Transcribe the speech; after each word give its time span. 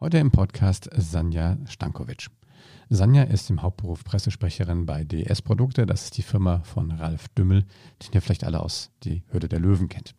Heute 0.00 0.18
im 0.18 0.32
Podcast 0.32 0.90
Sanja 0.92 1.56
Stankovic. 1.66 2.26
Sanja 2.90 3.22
ist 3.22 3.48
im 3.48 3.62
Hauptberuf 3.62 4.02
Pressesprecherin 4.02 4.86
bei 4.86 5.04
DS 5.04 5.40
Produkte. 5.40 5.86
Das 5.86 6.02
ist 6.02 6.16
die 6.18 6.22
Firma 6.22 6.62
von 6.64 6.90
Ralf 6.90 7.28
Dümmel, 7.28 7.64
den 8.02 8.12
ihr 8.12 8.20
vielleicht 8.20 8.42
alle 8.42 8.60
aus 8.60 8.90
Die 9.04 9.22
Hürde 9.30 9.48
der 9.48 9.60
Löwen 9.60 9.88
kennt. 9.88 10.16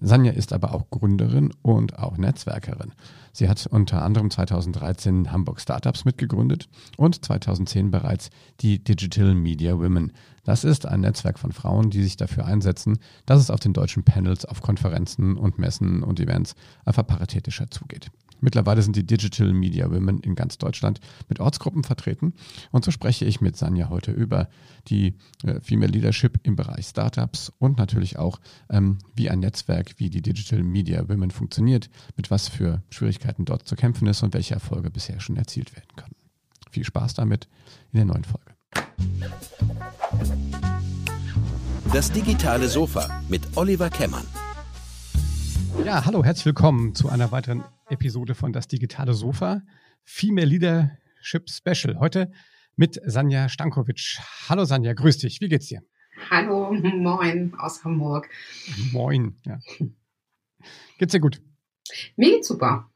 Sanja 0.00 0.32
ist 0.32 0.54
aber 0.54 0.74
auch 0.74 0.88
Gründerin 0.90 1.52
und 1.60 1.98
auch 1.98 2.16
Netzwerkerin. 2.16 2.94
Sie 3.32 3.48
hat 3.48 3.66
unter 3.66 4.02
anderem 4.02 4.30
2013 4.30 5.30
Hamburg 5.30 5.60
Startups 5.60 6.06
mitgegründet 6.06 6.68
und 6.96 7.22
2010 7.22 7.90
bereits 7.90 8.30
die 8.60 8.82
Digital 8.82 9.34
Media 9.34 9.78
Women. 9.78 10.12
Das 10.44 10.64
ist 10.64 10.86
ein 10.86 11.00
Netzwerk 11.02 11.38
von 11.38 11.52
Frauen, 11.52 11.90
die 11.90 12.02
sich 12.02 12.16
dafür 12.16 12.46
einsetzen, 12.46 12.98
dass 13.26 13.40
es 13.40 13.50
auf 13.50 13.60
den 13.60 13.74
deutschen 13.74 14.02
Panels, 14.02 14.46
auf 14.46 14.62
Konferenzen 14.62 15.36
und 15.36 15.58
Messen 15.58 16.02
und 16.02 16.20
Events 16.20 16.54
einfach 16.86 17.06
paritätischer 17.06 17.70
zugeht. 17.70 18.10
Mittlerweile 18.40 18.82
sind 18.82 18.96
die 18.96 19.06
Digital 19.06 19.52
Media 19.52 19.90
Women 19.90 20.20
in 20.20 20.34
ganz 20.34 20.58
Deutschland 20.58 21.00
mit 21.28 21.40
Ortsgruppen 21.40 21.84
vertreten. 21.84 22.34
Und 22.70 22.84
so 22.84 22.90
spreche 22.90 23.24
ich 23.24 23.40
mit 23.40 23.56
Sanja 23.56 23.88
heute 23.88 24.12
über 24.12 24.48
die 24.88 25.16
äh, 25.44 25.60
Female 25.60 25.90
Leadership 25.90 26.40
im 26.42 26.56
Bereich 26.56 26.86
Startups 26.86 27.52
und 27.58 27.78
natürlich 27.78 28.18
auch, 28.18 28.40
ähm, 28.70 28.98
wie 29.14 29.30
ein 29.30 29.40
Netzwerk 29.40 29.94
wie 29.98 30.10
die 30.10 30.22
Digital 30.22 30.62
Media 30.62 31.08
Women 31.08 31.30
funktioniert, 31.30 31.90
mit 32.16 32.30
was 32.30 32.48
für 32.48 32.82
Schwierigkeiten 32.90 33.44
dort 33.44 33.66
zu 33.66 33.76
kämpfen 33.76 34.06
ist 34.06 34.22
und 34.22 34.34
welche 34.34 34.54
Erfolge 34.54 34.90
bisher 34.90 35.20
schon 35.20 35.36
erzielt 35.36 35.74
werden 35.74 35.96
können. 35.96 36.14
Viel 36.70 36.84
Spaß 36.84 37.14
damit 37.14 37.48
in 37.92 37.98
der 37.98 38.04
neuen 38.06 38.24
Folge. 38.24 38.54
Das 41.92 42.12
digitale 42.12 42.68
Sofa 42.68 43.22
mit 43.28 43.56
Oliver 43.56 43.88
Kemmern. 43.88 44.26
Ja, 45.84 46.04
hallo, 46.04 46.22
herzlich 46.22 46.46
willkommen 46.46 46.94
zu 46.94 47.08
einer 47.08 47.32
weiteren 47.32 47.64
Episode 47.90 48.34
von 48.34 48.52
Das 48.52 48.68
digitale 48.68 49.14
Sofa, 49.14 49.62
Female 50.04 50.46
Leadership 50.46 51.48
Special. 51.48 51.98
Heute 51.98 52.30
mit 52.76 53.00
Sanja 53.04 53.48
Stankovic. 53.48 54.18
Hallo 54.48 54.64
Sanja, 54.64 54.92
grüß 54.92 55.18
dich. 55.18 55.40
Wie 55.40 55.48
geht's 55.48 55.66
dir? 55.66 55.82
Hallo, 56.30 56.72
moin 56.72 57.54
aus 57.58 57.84
Hamburg. 57.84 58.28
Moin, 58.92 59.36
ja. 59.44 59.58
Geht's 60.98 61.12
dir 61.12 61.20
gut? 61.20 61.40
Mir 62.16 62.32
geht's 62.32 62.48
super. 62.48 62.90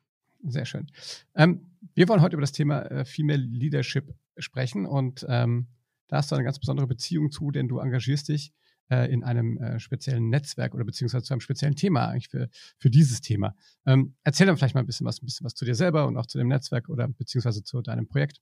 Sehr 0.45 0.67
schön. 0.67 0.87
Ähm, 1.35 1.71
wir 1.95 2.09
wollen 2.09 2.21
heute 2.21 2.37
über 2.37 2.43
das 2.43 2.53
Thema 2.53 2.83
äh, 2.83 3.05
Female 3.05 3.43
Leadership 3.43 4.15
sprechen 4.37 4.87
und 4.87 5.25
ähm, 5.29 5.69
da 6.09 6.17
hast 6.19 6.31
du 6.31 6.35
eine 6.35 6.45
ganz 6.45 6.59
besondere 6.59 6.87
Beziehung 6.87 7.31
zu, 7.31 7.51
denn 7.51 7.69
du 7.69 7.79
engagierst 7.79 8.29
dich 8.29 8.53
äh, 8.91 9.13
in 9.13 9.25
einem 9.25 9.59
äh, 9.59 9.81
speziellen 9.81 10.29
Netzwerk 10.29 10.75
oder 10.75 10.85
beziehungsweise 10.85 11.25
zu 11.25 11.35
einem 11.35 11.41
speziellen 11.41 11.77
Thema 11.77 12.09
eigentlich 12.09 12.29
für, 12.29 12.49
für 12.79 12.91
dieses 12.91 13.21
Thema. 13.21 13.55
Ähm, 13.87 14.15
erzähl 14.25 14.47
dann 14.47 14.57
vielleicht 14.57 14.75
mal 14.75 14.81
ein 14.81 14.87
bisschen 14.87 15.07
was, 15.07 15.23
ein 15.23 15.27
bisschen 15.27 15.45
was 15.45 15.55
zu 15.55 15.65
dir 15.65 15.75
selber 15.75 16.07
und 16.07 16.17
auch 16.17 16.27
zu 16.27 16.39
dem 16.39 16.49
Netzwerk 16.49 16.89
oder 16.89 17.09
beziehungsweise 17.09 17.63
zu 17.63 17.83
deinem 17.83 18.07
Projekt. 18.07 18.39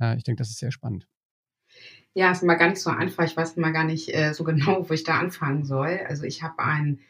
Äh, 0.00 0.16
ich 0.16 0.24
denke, 0.24 0.40
das 0.40 0.50
ist 0.50 0.58
sehr 0.58 0.72
spannend. 0.72 1.06
Ja, 2.14 2.32
ist 2.32 2.42
immer 2.42 2.56
gar 2.56 2.68
nicht 2.68 2.80
so 2.80 2.90
einfach. 2.90 3.24
Ich 3.24 3.36
weiß 3.36 3.56
immer 3.56 3.72
gar 3.72 3.84
nicht 3.84 4.14
äh, 4.14 4.32
so 4.32 4.44
genau, 4.44 4.88
wo 4.88 4.94
ich 4.94 5.04
da 5.04 5.18
anfangen 5.18 5.64
soll. 5.64 6.00
Also 6.08 6.24
ich 6.24 6.42
habe 6.42 6.58
ein 6.58 7.00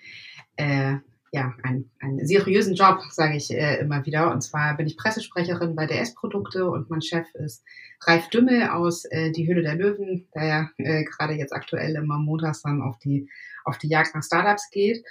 äh, 0.57 0.97
ja, 1.33 1.55
einen, 1.63 1.91
einen 2.01 2.27
seriösen 2.27 2.75
Job, 2.75 3.01
sage 3.11 3.37
ich 3.37 3.51
äh, 3.51 3.79
immer 3.81 4.07
wieder. 4.07 4.33
Und 4.33 4.43
zwar 4.43 4.77
bin 4.77 4.87
ich 4.87 4.97
Pressesprecherin 4.97 5.75
bei 5.75 5.87
DS 5.87 6.15
Produkte 6.15 6.71
und 6.71 6.89
mein 6.89 7.03
Chef 7.03 7.27
ist 7.35 7.65
Ralf 8.03 8.29
Dümmel 8.29 8.69
aus 8.69 9.05
äh, 9.07 9.33
Die 9.33 9.47
Höhle 9.47 9.63
der 9.63 9.75
Löwen, 9.75 10.29
der 10.35 10.45
ja 10.45 10.71
äh, 10.79 11.05
gerade 11.05 11.35
jetzt 11.35 11.53
aktuell 11.53 11.97
immer 11.97 12.19
montags 12.19 12.63
dann 12.63 12.83
auf 12.83 12.99
die, 12.99 13.29
auf 13.65 13.79
die 13.79 13.89
Jagd 13.89 14.15
nach 14.15 14.23
Startups 14.23 14.71
geht. 14.71 15.05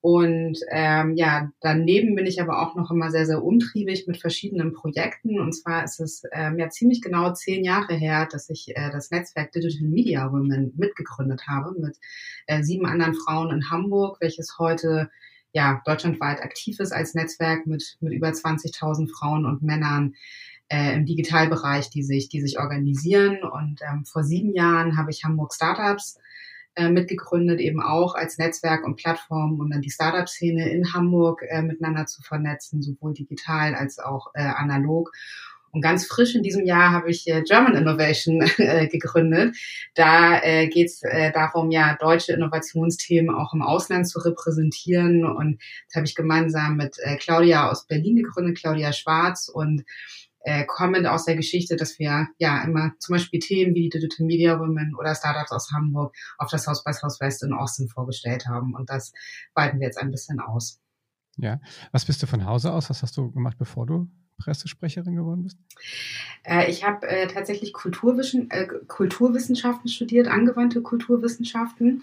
Und 0.00 0.58
ähm, 0.70 1.16
ja, 1.16 1.50
daneben 1.60 2.14
bin 2.14 2.24
ich 2.24 2.40
aber 2.40 2.62
auch 2.62 2.76
noch 2.76 2.90
immer 2.92 3.10
sehr, 3.10 3.26
sehr 3.26 3.42
umtriebig 3.42 4.06
mit 4.06 4.16
verschiedenen 4.16 4.72
Projekten. 4.72 5.40
Und 5.40 5.52
zwar 5.52 5.84
ist 5.84 5.98
es 5.98 6.22
ähm, 6.32 6.56
ja 6.58 6.70
ziemlich 6.70 7.02
genau 7.02 7.32
zehn 7.32 7.64
Jahre 7.64 7.94
her, 7.94 8.28
dass 8.30 8.48
ich 8.48 8.76
äh, 8.76 8.90
das 8.92 9.10
Netzwerk 9.10 9.50
Digital 9.50 9.88
Media 9.88 10.30
Women 10.32 10.72
mitgegründet 10.76 11.48
habe 11.48 11.74
mit 11.80 11.96
äh, 12.46 12.62
sieben 12.62 12.86
anderen 12.86 13.14
Frauen 13.14 13.50
in 13.50 13.70
Hamburg, 13.70 14.18
welches 14.20 14.56
heute 14.58 15.10
ja, 15.52 15.80
deutschlandweit 15.84 16.40
aktiv 16.42 16.78
ist 16.80 16.92
als 16.92 17.14
Netzwerk 17.14 17.66
mit, 17.66 17.96
mit 18.00 18.12
über 18.12 18.28
20.000 18.28 19.10
Frauen 19.10 19.46
und 19.46 19.62
Männern 19.62 20.14
äh, 20.68 20.94
im 20.94 21.06
Digitalbereich, 21.06 21.90
die 21.90 22.02
sich, 22.02 22.28
die 22.28 22.40
sich 22.40 22.58
organisieren. 22.58 23.42
Und 23.42 23.80
ähm, 23.82 24.04
vor 24.04 24.24
sieben 24.24 24.52
Jahren 24.52 24.96
habe 24.96 25.10
ich 25.10 25.24
Hamburg 25.24 25.54
Startups 25.54 26.18
äh, 26.74 26.90
mitgegründet, 26.90 27.60
eben 27.60 27.82
auch 27.82 28.14
als 28.14 28.38
Netzwerk 28.38 28.84
und 28.84 28.96
Plattform, 28.96 29.58
um 29.58 29.70
dann 29.70 29.82
die 29.82 29.90
Startup-Szene 29.90 30.70
in 30.70 30.92
Hamburg 30.92 31.42
äh, 31.48 31.62
miteinander 31.62 32.06
zu 32.06 32.22
vernetzen, 32.22 32.82
sowohl 32.82 33.14
digital 33.14 33.74
als 33.74 33.98
auch 33.98 34.30
äh, 34.34 34.42
analog. 34.42 35.10
Und 35.72 35.82
ganz 35.82 36.06
frisch 36.06 36.34
in 36.34 36.42
diesem 36.42 36.64
Jahr 36.64 36.92
habe 36.92 37.10
ich 37.10 37.26
äh, 37.28 37.42
German 37.42 37.76
Innovation 37.76 38.40
äh, 38.58 38.88
gegründet. 38.88 39.56
Da 39.94 40.40
äh, 40.42 40.68
geht 40.68 40.86
es 40.86 41.00
darum, 41.34 41.70
ja, 41.70 41.96
deutsche 41.96 42.32
Innovationsthemen 42.32 43.34
auch 43.34 43.52
im 43.52 43.62
Ausland 43.62 44.08
zu 44.08 44.18
repräsentieren. 44.20 45.24
Und 45.24 45.60
das 45.86 45.96
habe 45.96 46.06
ich 46.06 46.14
gemeinsam 46.14 46.76
mit 46.76 46.96
Claudia 47.20 47.70
aus 47.70 47.86
Berlin 47.86 48.16
gegründet, 48.16 48.58
Claudia 48.58 48.92
Schwarz 48.92 49.48
und 49.48 49.84
kommend 50.66 51.06
aus 51.06 51.26
der 51.26 51.36
Geschichte, 51.36 51.76
dass 51.76 51.98
wir 51.98 52.28
ja 52.38 52.62
immer 52.62 52.92
zum 53.00 53.16
Beispiel 53.16 53.40
Themen 53.40 53.74
wie 53.74 53.90
Digital 53.90 54.24
Media 54.24 54.58
Women 54.58 54.94
oder 54.98 55.14
Startups 55.14 55.52
aus 55.52 55.70
Hamburg 55.72 56.14
auf 56.38 56.50
das 56.50 56.66
Haus 56.66 56.84
bei 56.84 56.92
Southwest 56.92 57.42
in 57.42 57.52
Austin 57.52 57.88
vorgestellt 57.88 58.46
haben. 58.46 58.74
Und 58.74 58.88
das 58.88 59.12
weiten 59.54 59.78
wir 59.78 59.86
jetzt 59.86 59.98
ein 59.98 60.10
bisschen 60.10 60.40
aus. 60.40 60.80
Ja. 61.36 61.60
Was 61.92 62.06
bist 62.06 62.22
du 62.22 62.26
von 62.26 62.46
Hause 62.46 62.72
aus? 62.72 62.88
Was 62.88 63.02
hast 63.02 63.16
du 63.16 63.30
gemacht, 63.30 63.58
bevor 63.58 63.84
du 63.84 64.08
Pressesprecherin 64.38 65.16
geworden 65.16 65.42
bist? 65.44 65.58
Äh, 66.44 66.70
ich 66.70 66.84
habe 66.84 67.06
äh, 67.06 67.26
tatsächlich 67.26 67.72
äh, 67.74 68.66
Kulturwissenschaften 68.86 69.88
studiert, 69.88 70.28
angewandte 70.28 70.80
Kulturwissenschaften 70.80 72.02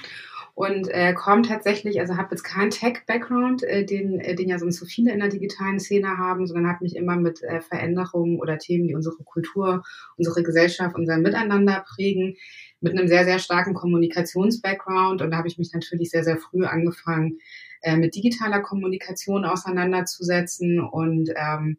und 0.56 0.88
äh, 0.88 1.14
komme 1.14 1.42
tatsächlich, 1.42 2.00
also 2.00 2.16
habe 2.16 2.30
jetzt 2.32 2.44
keinen 2.44 2.70
Tech-Background, 2.70 3.64
äh, 3.64 3.86
den, 3.86 4.22
äh, 4.22 4.36
den 4.36 4.48
ja 4.48 4.58
sonst 4.58 4.78
so 4.78 4.86
viele 4.86 5.12
in 5.12 5.20
der 5.20 5.28
digitalen 5.28 5.82
Szene 5.82 6.18
haben, 6.18 6.48
sondern 6.48 6.68
habe 6.68 6.86
mich 6.86 6.96
immer 6.96 7.18
mit 7.18 7.44
äh, 7.44 7.60
Veränderungen 7.60 8.40
oder 8.40 8.58
Themen, 8.58 8.88
die 8.88 8.96
unsere 8.96 9.18
Kultur, 9.26 9.84
unsere 10.16 10.44
Gesellschaft, 10.44 10.96
unser 10.96 11.18
Miteinander 11.18 11.84
prägen, 11.86 12.38
mit 12.80 12.94
einem 12.94 13.10
sehr, 13.10 13.26
sehr 13.26 13.40
starken 13.40 13.74
Kommunikations-Background. 13.74 15.22
Und 15.22 15.32
da 15.32 15.38
habe 15.38 15.50
ich 15.50 15.58
mich 15.58 15.74
natürlich 15.74 16.10
sehr, 16.10 16.24
sehr 16.24 16.38
früh 16.38 16.64
angefangen, 16.64 17.40
äh, 17.82 17.98
mit 17.98 18.16
digitaler 18.16 18.62
Kommunikation 18.62 19.44
auseinanderzusetzen 19.44 20.80
und 20.80 21.32
ähm, 21.36 21.78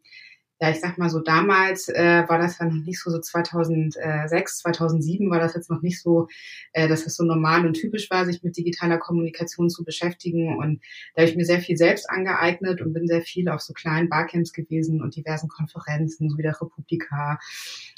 ja, 0.58 0.70
ich 0.70 0.80
sag 0.80 0.96
mal 0.96 1.10
so, 1.10 1.20
damals 1.20 1.88
äh, 1.90 2.24
war 2.28 2.38
das 2.38 2.58
ja 2.58 2.64
noch 2.64 2.82
nicht 2.84 2.98
so, 2.98 3.10
so 3.10 3.20
2006, 3.20 4.58
2007 4.58 5.30
war 5.30 5.38
das 5.38 5.54
jetzt 5.54 5.68
noch 5.68 5.82
nicht 5.82 6.00
so, 6.00 6.28
äh, 6.72 6.88
dass 6.88 7.04
das 7.04 7.16
so 7.16 7.24
normal 7.24 7.66
und 7.66 7.74
typisch 7.74 8.10
war, 8.10 8.24
sich 8.24 8.42
mit 8.42 8.56
digitaler 8.56 8.96
Kommunikation 8.96 9.68
zu 9.68 9.84
beschäftigen. 9.84 10.56
Und 10.56 10.80
da 11.14 11.22
habe 11.22 11.30
ich 11.30 11.36
mir 11.36 11.44
sehr 11.44 11.60
viel 11.60 11.76
selbst 11.76 12.08
angeeignet 12.08 12.80
und 12.80 12.94
bin 12.94 13.06
sehr 13.06 13.20
viel 13.20 13.50
auf 13.50 13.60
so 13.60 13.74
kleinen 13.74 14.08
Barcamps 14.08 14.54
gewesen 14.54 15.02
und 15.02 15.14
diversen 15.14 15.48
Konferenzen, 15.48 16.30
so 16.30 16.38
wie 16.38 16.42
der 16.42 16.58
Republika 16.58 17.38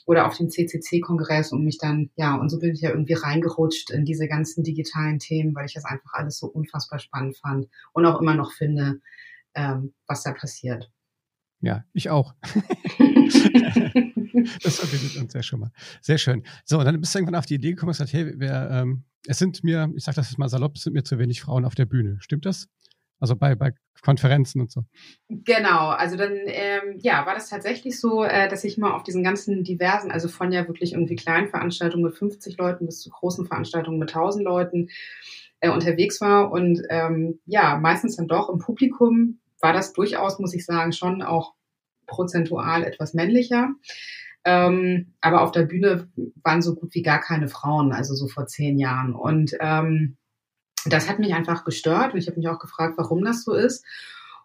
oder 0.06 0.26
auf 0.26 0.36
dem 0.36 0.50
CCC-Kongress 0.50 1.52
und 1.52 1.64
mich 1.64 1.78
dann, 1.78 2.10
ja, 2.16 2.34
und 2.34 2.48
so 2.48 2.58
bin 2.58 2.72
ich 2.72 2.80
ja 2.80 2.90
irgendwie 2.90 3.14
reingerutscht 3.14 3.90
in 3.90 4.04
diese 4.04 4.26
ganzen 4.26 4.64
digitalen 4.64 5.20
Themen, 5.20 5.54
weil 5.54 5.66
ich 5.66 5.74
das 5.74 5.84
einfach 5.84 6.14
alles 6.14 6.38
so 6.38 6.48
unfassbar 6.48 6.98
spannend 6.98 7.36
fand 7.36 7.68
und 7.92 8.04
auch 8.04 8.20
immer 8.20 8.34
noch 8.34 8.50
finde, 8.52 9.00
ähm, 9.54 9.92
was 10.08 10.24
da 10.24 10.32
passiert. 10.32 10.90
Ja, 11.60 11.84
ich 11.92 12.08
auch. 12.10 12.34
das 14.62 14.78
verbindet 14.78 15.16
uns 15.20 15.32
ja 15.34 15.42
schon 15.42 15.60
mal. 15.60 15.72
Sehr 16.00 16.18
schön. 16.18 16.44
So, 16.64 16.78
und 16.78 16.84
dann 16.84 17.00
bist 17.00 17.14
du 17.14 17.18
irgendwann 17.18 17.38
auf 17.38 17.46
die 17.46 17.54
Idee 17.54 17.70
gekommen 17.70 17.88
und 17.88 17.94
gesagt, 17.94 18.12
hey, 18.12 18.38
wir, 18.38 18.68
ähm, 18.70 19.04
es 19.26 19.38
sind 19.38 19.64
mir, 19.64 19.92
ich 19.96 20.04
sage 20.04 20.16
das 20.16 20.30
jetzt 20.30 20.38
mal 20.38 20.48
salopp, 20.48 20.76
es 20.76 20.82
sind 20.82 20.92
mir 20.92 21.02
zu 21.02 21.18
wenig 21.18 21.40
Frauen 21.40 21.64
auf 21.64 21.74
der 21.74 21.86
Bühne. 21.86 22.18
Stimmt 22.20 22.46
das? 22.46 22.68
Also 23.20 23.34
bei, 23.34 23.56
bei 23.56 23.72
Konferenzen 24.02 24.60
und 24.60 24.70
so. 24.70 24.84
Genau, 25.28 25.88
also 25.88 26.16
dann 26.16 26.32
ähm, 26.46 26.98
ja, 26.98 27.26
war 27.26 27.34
das 27.34 27.48
tatsächlich 27.48 27.98
so, 27.98 28.22
äh, 28.22 28.48
dass 28.48 28.62
ich 28.62 28.78
mal 28.78 28.92
auf 28.92 29.02
diesen 29.02 29.24
ganzen 29.24 29.64
diversen, 29.64 30.12
also 30.12 30.28
von 30.28 30.52
ja 30.52 30.68
wirklich 30.68 30.92
irgendwie 30.92 31.16
kleinen 31.16 31.48
Veranstaltungen 31.48 32.04
mit 32.04 32.16
50 32.16 32.56
Leuten 32.58 32.86
bis 32.86 33.00
zu 33.00 33.10
großen 33.10 33.46
Veranstaltungen 33.46 33.98
mit 33.98 34.10
1000 34.10 34.44
Leuten 34.44 34.88
äh, 35.60 35.70
unterwegs 35.70 36.20
war 36.20 36.52
und 36.52 36.80
ähm, 36.90 37.40
ja, 37.44 37.76
meistens 37.78 38.16
dann 38.16 38.28
doch 38.28 38.48
im 38.48 38.58
Publikum 38.58 39.40
war 39.60 39.72
das 39.72 39.92
durchaus, 39.92 40.38
muss 40.38 40.54
ich 40.54 40.64
sagen, 40.64 40.92
schon 40.92 41.22
auch 41.22 41.54
prozentual 42.06 42.84
etwas 42.84 43.14
männlicher. 43.14 43.70
Ähm, 44.44 45.14
aber 45.20 45.42
auf 45.42 45.52
der 45.52 45.64
Bühne 45.64 46.08
waren 46.42 46.62
so 46.62 46.74
gut 46.74 46.94
wie 46.94 47.02
gar 47.02 47.20
keine 47.20 47.48
Frauen, 47.48 47.92
also 47.92 48.14
so 48.14 48.28
vor 48.28 48.46
zehn 48.46 48.78
Jahren. 48.78 49.14
Und 49.14 49.56
ähm, 49.60 50.16
das 50.86 51.08
hat 51.08 51.18
mich 51.18 51.34
einfach 51.34 51.64
gestört 51.64 52.14
und 52.14 52.18
ich 52.18 52.28
habe 52.28 52.38
mich 52.38 52.48
auch 52.48 52.58
gefragt, 52.58 52.94
warum 52.96 53.24
das 53.24 53.44
so 53.44 53.52
ist. 53.52 53.84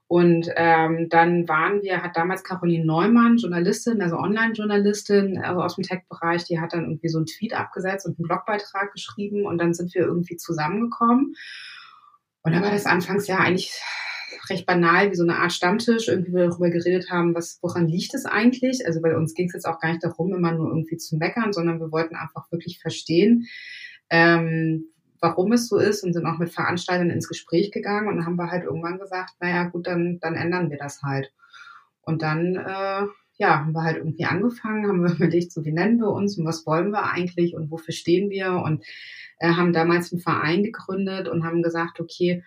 Und 0.08 0.50
ähm, 0.58 1.08
dann 1.10 1.48
waren 1.48 1.82
wir, 1.82 2.04
hat 2.04 2.18
damals 2.18 2.44
Caroline 2.44 2.86
Neumann, 2.86 3.38
Journalistin, 3.38 4.02
also 4.02 4.18
Online-Journalistin, 4.18 5.40
also 5.40 5.62
aus 5.62 5.76
dem 5.76 5.84
Tech-Bereich, 5.84 6.44
die 6.44 6.60
hat 6.60 6.74
dann 6.74 6.84
irgendwie 6.84 7.08
so 7.08 7.18
einen 7.18 7.26
Tweet 7.26 7.54
abgesetzt 7.54 8.06
und 8.06 8.20
einen 8.20 8.28
Blogbeitrag 8.28 8.92
geschrieben 8.92 9.46
und 9.46 9.58
dann 9.58 9.74
sind 9.74 9.96
wir 9.96 10.02
irgendwie 10.02 10.36
zusammengekommen. 10.36 11.36
Und 12.44 12.52
dann 12.52 12.62
war 12.62 12.72
das 12.72 12.86
anfangs 12.86 13.26
ja 13.28 13.38
eigentlich 13.38 13.82
recht 14.50 14.66
banal 14.66 15.12
wie 15.12 15.16
so 15.16 15.24
eine 15.24 15.38
Art 15.38 15.54
Stammtisch, 15.54 16.08
irgendwie 16.08 16.34
wir 16.34 16.50
darüber 16.50 16.70
geredet 16.70 17.10
haben, 17.10 17.34
was, 17.34 17.60
woran 17.62 17.88
liegt 17.88 18.14
es 18.14 18.26
eigentlich? 18.26 18.86
Also 18.86 19.02
bei 19.02 19.16
uns 19.16 19.34
ging 19.34 19.48
es 19.48 19.54
jetzt 19.54 19.66
auch 19.66 19.80
gar 19.80 19.90
nicht 19.90 20.04
darum, 20.04 20.34
immer 20.34 20.52
nur 20.52 20.70
irgendwie 20.70 20.98
zu 20.98 21.18
meckern, 21.18 21.54
sondern 21.54 21.80
wir 21.80 21.92
wollten 21.92 22.16
einfach 22.16 22.52
wirklich 22.52 22.80
verstehen, 22.80 23.48
ähm, 24.10 24.86
warum 25.22 25.54
es 25.54 25.70
so 25.70 25.78
ist 25.78 26.04
und 26.04 26.14
sind 26.14 26.26
auch 26.26 26.38
mit 26.38 26.50
Veranstaltern 26.50 27.10
ins 27.10 27.30
Gespräch 27.30 27.72
gegangen 27.72 28.10
und 28.10 28.18
dann 28.18 28.26
haben 28.26 28.36
wir 28.36 28.52
halt 28.52 28.66
irgendwann 28.66 29.00
gesagt, 29.00 29.36
naja 29.40 29.64
gut, 29.66 29.88
dann, 29.88 30.20
dann 30.20 30.36
ändern 30.36 30.70
wir 30.70 30.78
das 30.78 31.02
halt. 31.02 31.32
Und 32.02 32.22
dann, 32.22 32.56
äh, 32.58 33.08
ja, 33.38 33.60
haben 33.60 33.72
wir 33.72 33.84
halt 33.84 33.98
irgendwie 33.98 34.26
angefangen, 34.26 34.88
haben 34.88 35.02
wir 35.02 35.14
überlegt, 35.16 35.54
so 35.54 35.64
wie 35.64 35.72
nennen 35.72 36.00
wir 36.00 36.10
uns 36.10 36.38
und 36.38 36.46
was 36.46 36.66
wollen 36.66 36.92
wir 36.92 37.10
eigentlich 37.10 37.56
und 37.56 37.72
wofür 37.72 37.94
stehen 37.94 38.30
wir 38.30 38.52
und 38.52 38.84
äh, 39.40 39.54
haben 39.54 39.72
damals 39.72 40.12
einen 40.12 40.22
Verein 40.22 40.64
gegründet 40.64 41.30
und 41.30 41.46
haben 41.46 41.64
gesagt, 41.64 42.02
okay, 42.02 42.44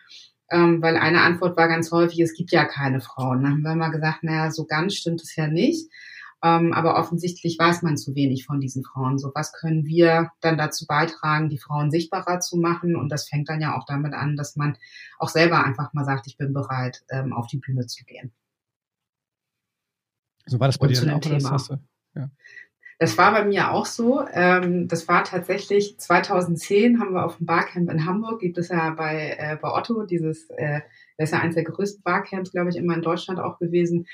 ähm, 0.51 0.81
weil 0.83 0.97
eine 0.97 1.23
Antwort 1.23 1.57
war 1.57 1.69
ganz 1.69 1.91
häufig, 1.91 2.21
es 2.21 2.35
gibt 2.35 2.53
ja 2.53 2.65
keine 2.65 3.01
Frauen. 3.01 3.43
Dann 3.43 3.53
haben 3.53 3.63
wir 3.63 3.75
mal 3.75 3.91
gesagt, 3.91 4.23
naja, 4.23 4.51
so 4.51 4.65
ganz 4.65 4.95
stimmt 4.95 5.23
es 5.23 5.35
ja 5.37 5.49
nicht. 5.49 5.91
Ähm, 6.43 6.73
aber 6.73 6.97
offensichtlich 6.97 7.59
weiß 7.59 7.83
man 7.83 7.97
zu 7.97 8.15
wenig 8.15 8.45
von 8.45 8.61
diesen 8.61 8.85
Frauen. 8.85 9.19
So, 9.19 9.33
was 9.35 9.53
können 9.53 9.87
wir 9.87 10.31
dann 10.41 10.59
dazu 10.59 10.87
beitragen, 10.87 11.49
die 11.49 11.59
Frauen 11.59 11.91
sichtbarer 11.91 12.41
zu 12.41 12.57
machen? 12.57 12.95
Und 12.95 13.09
das 13.09 13.29
fängt 13.29 13.49
dann 13.49 13.61
ja 13.61 13.77
auch 13.77 13.85
damit 13.87 14.13
an, 14.13 14.37
dass 14.37 14.55
man 14.55 14.77
auch 15.19 15.31
selber 15.31 15.65
einfach 15.65 15.93
mal 15.95 16.05
sagt, 16.05 16.27
ich 16.27 16.37
bin 16.37 16.53
bereit, 16.53 17.05
ähm, 17.11 17.33
auf 17.33 17.47
die 17.47 17.59
Bühne 17.59 17.87
zu 17.87 18.05
gehen. 18.05 18.33
So 20.45 20.61
war 20.61 20.69
das 20.69 20.79
bei 20.79 20.87
Und 20.87 20.95
dir 20.97 21.01
dann 21.01 21.15
auch, 21.15 21.21
Thema. 21.21 21.51
Das, 21.51 21.69
ja. 22.15 22.31
Das 22.99 23.19
war 23.19 23.33
bei 23.33 23.45
mir 23.45 23.73
auch 23.73 23.87
so. 23.87 24.25
Ähm, 24.33 24.89
das 24.89 25.07
war 25.07 25.25
tatsächlich 25.25 25.99
2010 25.99 26.99
haben 26.99 27.13
wir 27.13 27.27
auf 27.27 27.37
dem 27.37 27.47
Barcamp 27.47 27.91
in 27.91 28.07
Hamburg, 28.07 28.41
gibt 28.41 28.59
es 28.59 28.69
ja 28.69 28.91
bei, 28.91 29.37
äh, 29.39 29.57
bei 29.61 29.71
Otto, 29.71 30.05
dieses, 30.05 30.49
äh, 30.51 30.81
das 31.19 31.29
ist 31.29 31.33
ja 31.33 31.41
eines 31.41 31.55
der 31.57 31.65
größten 31.65 32.03
Barcamps, 32.03 32.53
glaube 32.53 32.71
ich, 32.71 32.77
immer 32.77 32.95
in 32.95 33.03
Deutschland 33.03 33.39
auch 33.39 33.59
gewesen. 33.59 34.07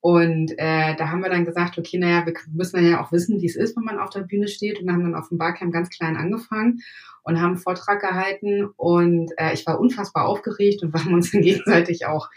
Und 0.00 0.52
äh, 0.58 0.96
da 0.96 1.10
haben 1.10 1.22
wir 1.22 1.30
dann 1.30 1.44
gesagt, 1.44 1.78
okay, 1.78 1.96
naja, 1.96 2.26
wir 2.26 2.34
müssen 2.50 2.76
dann 2.76 2.90
ja 2.90 3.00
auch 3.00 3.12
wissen, 3.12 3.40
wie 3.40 3.46
es 3.46 3.54
ist, 3.54 3.76
wenn 3.76 3.84
man 3.84 4.00
auf 4.00 4.10
der 4.10 4.22
Bühne 4.22 4.48
steht. 4.48 4.80
Und 4.80 4.90
haben 4.90 5.04
dann 5.04 5.14
auf 5.14 5.28
dem 5.28 5.38
Barcamp 5.38 5.72
ganz 5.72 5.90
klein 5.90 6.16
angefangen 6.16 6.80
und 7.22 7.40
haben 7.40 7.52
einen 7.52 7.56
Vortrag 7.58 8.00
gehalten. 8.00 8.64
Und 8.76 9.30
äh, 9.36 9.54
ich 9.54 9.64
war 9.64 9.78
unfassbar 9.78 10.26
aufgeregt 10.26 10.82
und 10.82 10.92
wir 10.94 11.04
haben 11.04 11.14
uns 11.14 11.30
dann 11.30 11.42
gegenseitig 11.42 12.06
auch 12.06 12.28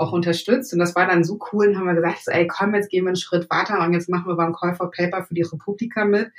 auch 0.00 0.12
unterstützt. 0.12 0.72
Und 0.72 0.78
das 0.78 0.94
war 0.94 1.06
dann 1.06 1.24
so 1.24 1.38
cool. 1.52 1.68
Und 1.68 1.78
haben 1.78 1.86
wir 1.86 1.94
gesagt, 1.94 2.24
so, 2.24 2.30
ey, 2.30 2.46
komm, 2.46 2.74
jetzt 2.74 2.90
gehen 2.90 3.04
wir 3.04 3.10
einen 3.10 3.16
Schritt 3.16 3.48
weiter 3.50 3.80
und 3.84 3.92
jetzt 3.92 4.08
machen 4.08 4.26
wir 4.26 4.36
beim 4.36 4.54
Call 4.54 4.74
for 4.74 4.90
Paper 4.90 5.22
für 5.24 5.34
die 5.34 5.42
Republika 5.42 6.04
mit 6.04 6.30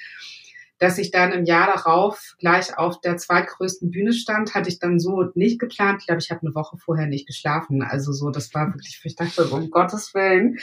dass 0.82 0.98
ich 0.98 1.12
dann 1.12 1.32
im 1.32 1.46
Jahr 1.46 1.68
darauf 1.68 2.34
gleich 2.40 2.76
auf 2.76 3.00
der 3.02 3.16
zweitgrößten 3.16 3.92
Bühne 3.92 4.14
stand, 4.14 4.56
hatte 4.56 4.68
ich 4.68 4.80
dann 4.80 5.00
so 5.00 5.30
nicht 5.36 5.60
geplant. 5.60 6.00
Ich 6.02 6.08
glaube, 6.08 6.22
ich 6.22 6.32
habe 6.32 6.42
eine 6.42 6.56
Woche 6.56 6.76
vorher 6.76 7.06
nicht 7.06 7.28
geschlafen. 7.28 7.84
Also 7.84 8.12
so, 8.14 8.32
das 8.32 8.52
war 8.56 8.74
wirklich, 8.74 9.00
ich 9.04 9.16
dachte, 9.16 9.46
um 9.46 9.70
Gottes 9.70 10.16
Willen, 10.16 10.58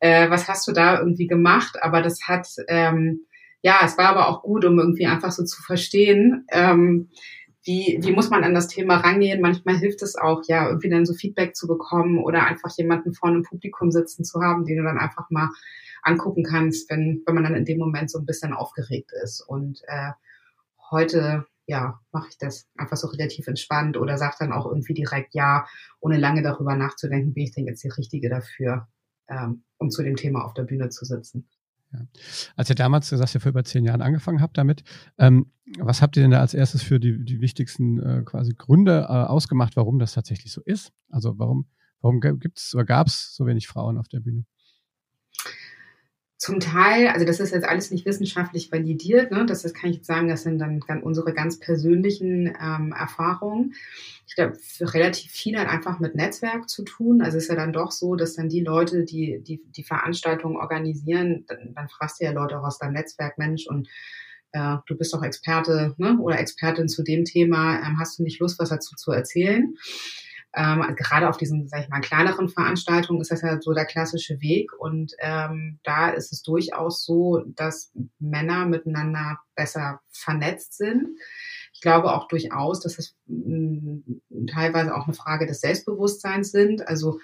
äh, 0.00 0.28
was 0.30 0.48
hast 0.48 0.66
du 0.66 0.72
da 0.72 0.98
irgendwie 0.98 1.28
gemacht? 1.28 1.80
Aber 1.80 2.02
das 2.02 2.22
hat, 2.26 2.48
ähm, 2.66 3.20
ja, 3.62 3.82
es 3.84 3.96
war 3.96 4.06
aber 4.06 4.28
auch 4.28 4.42
gut, 4.42 4.64
um 4.64 4.80
irgendwie 4.80 5.06
einfach 5.06 5.30
so 5.30 5.44
zu 5.44 5.62
verstehen, 5.62 6.44
ähm, 6.50 7.10
wie, 7.64 7.98
wie 8.02 8.12
muss 8.12 8.30
man 8.30 8.44
an 8.44 8.54
das 8.54 8.68
Thema 8.68 8.96
rangehen? 8.96 9.40
Manchmal 9.40 9.76
hilft 9.76 10.02
es 10.02 10.16
auch, 10.16 10.42
ja, 10.46 10.66
irgendwie 10.66 10.90
dann 10.90 11.06
so 11.06 11.14
Feedback 11.14 11.54
zu 11.54 11.66
bekommen 11.68 12.18
oder 12.18 12.44
einfach 12.46 12.70
jemanden 12.76 13.14
vor 13.14 13.28
einem 13.28 13.44
Publikum 13.44 13.90
sitzen 13.90 14.24
zu 14.24 14.40
haben, 14.40 14.64
den 14.64 14.78
du 14.78 14.82
dann 14.82 14.98
einfach 14.98 15.30
mal 15.30 15.48
angucken 16.02 16.42
kannst, 16.42 16.90
wenn, 16.90 17.22
wenn 17.24 17.34
man 17.34 17.44
dann 17.44 17.54
in 17.54 17.64
dem 17.64 17.78
Moment 17.78 18.10
so 18.10 18.18
ein 18.18 18.26
bisschen 18.26 18.52
aufgeregt 18.52 19.12
ist. 19.22 19.40
Und 19.40 19.80
äh, 19.86 20.10
heute 20.90 21.46
ja, 21.66 22.00
mache 22.10 22.28
ich 22.30 22.38
das 22.38 22.68
einfach 22.76 22.96
so 22.96 23.06
relativ 23.08 23.46
entspannt 23.46 23.96
oder 23.96 24.18
sage 24.18 24.36
dann 24.40 24.52
auch 24.52 24.66
irgendwie 24.66 24.94
direkt 24.94 25.34
ja, 25.34 25.66
ohne 26.00 26.18
lange 26.18 26.42
darüber 26.42 26.74
nachzudenken, 26.74 27.34
bin 27.34 27.44
ich 27.44 27.52
denn 27.52 27.66
jetzt 27.66 27.84
die 27.84 27.88
Richtige 27.88 28.28
dafür, 28.28 28.88
ähm, 29.28 29.62
um 29.78 29.90
zu 29.90 30.02
dem 30.02 30.16
Thema 30.16 30.44
auf 30.44 30.54
der 30.54 30.64
Bühne 30.64 30.88
zu 30.88 31.04
sitzen. 31.04 31.48
Ja. 31.92 32.00
Als 32.56 32.70
ihr 32.70 32.74
damals, 32.74 33.08
du 33.10 33.16
sagst 33.16 33.34
ja, 33.34 33.40
vor 33.40 33.50
über 33.50 33.64
zehn 33.64 33.84
Jahren 33.84 34.02
angefangen 34.02 34.40
habt 34.40 34.56
damit, 34.56 34.82
ähm, 35.18 35.52
was 35.78 36.02
habt 36.02 36.16
ihr 36.16 36.22
denn 36.22 36.30
da 36.30 36.40
als 36.40 36.54
erstes 36.54 36.82
für 36.82 36.98
die, 36.98 37.24
die 37.24 37.40
wichtigsten 37.40 38.00
äh, 38.00 38.22
quasi 38.24 38.54
Gründe 38.56 39.06
äh, 39.08 39.12
ausgemacht, 39.12 39.76
warum 39.76 39.98
das 39.98 40.12
tatsächlich 40.14 40.52
so 40.52 40.62
ist? 40.62 40.92
Also 41.08 41.38
warum, 41.38 41.66
warum 42.00 42.20
gibt 42.20 42.58
es 42.58 42.74
oder 42.74 42.84
gab 42.84 43.06
es 43.06 43.34
so 43.34 43.46
wenig 43.46 43.68
Frauen 43.68 43.98
auf 43.98 44.08
der 44.08 44.20
Bühne? 44.20 44.44
Zum 46.42 46.58
Teil, 46.58 47.06
also 47.06 47.24
das 47.24 47.38
ist 47.38 47.52
jetzt 47.52 47.68
alles 47.68 47.92
nicht 47.92 48.04
wissenschaftlich 48.04 48.72
validiert, 48.72 49.30
ne? 49.30 49.46
das, 49.46 49.62
das 49.62 49.74
kann 49.74 49.90
ich 49.90 49.98
jetzt 49.98 50.08
sagen, 50.08 50.26
das 50.26 50.42
sind 50.42 50.58
dann 50.58 50.80
unsere 51.04 51.32
ganz 51.32 51.60
persönlichen 51.60 52.52
ähm, 52.60 52.92
Erfahrungen. 52.98 53.74
Ich 54.26 54.34
glaube, 54.34 54.58
relativ 54.80 55.30
viel 55.30 55.56
hat 55.56 55.68
einfach 55.68 56.00
mit 56.00 56.16
Netzwerk 56.16 56.68
zu 56.68 56.82
tun. 56.82 57.22
Also 57.22 57.36
es 57.36 57.44
ist 57.44 57.50
ja 57.50 57.54
dann 57.54 57.72
doch 57.72 57.92
so, 57.92 58.16
dass 58.16 58.34
dann 58.34 58.48
die 58.48 58.60
Leute, 58.60 59.04
die 59.04 59.40
die, 59.40 59.62
die 59.64 59.84
Veranstaltungen 59.84 60.56
organisieren, 60.56 61.44
dann, 61.46 61.74
dann 61.76 61.88
fragst 61.88 62.20
du 62.20 62.24
ja 62.24 62.32
Leute 62.32 62.58
auch 62.58 62.64
aus 62.64 62.80
deinem 62.80 62.94
Netzwerk, 62.94 63.38
Mensch, 63.38 63.68
und 63.68 63.88
äh, 64.50 64.78
du 64.86 64.96
bist 64.96 65.14
doch 65.14 65.22
Experte 65.22 65.94
ne? 65.96 66.18
oder 66.18 66.40
Expertin 66.40 66.88
zu 66.88 67.04
dem 67.04 67.24
Thema, 67.24 67.76
ähm, 67.86 68.00
hast 68.00 68.18
du 68.18 68.24
nicht 68.24 68.40
Lust, 68.40 68.58
was 68.58 68.70
dazu 68.70 68.96
zu 68.96 69.12
erzählen? 69.12 69.76
Ähm, 70.54 70.82
also 70.82 70.94
gerade 70.94 71.28
auf 71.28 71.36
diesen, 71.36 71.68
sag 71.68 71.82
ich 71.82 71.88
mal, 71.88 72.00
kleineren 72.00 72.48
Veranstaltungen 72.48 73.20
ist 73.20 73.30
das 73.30 73.42
ja 73.42 73.60
so 73.60 73.72
der 73.72 73.86
klassische 73.86 74.40
Weg. 74.40 74.72
Und 74.78 75.12
ähm, 75.18 75.78
da 75.82 76.10
ist 76.10 76.32
es 76.32 76.42
durchaus 76.42 77.04
so, 77.04 77.42
dass 77.54 77.92
Männer 78.18 78.66
miteinander 78.66 79.38
besser 79.54 80.00
vernetzt 80.10 80.76
sind. 80.76 81.18
Ich 81.72 81.80
glaube 81.80 82.12
auch 82.12 82.28
durchaus, 82.28 82.80
dass 82.80 82.98
es 82.98 83.16
mh, 83.26 84.02
mm, 84.28 84.46
teilweise 84.46 84.94
auch 84.94 85.06
eine 85.06 85.14
Frage 85.14 85.46
des 85.46 85.60
Selbstbewusstseins 85.60 86.50
sind. 86.52 86.86
Also 86.86 87.18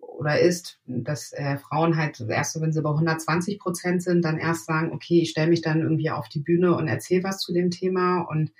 oder 0.00 0.40
ist, 0.40 0.78
dass 0.86 1.32
äh, 1.32 1.58
Frauen 1.58 1.96
halt 1.96 2.20
erst, 2.20 2.58
wenn 2.60 2.72
sie 2.72 2.80
bei 2.80 2.90
120 2.90 3.58
Prozent 3.58 4.02
sind, 4.02 4.24
dann 4.24 4.38
erst 4.38 4.64
sagen, 4.64 4.92
okay, 4.92 5.20
ich 5.20 5.30
stelle 5.30 5.50
mich 5.50 5.60
dann 5.60 5.82
irgendwie 5.82 6.10
auf 6.10 6.28
die 6.28 6.40
Bühne 6.40 6.74
und 6.74 6.88
erzähle 6.88 7.24
was 7.24 7.38
zu 7.38 7.52
dem 7.52 7.70
Thema 7.70 8.22
und 8.22 8.50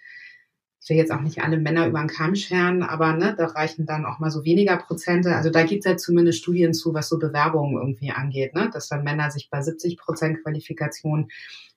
ich 0.87 0.91
will 0.91 0.99
jetzt 0.99 1.11
auch 1.11 1.21
nicht 1.21 1.43
alle 1.43 1.59
Männer 1.59 1.88
über 1.88 1.99
den 1.99 2.06
Kamm 2.06 2.37
scheren, 2.37 2.85
aber 2.85 3.12
ne, 3.12 3.35
da 3.37 3.47
reichen 3.47 3.87
dann 3.87 4.06
auch 4.06 4.21
mal 4.21 4.31
so 4.31 4.44
weniger 4.44 4.77
Prozente. 4.77 5.35
Also 5.35 5.50
da 5.50 5.65
gibt 5.65 5.85
es 5.85 5.91
ja 5.91 5.97
zumindest 5.97 6.38
Studien 6.38 6.75
zu, 6.75 6.94
was 6.94 7.09
so 7.09 7.19
Bewerbungen 7.19 7.77
irgendwie 7.77 8.12
angeht, 8.12 8.55
ne? 8.55 8.71
dass 8.73 8.88
dann 8.88 9.03
Männer 9.03 9.33
sich 9.33 9.50
bei 9.50 9.61
70 9.61 9.99
Prozent 9.99 10.44
Qualifikation 10.44 11.29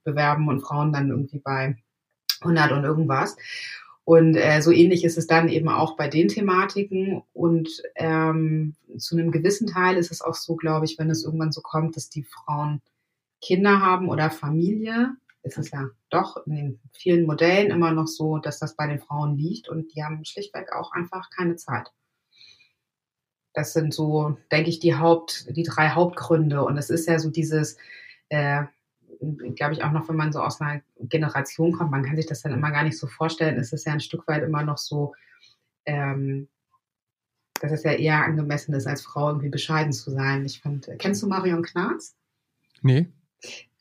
bewerben 0.04 0.48
und 0.48 0.62
Frauen 0.62 0.94
dann 0.94 1.10
irgendwie 1.10 1.40
bei 1.40 1.76
100 2.42 2.72
und 2.72 2.84
irgendwas. 2.84 3.36
Und 4.04 4.36
äh, 4.36 4.62
so 4.62 4.72
ähnlich 4.72 5.04
ist 5.04 5.18
es 5.18 5.26
dann 5.26 5.50
eben 5.50 5.70
auch 5.70 5.96
bei 5.96 6.08
den 6.08 6.28
Thematiken. 6.28 7.24
Und 7.34 7.82
ähm, 7.96 8.76
zu 9.00 9.18
einem 9.18 9.32
gewissen 9.32 9.66
Teil 9.66 9.98
ist 9.98 10.12
es 10.12 10.22
auch 10.22 10.36
so, 10.36 10.56
glaube 10.56 10.86
ich, 10.86 11.00
wenn 11.00 11.10
es 11.10 11.24
irgendwann 11.24 11.52
so 11.52 11.62
kommt, 11.62 11.96
dass 11.96 12.12
die 12.12 12.26
Frauen 12.26 12.84
Kinder 13.42 13.82
haben 13.82 14.08
oder 14.08 14.30
Familie, 14.30 15.16
ist 15.44 15.58
es 15.58 15.72
ja 15.72 15.90
doch 16.10 16.46
in 16.46 16.56
den 16.56 16.80
vielen 16.94 17.26
Modellen 17.26 17.72
immer 17.72 17.92
noch 17.92 18.08
so, 18.08 18.38
dass 18.38 18.60
das 18.60 18.76
bei 18.76 18.88
den 18.88 19.00
Frauen 19.00 19.38
liegt 19.38 19.70
und 19.70 19.94
die 19.94 20.04
haben 20.04 20.26
schlichtweg 20.26 20.72
auch 20.74 20.92
einfach 20.92 21.30
keine 21.30 21.56
Zeit. 21.56 21.92
Das 23.54 23.74
sind 23.74 23.94
so, 23.94 24.38
denke 24.52 24.70
ich, 24.70 24.80
die 24.80 24.96
Haupt, 24.96 25.48
die 25.56 25.64
drei 25.64 25.90
Hauptgründe. 25.90 26.64
Und 26.64 26.78
es 26.78 26.90
ist 26.90 27.08
ja 27.08 27.18
so 27.20 27.30
dieses, 27.30 27.78
äh, 28.30 28.64
glaube 29.56 29.74
ich 29.74 29.84
auch 29.84 29.92
noch, 29.92 30.08
wenn 30.08 30.16
man 30.16 30.32
so 30.32 30.42
aus 30.42 30.62
einer 30.62 30.82
Generation 31.00 31.72
kommt, 31.72 31.92
man 31.92 32.04
kann 32.04 32.16
sich 32.16 32.28
das 32.28 32.42
dann 32.42 32.54
immer 32.54 32.72
gar 32.72 32.84
nicht 32.84 32.98
so 32.98 33.08
vorstellen, 33.08 33.58
es 33.58 33.74
ist 33.74 33.86
ja 33.86 33.94
ein 33.94 34.00
Stück 34.00 34.28
weit 34.28 34.44
immer 34.44 34.64
noch 34.64 34.78
so, 34.78 35.14
ähm, 35.86 36.48
dass 37.60 37.72
es 37.72 37.84
ja 37.84 37.92
eher 37.92 38.24
angemessen 38.24 38.74
ist, 38.74 38.88
als 38.88 39.02
Frau 39.02 39.30
irgendwie 39.30 39.50
bescheiden 39.50 39.92
zu 39.92 40.12
sein. 40.12 40.46
Ich 40.46 40.62
fand, 40.62 40.90
kennst 41.00 41.22
du 41.22 41.28
Marion 41.28 41.64
Knarz? 41.64 42.16
Nee. 42.82 43.08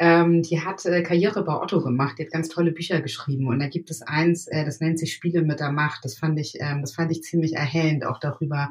Ähm, 0.00 0.42
die 0.42 0.60
hat 0.60 0.84
äh, 0.86 1.02
Karriere 1.02 1.42
bei 1.42 1.60
Otto 1.60 1.82
gemacht, 1.82 2.18
die 2.18 2.24
hat 2.24 2.30
ganz 2.30 2.48
tolle 2.48 2.70
Bücher 2.70 3.00
geschrieben 3.00 3.48
und 3.48 3.58
da 3.58 3.66
gibt 3.66 3.90
es 3.90 4.00
eins, 4.00 4.46
äh, 4.46 4.64
das 4.64 4.78
nennt 4.78 5.00
sich 5.00 5.12
Spiele 5.12 5.42
mit 5.42 5.58
der 5.58 5.72
Macht. 5.72 6.04
Das 6.04 6.16
fand 6.16 6.38
ich, 6.38 6.54
ähm, 6.60 6.82
das 6.82 6.94
fand 6.94 7.10
ich 7.10 7.24
ziemlich 7.24 7.54
erhellend, 7.54 8.06
auch 8.06 8.20
darüber, 8.20 8.70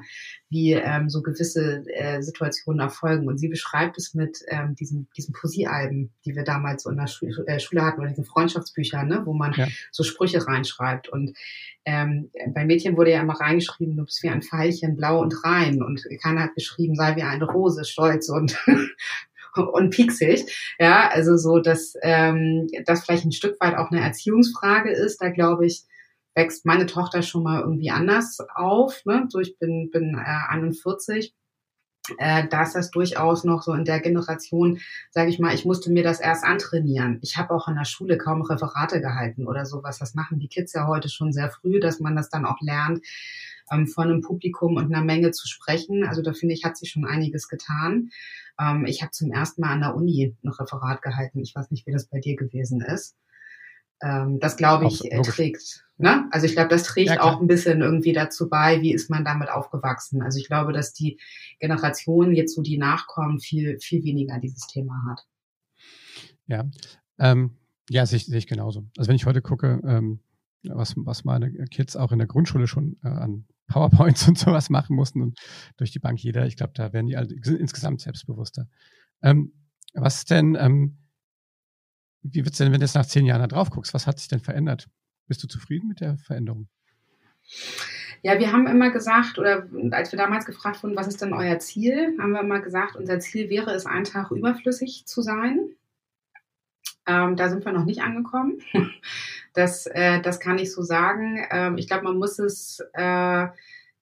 wie 0.49 0.71
ähm, 0.71 1.09
so 1.09 1.21
gewisse 1.21 1.83
äh, 1.93 2.21
Situationen 2.21 2.79
erfolgen. 2.79 3.27
Und 3.27 3.39
sie 3.39 3.49
beschreibt 3.49 3.97
es 3.97 4.13
mit 4.13 4.39
ähm, 4.47 4.75
diesen, 4.75 5.09
diesen 5.17 5.33
Poesiealben, 5.33 6.13
die 6.23 6.33
wir 6.33 6.45
damals 6.45 6.83
so 6.83 6.89
in 6.89 6.95
der 6.95 7.07
Schu 7.07 7.25
äh, 7.25 7.59
Schule 7.59 7.83
hatten, 7.83 7.99
oder 7.99 8.09
diesen 8.09 8.23
Freundschaftsbüchern, 8.23 9.09
ne, 9.09 9.23
wo 9.25 9.33
man 9.33 9.53
ja. 9.57 9.67
so 9.91 10.03
Sprüche 10.03 10.47
reinschreibt. 10.47 11.09
Und 11.09 11.33
ähm, 11.83 12.31
bei 12.53 12.63
Mädchen 12.63 12.95
wurde 12.95 13.11
ja 13.11 13.19
immer 13.19 13.37
reingeschrieben, 13.37 13.97
du 13.97 14.05
bist 14.05 14.23
wie 14.23 14.29
ein 14.29 14.41
Pfeilchen, 14.41 14.95
blau 14.95 15.19
und 15.19 15.43
rein. 15.43 15.83
Und 15.83 16.05
keiner 16.23 16.43
hat 16.43 16.55
geschrieben, 16.55 16.95
sei 16.95 17.17
wie 17.17 17.23
eine 17.23 17.43
Rose, 17.45 17.83
stolz 17.83 18.29
und 18.29 18.57
und 19.55 19.89
pieksig. 19.89 20.75
Ja, 20.79 21.09
also 21.09 21.37
so, 21.37 21.59
dass 21.59 21.93
ähm, 22.01 22.67
das 22.85 23.03
vielleicht 23.03 23.25
ein 23.25 23.31
Stück 23.31 23.59
weit 23.59 23.75
auch 23.75 23.91
eine 23.91 24.01
Erziehungsfrage 24.01 24.91
ist. 24.91 25.21
Da 25.21 25.29
glaube 25.29 25.65
ich, 25.65 25.83
wächst 26.35 26.65
meine 26.65 26.85
Tochter 26.85 27.21
schon 27.21 27.43
mal 27.43 27.61
irgendwie 27.61 27.91
anders 27.91 28.37
auf. 28.55 29.03
Ne? 29.05 29.25
So, 29.29 29.39
ich 29.39 29.57
bin, 29.57 29.89
bin 29.91 30.15
äh, 30.15 30.53
41 30.53 31.33
äh, 32.17 32.47
da 32.47 32.63
ist 32.63 32.73
das 32.73 32.91
durchaus 32.91 33.43
noch 33.43 33.63
so 33.63 33.73
in 33.73 33.85
der 33.85 33.99
Generation, 33.99 34.79
sage 35.11 35.29
ich 35.29 35.39
mal, 35.39 35.53
ich 35.53 35.65
musste 35.65 35.91
mir 35.91 36.03
das 36.03 36.19
erst 36.19 36.43
antrainieren. 36.43 37.19
Ich 37.21 37.37
habe 37.37 37.53
auch 37.53 37.67
in 37.67 37.75
der 37.75 37.85
Schule 37.85 38.17
kaum 38.17 38.41
Referate 38.41 39.01
gehalten 39.01 39.47
oder 39.47 39.65
sowas. 39.65 39.99
Das 39.99 40.15
machen 40.15 40.39
die 40.39 40.47
Kids 40.47 40.73
ja 40.73 40.87
heute 40.87 41.09
schon 41.09 41.33
sehr 41.33 41.49
früh, 41.49 41.79
dass 41.79 41.99
man 41.99 42.15
das 42.15 42.29
dann 42.29 42.45
auch 42.45 42.61
lernt, 42.61 43.05
ähm, 43.71 43.87
vor 43.87 44.03
einem 44.03 44.21
Publikum 44.21 44.75
und 44.75 44.93
einer 44.93 45.03
Menge 45.03 45.31
zu 45.31 45.47
sprechen. 45.47 46.03
Also 46.05 46.21
da 46.21 46.33
finde 46.33 46.53
ich, 46.53 46.63
hat 46.63 46.77
sich 46.77 46.91
schon 46.91 47.05
einiges 47.05 47.47
getan. 47.47 48.09
Ähm, 48.59 48.85
ich 48.85 49.01
habe 49.01 49.11
zum 49.11 49.31
ersten 49.31 49.61
Mal 49.61 49.73
an 49.73 49.81
der 49.81 49.95
Uni 49.95 50.35
ein 50.43 50.49
Referat 50.49 51.01
gehalten. 51.01 51.39
Ich 51.39 51.55
weiß 51.55 51.71
nicht, 51.71 51.85
wie 51.87 51.91
das 51.91 52.07
bei 52.07 52.19
dir 52.19 52.35
gewesen 52.35 52.81
ist. 52.81 53.15
Ähm, 54.01 54.39
das 54.39 54.57
glaube 54.57 54.85
ich 54.87 55.11
auch, 55.13 55.25
trägt. 55.25 55.85
Ne? 55.97 56.27
Also 56.31 56.45
ich 56.45 56.53
glaube, 56.53 56.69
das 56.69 56.83
trägt 56.83 57.09
ja, 57.09 57.21
auch 57.21 57.41
ein 57.41 57.47
bisschen 57.47 57.81
irgendwie 57.81 58.13
dazu 58.13 58.47
bei, 58.47 58.81
wie 58.81 58.93
ist 58.93 59.09
man 59.09 59.25
damit 59.25 59.49
aufgewachsen. 59.49 60.21
Also 60.21 60.39
ich 60.39 60.47
glaube, 60.47 60.71
dass 60.71 60.93
die 60.93 61.19
Generation 61.59 62.33
jetzt 62.33 62.53
so 62.53 62.61
die 62.61 62.77
nachkommen 62.77 63.39
viel 63.39 63.79
viel 63.79 64.03
weniger 64.03 64.39
dieses 64.39 64.67
Thema 64.67 65.03
hat. 65.09 65.25
Ja, 66.45 66.69
ähm, 67.17 67.57
ja, 67.89 68.05
sehe 68.05 68.17
ich, 68.17 68.25
sehe 68.27 68.37
ich 68.37 68.47
genauso. 68.47 68.85
Also 68.97 69.09
wenn 69.09 69.15
ich 69.15 69.25
heute 69.25 69.41
gucke, 69.41 69.81
ähm, 69.83 70.19
was, 70.63 70.93
was 70.97 71.23
meine 71.23 71.51
Kids 71.65 71.95
auch 71.95 72.11
in 72.11 72.19
der 72.19 72.27
Grundschule 72.27 72.67
schon 72.67 72.97
äh, 73.03 73.07
an 73.07 73.45
PowerPoints 73.67 74.27
und 74.27 74.37
sowas 74.37 74.69
machen 74.69 74.95
mussten 74.95 75.21
und 75.21 75.39
durch 75.77 75.91
die 75.91 75.99
Bank 75.99 76.19
jeder, 76.19 76.45
ich 76.45 76.57
glaube, 76.57 76.73
da 76.75 76.93
werden 76.93 77.07
die 77.07 77.17
alle 77.17 77.33
insgesamt 77.33 78.01
selbstbewusster. 78.01 78.67
Ähm, 79.21 79.53
was 79.93 80.25
denn, 80.25 80.55
ähm, 80.59 80.97
wie 82.21 82.43
wird 82.43 82.51
es 82.51 82.57
denn, 82.57 82.71
wenn 82.71 82.79
du 82.79 82.85
jetzt 82.85 82.95
nach 82.95 83.05
zehn 83.05 83.25
Jahren 83.25 83.41
da 83.41 83.47
drauf 83.47 83.69
guckst, 83.69 83.93
was 83.93 84.07
hat 84.07 84.19
sich 84.19 84.27
denn 84.27 84.39
verändert? 84.39 84.89
Bist 85.27 85.43
du 85.43 85.47
zufrieden 85.47 85.87
mit 85.87 86.01
der 86.01 86.17
Veränderung? 86.17 86.67
Ja, 88.23 88.39
wir 88.39 88.51
haben 88.51 88.67
immer 88.67 88.89
gesagt, 88.89 89.37
oder 89.37 89.67
als 89.91 90.11
wir 90.11 90.17
damals 90.17 90.45
gefragt 90.45 90.81
wurden, 90.83 90.95
was 90.95 91.07
ist 91.07 91.21
denn 91.21 91.33
euer 91.33 91.59
Ziel, 91.59 92.17
haben 92.19 92.31
wir 92.31 92.41
immer 92.41 92.59
gesagt, 92.59 92.95
unser 92.95 93.19
Ziel 93.19 93.49
wäre 93.49 93.71
es, 93.71 93.85
einen 93.85 94.05
Tag 94.05 94.31
überflüssig 94.31 95.05
zu 95.05 95.21
sein. 95.21 95.69
Ähm, 97.07 97.35
da 97.35 97.49
sind 97.49 97.65
wir 97.65 97.71
noch 97.71 97.85
nicht 97.85 98.01
angekommen. 98.01 98.59
Das, 99.53 99.87
äh, 99.87 100.21
das 100.21 100.39
kann 100.39 100.59
ich 100.59 100.71
so 100.71 100.83
sagen. 100.83 101.43
Ähm, 101.49 101.79
ich 101.79 101.87
glaube, 101.87 102.03
man 102.03 102.19
muss 102.19 102.37
es 102.37 102.79
äh, 102.93 103.47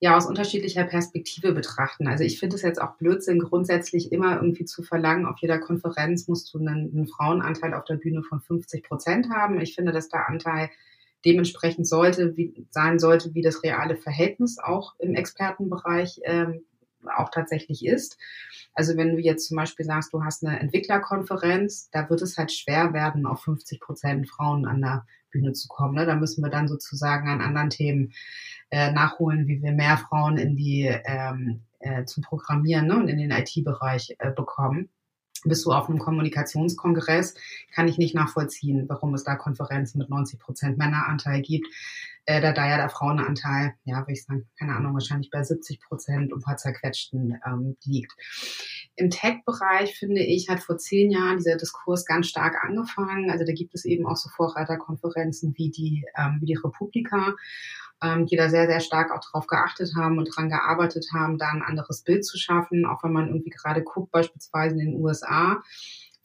ja 0.01 0.17
aus 0.17 0.25
unterschiedlicher 0.25 0.83
Perspektive 0.83 1.53
betrachten. 1.53 2.09
Also 2.09 2.25
ich 2.25 2.39
finde 2.41 2.57
es 2.57 2.61
jetzt 2.61 2.81
auch 2.81 2.97
Blödsinn, 2.97 3.39
grundsätzlich 3.39 4.11
immer 4.11 4.35
irgendwie 4.35 4.65
zu 4.65 4.83
verlangen, 4.83 5.25
auf 5.25 5.37
jeder 5.39 5.59
Konferenz 5.59 6.27
musst 6.27 6.53
du 6.53 6.59
einen, 6.59 6.91
einen 6.93 7.07
Frauenanteil 7.07 7.73
auf 7.73 7.85
der 7.85 7.95
Bühne 7.95 8.21
von 8.21 8.41
50 8.41 8.83
Prozent 8.83 9.29
haben. 9.29 9.61
Ich 9.61 9.75
finde, 9.75 9.93
dass 9.93 10.09
der 10.09 10.27
Anteil 10.27 10.69
dementsprechend 11.23 11.87
sollte, 11.87 12.35
wie, 12.35 12.67
sein 12.71 12.99
sollte, 12.99 13.33
wie 13.33 13.41
das 13.41 13.63
reale 13.63 13.95
Verhältnis 13.95 14.59
auch 14.59 14.93
im 14.99 15.15
Expertenbereich 15.15 16.19
ähm, 16.23 16.65
auch 17.09 17.29
tatsächlich 17.29 17.85
ist. 17.85 18.17
Also 18.73 18.97
wenn 18.97 19.15
du 19.15 19.21
jetzt 19.21 19.47
zum 19.47 19.57
Beispiel 19.57 19.85
sagst, 19.85 20.13
du 20.13 20.23
hast 20.23 20.45
eine 20.45 20.59
Entwicklerkonferenz, 20.59 21.89
da 21.91 22.09
wird 22.09 22.21
es 22.21 22.37
halt 22.37 22.51
schwer 22.51 22.93
werden, 22.93 23.25
auf 23.25 23.41
50 23.43 23.79
Prozent 23.79 24.29
Frauen 24.29 24.65
an 24.65 24.81
der 24.81 25.05
Bühne 25.31 25.53
zu 25.53 25.67
kommen. 25.67 25.95
Ne? 25.95 26.05
Da 26.05 26.15
müssen 26.15 26.43
wir 26.43 26.49
dann 26.49 26.67
sozusagen 26.67 27.29
an 27.29 27.41
anderen 27.41 27.69
Themen 27.69 28.13
äh, 28.69 28.91
nachholen, 28.91 29.47
wie 29.47 29.61
wir 29.61 29.71
mehr 29.71 29.97
Frauen 29.97 30.37
in 30.37 30.55
die 30.55 30.93
ähm, 31.05 31.61
äh, 31.79 32.05
zum 32.05 32.23
Programmieren 32.23 32.87
ne? 32.87 32.95
und 32.97 33.07
in 33.07 33.17
den 33.17 33.31
IT-Bereich 33.31 34.15
äh, 34.19 34.31
bekommen 34.31 34.89
bist 35.47 35.65
du 35.65 35.71
auf 35.71 35.89
einem 35.89 35.99
Kommunikationskongress, 35.99 37.35
kann 37.73 37.87
ich 37.87 37.97
nicht 37.97 38.15
nachvollziehen, 38.15 38.85
warum 38.87 39.13
es 39.13 39.23
da 39.23 39.35
Konferenzen 39.35 39.99
mit 39.99 40.09
90 40.09 40.39
Prozent 40.39 40.77
Männeranteil 40.77 41.41
gibt. 41.41 41.67
Äh, 42.25 42.41
da 42.41 42.51
da 42.53 42.67
ja 42.67 42.77
der 42.77 42.89
Frauenanteil, 42.89 43.73
ja, 43.83 43.99
würde 43.99 44.13
ich 44.13 44.25
sagen, 44.25 44.47
keine 44.57 44.75
Ahnung, 44.75 44.93
wahrscheinlich 44.93 45.29
bei 45.29 45.43
70 45.43 45.79
Prozent 45.81 46.33
und 46.33 46.43
paar 46.43 46.57
zerquetschten 46.57 47.39
ähm, 47.45 47.77
liegt. 47.83 48.13
Im 48.95 49.09
Tech-Bereich, 49.09 49.97
finde 49.97 50.21
ich, 50.21 50.49
hat 50.49 50.59
vor 50.59 50.77
zehn 50.77 51.11
Jahren 51.11 51.37
dieser 51.37 51.57
Diskurs 51.57 52.05
ganz 52.05 52.27
stark 52.27 52.63
angefangen. 52.63 53.29
Also 53.29 53.45
da 53.45 53.53
gibt 53.53 53.75
es 53.75 53.85
eben 53.85 54.07
auch 54.07 54.15
so 54.15 54.29
Vorreiterkonferenzen 54.29 55.53
wie 55.57 55.69
die, 55.69 56.05
ähm, 56.17 56.37
wie 56.41 56.45
die 56.45 56.55
Republika 56.63 57.35
ähm, 58.03 58.25
die 58.25 58.35
da 58.35 58.49
sehr, 58.49 58.67
sehr 58.67 58.79
stark 58.79 59.11
auch 59.11 59.21
darauf 59.21 59.47
geachtet 59.47 59.93
haben 59.95 60.17
und 60.17 60.27
daran 60.27 60.49
gearbeitet 60.49 61.07
haben, 61.13 61.37
da 61.37 61.49
ein 61.49 61.61
anderes 61.61 62.01
Bild 62.01 62.25
zu 62.25 62.37
schaffen. 62.37 62.85
Auch 62.85 63.03
wenn 63.03 63.13
man 63.13 63.27
irgendwie 63.27 63.49
gerade 63.49 63.83
guckt, 63.83 64.11
beispielsweise 64.11 64.75
in 64.75 64.91
den 64.91 65.01
USA, 65.01 65.61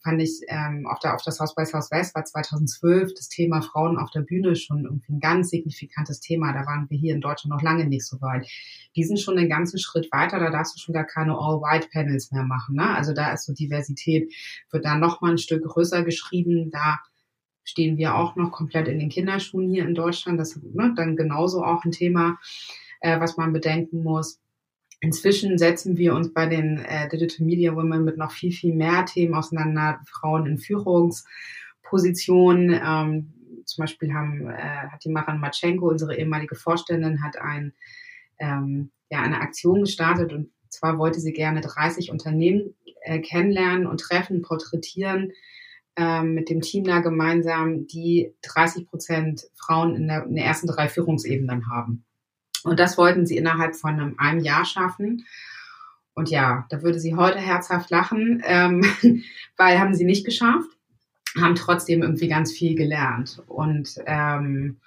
fand 0.03 0.21
ich 0.21 0.41
ähm, 0.47 0.87
auf, 0.87 0.99
der, 0.99 1.15
auf 1.15 1.21
das 1.23 1.39
Haus 1.39 1.53
bei 1.53 1.65
Southwest 1.65 2.15
war 2.15 2.25
2012 2.25 3.13
das 3.13 3.29
Thema 3.29 3.61
Frauen 3.61 3.97
auf 3.97 4.09
der 4.09 4.21
Bühne 4.21 4.55
schon 4.55 4.83
irgendwie 4.85 5.13
ein 5.13 5.19
ganz 5.19 5.49
signifikantes 5.49 6.19
Thema. 6.19 6.53
Da 6.53 6.65
waren 6.65 6.89
wir 6.89 6.97
hier 6.97 7.13
in 7.13 7.21
Deutschland 7.21 7.53
noch 7.53 7.61
lange 7.61 7.85
nicht 7.85 8.05
so 8.05 8.19
weit. 8.21 8.47
Die 8.95 9.03
sind 9.03 9.19
schon 9.19 9.37
einen 9.37 9.49
ganzen 9.49 9.79
Schritt 9.79 10.11
weiter. 10.11 10.39
Da 10.39 10.49
darfst 10.49 10.75
du 10.75 10.79
schon 10.79 10.93
gar 10.93 11.05
keine 11.05 11.33
All-White-Panels 11.33 12.31
mehr 12.31 12.43
machen. 12.43 12.75
Ne? 12.75 12.89
Also 12.95 13.13
da 13.13 13.31
ist 13.31 13.45
so 13.45 13.53
Diversität, 13.53 14.33
wird 14.71 14.85
da 14.85 14.95
noch 14.95 15.21
mal 15.21 15.31
ein 15.31 15.37
Stück 15.37 15.63
größer 15.63 16.03
geschrieben. 16.03 16.71
Da 16.71 16.99
stehen 17.63 17.97
wir 17.97 18.15
auch 18.15 18.35
noch 18.35 18.51
komplett 18.51 18.87
in 18.87 18.99
den 18.99 19.09
Kinderschuhen 19.09 19.69
hier 19.69 19.85
in 19.85 19.95
Deutschland. 19.95 20.39
Das 20.39 20.55
ist 20.55 20.63
ne, 20.63 20.93
dann 20.95 21.15
genauso 21.15 21.63
auch 21.63 21.85
ein 21.85 21.91
Thema, 21.91 22.39
äh, 23.01 23.19
was 23.19 23.37
man 23.37 23.53
bedenken 23.53 24.03
muss. 24.03 24.40
Inzwischen 25.01 25.57
setzen 25.57 25.97
wir 25.97 26.13
uns 26.13 26.31
bei 26.31 26.45
den 26.45 26.77
äh, 26.77 27.09
Digital 27.09 27.43
Media 27.45 27.75
Women 27.75 28.05
mit 28.05 28.17
noch 28.17 28.31
viel, 28.31 28.51
viel 28.51 28.75
mehr 28.75 29.03
Themen 29.05 29.33
auseinander. 29.33 29.99
Frauen 30.07 30.45
in 30.45 30.59
Führungspositionen. 30.59 32.79
Ähm, 32.85 33.33
zum 33.65 33.83
Beispiel 33.83 34.13
haben, 34.13 34.47
äh, 34.47 34.87
hat 34.91 35.03
die 35.03 35.09
Maran 35.09 35.39
Matschenko, 35.39 35.89
unsere 35.89 36.15
ehemalige 36.15 36.53
Vorständin, 36.55 37.23
hat 37.23 37.35
ein, 37.37 37.73
ähm, 38.37 38.91
ja, 39.09 39.23
eine 39.23 39.41
Aktion 39.41 39.81
gestartet 39.81 40.33
und 40.33 40.51
zwar 40.69 40.99
wollte 40.99 41.19
sie 41.19 41.33
gerne 41.33 41.61
30 41.61 42.11
Unternehmen 42.11 42.75
äh, 43.01 43.17
kennenlernen 43.19 43.87
und 43.87 43.99
treffen, 43.99 44.43
porträtieren, 44.43 45.31
ähm, 45.95 46.35
mit 46.35 46.49
dem 46.49 46.61
Team 46.61 46.83
da 46.83 46.99
gemeinsam, 46.99 47.87
die 47.87 48.35
30 48.43 48.87
Prozent 48.87 49.47
Frauen 49.55 49.95
in, 49.95 50.07
der, 50.07 50.23
in 50.23 50.35
den 50.35 50.45
ersten 50.45 50.67
drei 50.67 50.87
Führungsebenen 50.87 51.71
haben. 51.71 52.05
Und 52.63 52.79
das 52.79 52.97
wollten 52.97 53.25
sie 53.25 53.37
innerhalb 53.37 53.75
von 53.75 53.99
einem, 53.99 54.15
einem 54.19 54.39
Jahr 54.39 54.65
schaffen. 54.65 55.25
Und 56.13 56.29
ja, 56.29 56.65
da 56.69 56.81
würde 56.81 56.99
sie 56.99 57.15
heute 57.15 57.39
herzhaft 57.39 57.89
lachen, 57.89 58.41
ähm, 58.45 58.83
weil 59.57 59.79
haben 59.79 59.95
sie 59.95 60.05
nicht 60.05 60.25
geschafft, 60.25 60.69
haben 61.39 61.55
trotzdem 61.55 62.01
irgendwie 62.01 62.27
ganz 62.27 62.51
viel 62.51 62.75
gelernt. 62.75 63.41
Und 63.47 63.95
ähm, 64.05 64.77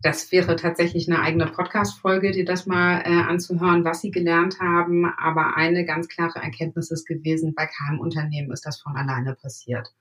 das 0.00 0.30
wäre 0.30 0.54
tatsächlich 0.56 1.08
eine 1.08 1.20
eigene 1.20 1.46
Podcast-Folge, 1.46 2.30
dir 2.30 2.44
das 2.44 2.66
mal 2.66 3.00
äh, 3.00 3.22
anzuhören, 3.22 3.84
was 3.84 4.00
sie 4.00 4.10
gelernt 4.10 4.60
haben. 4.60 5.06
Aber 5.06 5.56
eine 5.56 5.84
ganz 5.84 6.08
klare 6.08 6.38
Erkenntnis 6.40 6.90
ist 6.90 7.06
gewesen, 7.06 7.54
bei 7.54 7.66
keinem 7.66 7.98
Unternehmen 7.98 8.52
ist 8.52 8.64
das 8.64 8.80
von 8.80 8.96
alleine 8.96 9.34
passiert. 9.34 9.92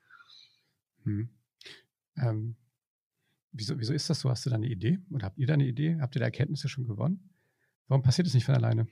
Hm. 1.03 1.29
Ähm, 2.21 2.55
wieso, 3.51 3.79
wieso 3.79 3.93
ist 3.93 4.09
das 4.09 4.19
so? 4.19 4.29
Hast 4.29 4.45
du 4.45 4.49
da 4.49 4.55
eine 4.55 4.67
Idee? 4.67 4.99
Oder 5.11 5.25
habt 5.25 5.37
ihr 5.37 5.47
da 5.47 5.53
eine 5.53 5.65
Idee? 5.65 5.97
Habt 5.99 6.15
ihr 6.15 6.19
da 6.19 6.25
Erkenntnisse 6.25 6.69
schon 6.69 6.87
gewonnen? 6.87 7.29
Warum 7.87 8.03
passiert 8.03 8.27
es 8.27 8.33
nicht 8.33 8.45
von 8.45 8.55
alleine? 8.55 8.87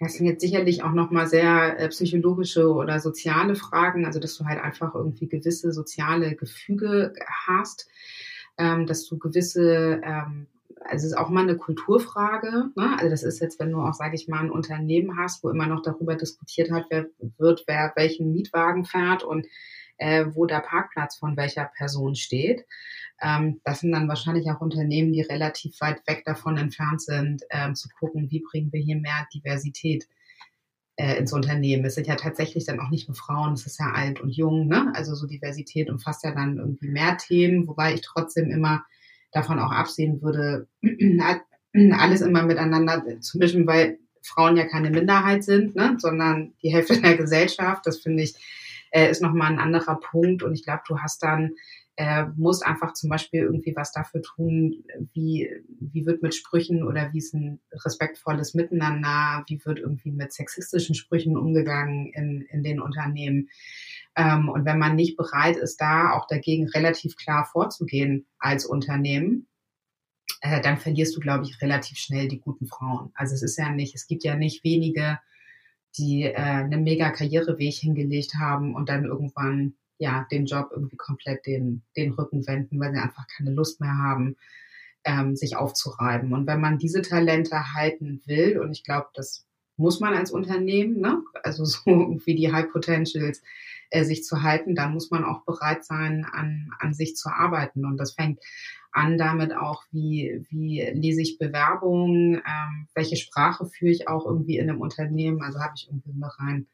Das 0.00 0.14
sind 0.14 0.26
jetzt 0.26 0.40
sicherlich 0.40 0.82
auch 0.82 0.92
nochmal 0.92 1.28
sehr 1.28 1.78
äh, 1.78 1.88
psychologische 1.88 2.70
oder 2.72 3.00
soziale 3.00 3.54
Fragen, 3.54 4.04
also 4.04 4.20
dass 4.20 4.36
du 4.36 4.44
halt 4.44 4.60
einfach 4.60 4.94
irgendwie 4.94 5.28
gewisse 5.28 5.72
soziale 5.72 6.34
Gefüge 6.34 7.14
hast, 7.46 7.88
ähm, 8.58 8.86
dass 8.86 9.06
du 9.06 9.18
gewisse 9.18 10.00
ähm, 10.04 10.48
also 10.84 11.06
es 11.06 11.12
ist 11.12 11.18
auch 11.18 11.30
mal 11.30 11.42
eine 11.42 11.56
Kulturfrage. 11.56 12.70
Ne? 12.76 12.96
Also 12.98 13.08
das 13.08 13.22
ist 13.22 13.40
jetzt, 13.40 13.58
wenn 13.58 13.70
du 13.70 13.80
auch, 13.80 13.94
sage 13.94 14.14
ich 14.14 14.28
mal, 14.28 14.40
ein 14.40 14.50
Unternehmen 14.50 15.16
hast, 15.16 15.42
wo 15.42 15.48
immer 15.48 15.66
noch 15.66 15.82
darüber 15.82 16.14
diskutiert 16.14 16.70
hat, 16.70 16.86
wer 16.90 17.06
wird, 17.38 17.64
wer 17.66 17.92
welchen 17.96 18.32
Mietwagen 18.32 18.84
fährt 18.84 19.24
und 19.24 19.46
äh, 19.98 20.26
wo 20.32 20.46
der 20.46 20.60
Parkplatz 20.60 21.16
von 21.16 21.36
welcher 21.36 21.64
Person 21.76 22.14
steht. 22.14 22.64
Ähm, 23.20 23.60
das 23.64 23.80
sind 23.80 23.92
dann 23.92 24.08
wahrscheinlich 24.08 24.50
auch 24.50 24.60
Unternehmen, 24.60 25.12
die 25.12 25.22
relativ 25.22 25.80
weit 25.80 26.06
weg 26.06 26.24
davon 26.24 26.56
entfernt 26.56 27.02
sind, 27.02 27.42
ähm, 27.50 27.74
zu 27.74 27.88
gucken, 27.98 28.30
wie 28.30 28.40
bringen 28.40 28.72
wir 28.72 28.80
hier 28.80 28.96
mehr 28.96 29.26
Diversität 29.32 30.06
äh, 30.96 31.16
ins 31.18 31.32
Unternehmen. 31.32 31.84
Es 31.84 31.94
sind 31.94 32.06
ja 32.06 32.16
tatsächlich 32.16 32.64
dann 32.64 32.80
auch 32.80 32.90
nicht 32.90 33.08
nur 33.08 33.16
Frauen, 33.16 33.54
es 33.54 33.66
ist 33.66 33.80
ja 33.80 33.92
alt 33.92 34.20
und 34.20 34.30
jung. 34.30 34.66
Ne? 34.66 34.92
Also 34.94 35.14
so 35.14 35.26
Diversität 35.26 35.90
umfasst 35.90 36.24
ja 36.24 36.32
dann 36.32 36.58
irgendwie 36.58 36.88
mehr 36.88 37.16
Themen, 37.16 37.66
wobei 37.66 37.94
ich 37.94 38.00
trotzdem 38.00 38.50
immer 38.50 38.84
davon 39.32 39.58
auch 39.58 39.72
absehen 39.72 40.22
würde, 40.22 40.68
alles 41.98 42.20
immer 42.20 42.44
miteinander 42.44 43.20
zu 43.20 43.38
mischen, 43.38 43.66
weil 43.66 43.98
Frauen 44.22 44.56
ja 44.56 44.64
keine 44.64 44.90
Minderheit 44.90 45.44
sind, 45.44 45.74
ne, 45.74 45.96
sondern 45.98 46.54
die 46.62 46.72
Hälfte 46.72 47.00
der 47.00 47.16
Gesellschaft. 47.16 47.86
Das 47.86 47.98
finde 47.98 48.22
ich, 48.22 48.34
äh, 48.94 49.10
ist 49.10 49.22
nochmal 49.22 49.50
ein 49.50 49.58
anderer 49.58 49.96
Punkt. 49.96 50.42
Und 50.42 50.54
ich 50.54 50.62
glaube, 50.62 50.82
du 50.86 50.98
hast 51.00 51.22
dann, 51.22 51.54
äh, 51.96 52.26
musst 52.36 52.64
einfach 52.64 52.92
zum 52.92 53.10
Beispiel 53.10 53.40
irgendwie 53.40 53.74
was 53.76 53.92
dafür 53.92 54.22
tun, 54.22 54.84
wie, 55.12 55.50
wie 55.80 56.06
wird 56.06 56.22
mit 56.22 56.34
Sprüchen 56.34 56.84
oder 56.84 57.12
wie 57.12 57.18
ist 57.18 57.34
ein 57.34 57.60
respektvolles 57.72 58.54
Miteinander, 58.54 59.44
wie 59.48 59.60
wird 59.64 59.80
irgendwie 59.80 60.12
mit 60.12 60.32
sexistischen 60.32 60.94
Sprüchen 60.94 61.36
umgegangen 61.36 62.12
in, 62.12 62.42
in 62.50 62.62
den 62.62 62.80
Unternehmen. 62.80 63.48
Ähm, 64.16 64.48
und 64.48 64.64
wenn 64.64 64.78
man 64.78 64.94
nicht 64.94 65.16
bereit 65.16 65.56
ist, 65.56 65.80
da 65.80 66.12
auch 66.12 66.28
dagegen 66.28 66.68
relativ 66.68 67.16
klar 67.16 67.44
vorzugehen 67.44 68.26
als 68.38 68.64
Unternehmen, 68.64 69.48
äh, 70.40 70.60
dann 70.60 70.78
verlierst 70.78 71.16
du, 71.16 71.20
glaube 71.20 71.44
ich, 71.44 71.60
relativ 71.60 71.98
schnell 71.98 72.28
die 72.28 72.40
guten 72.40 72.66
Frauen. 72.66 73.10
Also 73.14 73.34
es 73.34 73.42
ist 73.42 73.58
ja 73.58 73.70
nicht, 73.70 73.96
es 73.96 74.06
gibt 74.06 74.22
ja 74.22 74.36
nicht 74.36 74.62
wenige, 74.62 75.18
die 75.98 76.24
äh, 76.24 76.34
einen 76.34 76.82
mega 76.82 77.10
Karriereweg 77.10 77.74
hingelegt 77.74 78.34
haben 78.38 78.74
und 78.74 78.88
dann 78.88 79.04
irgendwann 79.04 79.74
ja 79.98 80.26
den 80.30 80.46
Job 80.46 80.70
irgendwie 80.72 80.96
komplett 80.96 81.46
den, 81.46 81.82
den 81.96 82.12
Rücken 82.12 82.46
wenden, 82.46 82.80
weil 82.80 82.92
sie 82.92 83.00
einfach 83.00 83.26
keine 83.36 83.52
Lust 83.52 83.80
mehr 83.80 83.96
haben, 83.96 84.36
ähm, 85.04 85.36
sich 85.36 85.56
aufzureiben. 85.56 86.32
Und 86.32 86.46
wenn 86.46 86.60
man 86.60 86.78
diese 86.78 87.02
Talente 87.02 87.74
halten 87.74 88.22
will, 88.26 88.58
und 88.58 88.72
ich 88.72 88.84
glaube, 88.84 89.08
das 89.14 89.46
muss 89.76 90.00
man 90.00 90.14
als 90.14 90.30
Unternehmen, 90.30 91.00
ne? 91.00 91.22
also 91.42 91.64
so 91.64 91.82
wie 92.24 92.34
die 92.34 92.52
High 92.52 92.70
Potentials, 92.72 93.42
äh, 93.90 94.04
sich 94.04 94.24
zu 94.24 94.42
halten, 94.42 94.74
dann 94.74 94.92
muss 94.92 95.10
man 95.10 95.24
auch 95.24 95.44
bereit 95.44 95.84
sein, 95.84 96.26
an, 96.32 96.70
an 96.80 96.94
sich 96.94 97.16
zu 97.16 97.28
arbeiten. 97.28 97.84
Und 97.84 97.98
das 97.98 98.14
fängt 98.14 98.40
an 98.94 99.18
damit 99.18 99.54
auch, 99.54 99.84
wie, 99.90 100.44
wie 100.50 100.80
lese 100.92 101.22
ich 101.22 101.38
Bewerbungen, 101.38 102.36
ähm, 102.36 102.88
welche 102.94 103.16
Sprache 103.16 103.66
führe 103.66 103.92
ich 103.92 104.08
auch 104.08 104.24
irgendwie 104.26 104.58
in 104.58 104.70
einem 104.70 104.80
Unternehmen, 104.80 105.42
also 105.42 105.60
habe 105.60 105.74
ich 105.76 105.88
irgendwie 105.88 106.18
noch 106.18 106.38
rein 106.38 106.66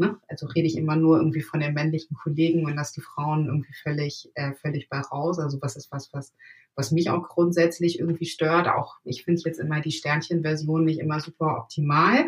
Ne? 0.00 0.18
Also 0.28 0.46
rede 0.46 0.66
ich 0.66 0.78
immer 0.78 0.96
nur 0.96 1.18
irgendwie 1.18 1.42
von 1.42 1.60
den 1.60 1.74
männlichen 1.74 2.16
Kollegen 2.16 2.64
und 2.64 2.74
lasse 2.74 2.94
die 2.94 3.00
Frauen 3.02 3.48
irgendwie 3.48 3.74
völlig, 3.74 4.30
äh, 4.34 4.54
völlig 4.54 4.88
bei 4.88 4.98
raus. 4.98 5.38
Also 5.38 5.60
was 5.60 5.76
ist 5.76 5.92
was, 5.92 6.10
was, 6.14 6.34
was 6.74 6.90
mich 6.90 7.10
auch 7.10 7.28
grundsätzlich 7.28 7.98
irgendwie 7.98 8.24
stört. 8.24 8.66
Auch 8.66 8.96
ich 9.04 9.24
finde 9.24 9.42
jetzt 9.44 9.60
immer 9.60 9.82
die 9.82 9.92
Sternchenversion 9.92 10.86
nicht 10.86 11.00
immer 11.00 11.20
super 11.20 11.58
optimal. 11.58 12.24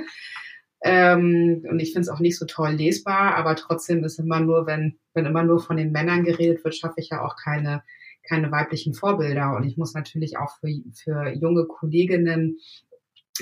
Ähm, 0.82 1.64
und 1.66 1.80
ich 1.80 1.94
finde 1.94 2.02
es 2.02 2.08
auch 2.10 2.20
nicht 2.20 2.36
so 2.38 2.44
toll 2.44 2.72
lesbar, 2.72 3.36
aber 3.36 3.56
trotzdem 3.56 4.04
ist 4.04 4.18
immer 4.18 4.40
nur, 4.40 4.66
wenn, 4.66 4.98
wenn 5.14 5.24
immer 5.24 5.42
nur 5.42 5.58
von 5.58 5.78
den 5.78 5.92
Männern 5.92 6.24
geredet 6.24 6.62
wird, 6.64 6.76
schaffe 6.76 7.00
ich 7.00 7.08
ja 7.08 7.24
auch 7.24 7.36
keine, 7.36 7.82
keine 8.22 8.50
weiblichen 8.50 8.94
Vorbilder. 8.94 9.56
Und 9.56 9.64
ich 9.64 9.76
muss 9.76 9.94
natürlich 9.94 10.38
auch 10.38 10.58
für, 10.58 10.68
für 10.94 11.28
junge 11.34 11.66
Kolleginnen 11.66 12.58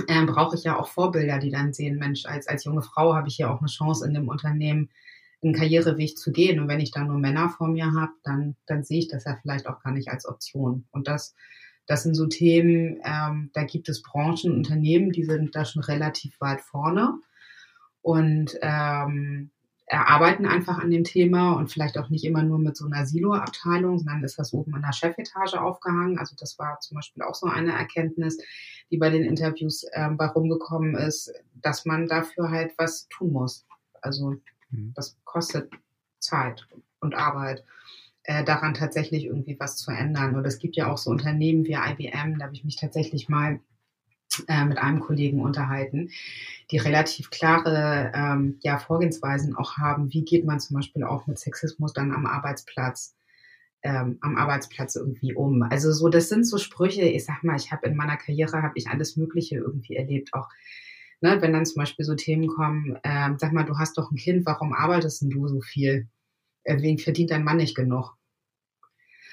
ähm, 0.08 0.26
brauche 0.26 0.56
ich 0.56 0.64
ja 0.64 0.78
auch 0.78 0.88
Vorbilder, 0.88 1.38
die 1.38 1.50
dann 1.50 1.72
sehen, 1.72 1.98
Mensch, 1.98 2.24
als, 2.26 2.46
als 2.46 2.64
junge 2.64 2.82
Frau 2.82 3.14
habe 3.14 3.28
ich 3.28 3.38
ja 3.38 3.52
auch 3.52 3.58
eine 3.58 3.68
Chance 3.68 4.06
in 4.06 4.14
dem 4.14 4.28
Unternehmen 4.28 4.90
einen 5.42 5.54
Karriereweg 5.54 6.16
zu 6.16 6.32
gehen. 6.32 6.60
Und 6.60 6.68
wenn 6.68 6.80
ich 6.80 6.90
da 6.90 7.02
nur 7.02 7.18
Männer 7.18 7.48
vor 7.48 7.68
mir 7.68 7.92
habe, 7.92 8.12
dann, 8.22 8.56
dann 8.66 8.84
sehe 8.84 9.00
ich 9.00 9.08
das 9.08 9.24
ja 9.24 9.38
vielleicht 9.40 9.66
auch 9.66 9.82
gar 9.82 9.92
nicht 9.92 10.08
als 10.08 10.26
Option. 10.26 10.86
Und 10.90 11.08
das, 11.08 11.34
das 11.86 12.02
sind 12.02 12.14
so 12.14 12.26
Themen, 12.26 13.00
ähm, 13.04 13.50
da 13.52 13.64
gibt 13.64 13.88
es 13.88 14.02
Branchen, 14.02 14.52
Unternehmen, 14.52 15.12
die 15.12 15.24
sind 15.24 15.54
da 15.56 15.64
schon 15.64 15.82
relativ 15.82 16.40
weit 16.40 16.60
vorne 16.60 17.14
und 18.02 18.56
ähm, 18.62 19.50
erarbeiten 19.90 20.46
einfach 20.46 20.78
an 20.78 20.92
dem 20.92 21.02
Thema 21.02 21.54
und 21.54 21.72
vielleicht 21.72 21.98
auch 21.98 22.10
nicht 22.10 22.24
immer 22.24 22.44
nur 22.44 22.60
mit 22.60 22.76
so 22.76 22.86
einer 22.86 23.06
Silo-Abteilung, 23.06 23.98
sondern 23.98 24.22
ist 24.22 24.38
das 24.38 24.52
oben 24.52 24.72
an 24.76 24.82
der 24.82 24.92
Chefetage 24.92 25.54
aufgehangen. 25.54 26.16
Also 26.16 26.36
das 26.38 26.60
war 26.60 26.78
zum 26.78 26.94
Beispiel 26.94 27.24
auch 27.24 27.34
so 27.34 27.48
eine 27.48 27.72
Erkenntnis, 27.72 28.38
die 28.92 28.98
bei 28.98 29.10
den 29.10 29.24
Interviews 29.24 29.84
ähm, 29.92 30.16
bei 30.16 30.26
rumgekommen 30.26 30.94
ist, 30.94 31.32
dass 31.54 31.86
man 31.86 32.06
dafür 32.06 32.50
halt 32.50 32.72
was 32.78 33.08
tun 33.08 33.32
muss. 33.32 33.66
Also 34.00 34.36
mhm. 34.70 34.92
das 34.94 35.18
kostet 35.24 35.72
Zeit 36.20 36.68
und 37.00 37.16
Arbeit, 37.16 37.64
äh, 38.22 38.44
daran 38.44 38.74
tatsächlich 38.74 39.24
irgendwie 39.24 39.58
was 39.58 39.76
zu 39.76 39.90
ändern. 39.90 40.36
Und 40.36 40.44
es 40.44 40.58
gibt 40.60 40.76
ja 40.76 40.92
auch 40.92 40.98
so 40.98 41.10
Unternehmen 41.10 41.64
wie 41.64 41.72
IBM, 41.72 42.38
da 42.38 42.44
habe 42.44 42.54
ich 42.54 42.64
mich 42.64 42.76
tatsächlich 42.76 43.28
mal 43.28 43.58
äh, 44.48 44.64
mit 44.64 44.78
einem 44.78 45.00
Kollegen 45.00 45.40
unterhalten, 45.40 46.10
die 46.70 46.78
relativ 46.78 47.30
klare 47.30 48.12
ähm, 48.14 48.58
ja, 48.60 48.78
Vorgehensweisen 48.78 49.56
auch 49.56 49.76
haben. 49.76 50.12
Wie 50.12 50.24
geht 50.24 50.44
man 50.44 50.60
zum 50.60 50.76
Beispiel 50.76 51.04
auch 51.04 51.26
mit 51.26 51.38
Sexismus 51.38 51.92
dann 51.92 52.12
am 52.12 52.26
Arbeitsplatz 52.26 53.14
ähm, 53.82 54.18
am 54.20 54.36
Arbeitsplatz 54.36 54.96
irgendwie 54.96 55.34
um. 55.34 55.62
Also 55.62 55.92
so, 55.92 56.08
das 56.08 56.28
sind 56.28 56.46
so 56.46 56.58
Sprüche, 56.58 57.02
ich 57.02 57.24
sag 57.24 57.42
mal, 57.42 57.56
ich 57.56 57.72
habe 57.72 57.86
in 57.86 57.96
meiner 57.96 58.16
Karriere, 58.16 58.62
habe 58.62 58.74
ich 58.76 58.88
alles 58.88 59.16
Mögliche 59.16 59.56
irgendwie 59.56 59.96
erlebt, 59.96 60.34
auch 60.34 60.48
ne, 61.20 61.40
wenn 61.40 61.52
dann 61.52 61.66
zum 61.66 61.80
Beispiel 61.80 62.04
so 62.04 62.14
Themen 62.14 62.48
kommen, 62.48 62.98
ähm, 63.04 63.36
sag 63.38 63.52
mal, 63.52 63.64
du 63.64 63.78
hast 63.78 63.96
doch 63.98 64.10
ein 64.10 64.16
Kind, 64.16 64.46
warum 64.46 64.72
arbeitest 64.72 65.22
denn 65.22 65.30
du 65.30 65.48
so 65.48 65.60
viel? 65.60 66.08
Äh, 66.64 66.80
wen 66.82 66.98
verdient 66.98 67.30
dein 67.30 67.44
Mann 67.44 67.56
nicht 67.58 67.76
genug? 67.76 68.16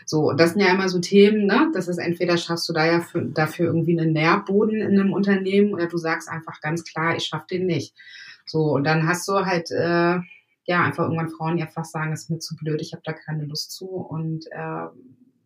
So, 0.06 0.30
und 0.30 0.40
das 0.40 0.52
sind 0.52 0.62
ja 0.62 0.72
immer 0.72 0.90
so 0.90 1.00
Themen, 1.00 1.46
ne? 1.46 1.72
Das 1.74 1.88
ist 1.88 1.98
entweder 1.98 2.38
schaffst 2.38 2.70
du 2.70 2.74
da 2.74 2.86
ja 2.86 3.02
für, 3.02 3.24
dafür 3.24 3.68
irgendwie 3.68 4.00
einen 4.00 4.14
Nährboden 4.14 4.82
in 4.82 5.00
einem 5.00 5.14
Unternehmen 5.14 5.74
oder 5.74 5.88
du 5.88 5.98
sagst 5.98 6.30
einfach 6.30 6.62
ganz 6.62 6.84
klar, 6.84 7.16
ich 7.16 7.26
schaff 7.26 7.48
den 7.48 7.66
nicht. 7.66 7.96
So, 8.46 8.74
und 8.74 8.84
dann 8.84 9.08
hast 9.08 9.28
du 9.28 9.46
halt 9.46 9.72
äh, 9.72 10.20
ja, 10.68 10.84
einfach 10.84 11.06
irgendwann 11.06 11.30
Frauen 11.30 11.58
ihr 11.58 11.68
fast 11.68 11.94
sagen, 11.94 12.12
ist 12.12 12.30
mir 12.30 12.40
zu 12.40 12.56
blöd, 12.56 12.82
ich 12.82 12.92
habe 12.94 13.02
da 13.06 13.14
keine 13.14 13.46
Lust 13.46 13.72
zu 13.72 13.88
und 13.88 14.46
äh, 14.52 14.88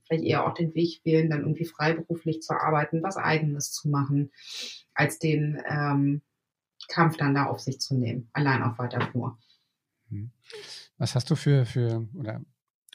vielleicht 0.04 0.24
eher 0.24 0.46
auch 0.46 0.56
den 0.56 0.74
Weg 0.74 1.02
wählen, 1.06 1.30
dann 1.30 1.42
irgendwie 1.42 1.66
freiberuflich 1.66 2.42
zu 2.42 2.54
arbeiten, 2.54 3.04
was 3.04 3.18
eigenes 3.18 3.72
zu 3.72 3.88
machen, 3.88 4.32
als 4.96 5.20
den 5.20 5.62
ähm, 5.70 6.22
Kampf 6.90 7.18
dann 7.18 7.36
da 7.36 7.46
auf 7.46 7.60
sich 7.60 7.80
zu 7.80 7.96
nehmen, 7.96 8.30
allein 8.34 8.64
auf 8.64 8.80
weiter 8.80 9.00
Flur. 9.00 9.38
Mhm. 10.10 10.32
Was 10.98 11.14
hast 11.14 11.30
du 11.30 11.36
für, 11.36 11.66
für 11.66 12.08
oder 12.16 12.42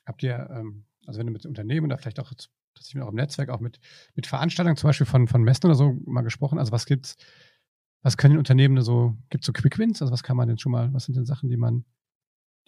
habt 0.05 0.23
ihr, 0.25 0.51
ähm, 0.53 0.85
also 1.07 1.19
wenn 1.19 1.27
du 1.27 1.33
mit 1.33 1.47
Unternehmen 1.47 1.87
oder 1.87 1.99
vielleicht 1.99 2.21
auch 2.21 2.33
tatsächlich 2.75 3.03
auch 3.03 3.09
im 3.09 3.15
Netzwerk, 3.15 3.49
auch 3.49 3.61
mit, 3.61 3.81
mit 4.15 4.27
Veranstaltungen 4.27 4.77
zum 4.77 4.89
Beispiel 4.89 5.07
von, 5.07 5.29
von 5.29 5.43
Messen 5.43 5.67
oder 5.67 5.75
so 5.75 5.97
mal 6.05 6.23
gesprochen, 6.23 6.59
also 6.59 6.73
was 6.73 6.87
gibt's, 6.87 7.17
was 8.03 8.17
können 8.17 8.39
Unternehmen 8.39 8.81
so, 8.83 9.17
gibt 9.31 9.45
es 9.45 9.47
so 9.47 9.53
Quick 9.53 9.79
Wins? 9.79 10.03
Also 10.03 10.13
was 10.13 10.23
kann 10.23 10.37
man 10.37 10.49
denn 10.49 10.59
schon 10.59 10.73
mal, 10.73 10.93
was 10.93 11.05
sind 11.05 11.17
denn 11.17 11.27
Sachen, 11.27 11.49
die 11.49 11.57
man 11.57 11.85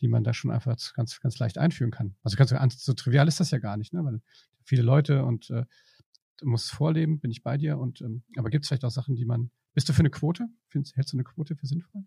die 0.01 0.09
man 0.09 0.25
da 0.25 0.33
schon 0.33 0.51
einfach 0.51 0.77
ganz, 0.95 1.21
ganz 1.21 1.39
leicht 1.39 1.59
einführen 1.59 1.91
kann. 1.91 2.15
Also 2.23 2.37
ganz, 2.37 2.85
so 2.85 2.93
trivial 2.93 3.29
ist 3.29 3.41
das 3.41 3.51
ja 3.51 3.59
gar 3.59 3.77
nicht, 3.77 3.93
ne? 3.93 4.05
weil 4.05 4.21
viele 4.65 4.83
Leute 4.83 5.25
und 5.25 5.51
äh, 5.51 5.65
du 6.39 6.47
musst 6.47 6.71
vorleben, 6.71 7.21
bin 7.21 7.31
ich 7.31 7.43
bei 7.43 7.57
dir. 7.57 7.79
Und 7.79 8.01
ähm, 8.01 8.23
aber 8.37 8.51
gibt 8.51 8.65
es 8.65 8.69
vielleicht 8.69 8.85
auch 8.85 8.91
Sachen, 8.91 9.17
die 9.17 9.25
man. 9.25 9.51
Bist 9.75 9.89
du 9.89 9.93
für 9.93 10.01
eine 10.01 10.11
Quote? 10.11 10.49
Findest, 10.69 10.97
hältst 10.97 11.13
du 11.13 11.17
eine 11.17 11.25
Quote 11.25 11.55
für 11.57 11.67
sinnvoll? 11.67 12.05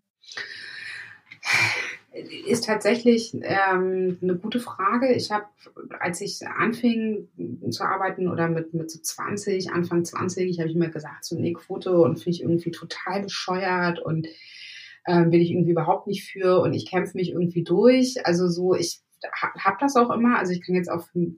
Ist 2.46 2.66
tatsächlich 2.66 3.34
ähm, 3.42 4.18
eine 4.20 4.36
gute 4.36 4.60
Frage. 4.60 5.12
Ich 5.14 5.30
habe, 5.30 5.46
als 5.98 6.20
ich 6.20 6.46
anfing 6.46 7.28
zu 7.70 7.84
arbeiten 7.84 8.28
oder 8.28 8.48
mit, 8.48 8.74
mit 8.74 8.90
so 8.90 9.00
20, 9.00 9.70
Anfang 9.70 10.04
20, 10.04 10.58
habe 10.60 10.68
ich 10.68 10.76
mir 10.76 10.90
gesagt, 10.90 11.24
so 11.24 11.36
eine 11.36 11.52
Quote 11.54 11.96
und 11.96 12.16
finde 12.16 12.30
ich 12.30 12.42
irgendwie 12.42 12.70
total 12.70 13.22
bescheuert 13.22 13.98
und 13.98 14.26
ähm, 15.06 15.30
bin 15.30 15.40
ich 15.40 15.50
irgendwie 15.50 15.70
überhaupt 15.70 16.06
nicht 16.06 16.30
für 16.30 16.60
und 16.60 16.74
ich 16.74 16.90
kämpfe 16.90 17.16
mich 17.16 17.30
irgendwie 17.30 17.64
durch. 17.64 18.26
Also 18.26 18.48
so, 18.48 18.74
ich 18.74 19.00
habe 19.40 19.76
das 19.80 19.96
auch 19.96 20.10
immer. 20.10 20.38
Also 20.38 20.52
ich 20.52 20.60
kann 20.60 20.74
jetzt 20.74 20.90
auch 20.90 21.06
für, 21.06 21.32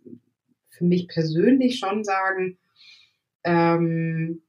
für 0.70 0.84
mich 0.84 1.06
persönlich 1.06 1.78
schon 1.78 2.02
sagen, 2.02 2.58
ähm, 3.44 4.42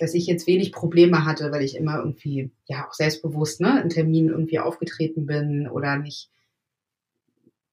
dass 0.00 0.14
ich 0.14 0.26
jetzt 0.26 0.46
wenig 0.46 0.72
Probleme 0.72 1.24
hatte, 1.24 1.52
weil 1.52 1.62
ich 1.62 1.76
immer 1.76 1.98
irgendwie, 1.98 2.50
ja, 2.66 2.88
auch 2.88 2.92
selbstbewusst, 2.92 3.60
ne, 3.60 3.80
in 3.82 3.90
Terminen 3.90 4.30
irgendwie 4.30 4.58
aufgetreten 4.58 5.26
bin 5.26 5.68
oder 5.68 5.96
nicht 5.96 6.30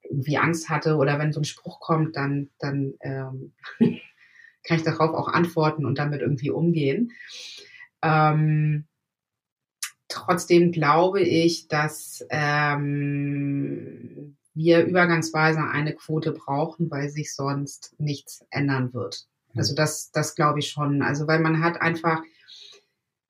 irgendwie 0.03 0.37
Angst 0.37 0.69
hatte 0.69 0.97
oder 0.97 1.19
wenn 1.19 1.33
so 1.33 1.41
ein 1.41 1.45
Spruch 1.45 1.79
kommt, 1.79 2.15
dann, 2.15 2.49
dann 2.59 2.93
ähm, 3.01 3.53
kann 4.63 4.77
ich 4.77 4.83
darauf 4.83 5.13
auch 5.13 5.27
antworten 5.27 5.85
und 5.85 5.97
damit 5.97 6.21
irgendwie 6.21 6.51
umgehen. 6.51 7.11
Ähm, 8.01 8.85
Trotzdem 10.09 10.71
glaube 10.71 11.21
ich, 11.21 11.67
dass 11.67 12.25
ähm, 12.29 14.37
wir 14.53 14.85
übergangsweise 14.85 15.61
eine 15.61 15.93
Quote 15.93 16.31
brauchen, 16.31 16.89
weil 16.89 17.09
sich 17.09 17.35
sonst 17.35 17.93
nichts 17.99 18.45
ändern 18.49 18.93
wird. 18.93 19.27
Hm. 19.57 19.59
Also 19.59 19.75
das, 19.75 20.11
das 20.11 20.35
glaube 20.35 20.59
ich 20.59 20.69
schon. 20.69 21.01
Also 21.01 21.27
weil 21.27 21.39
man 21.39 21.61
hat 21.61 21.81
einfach 21.81 22.21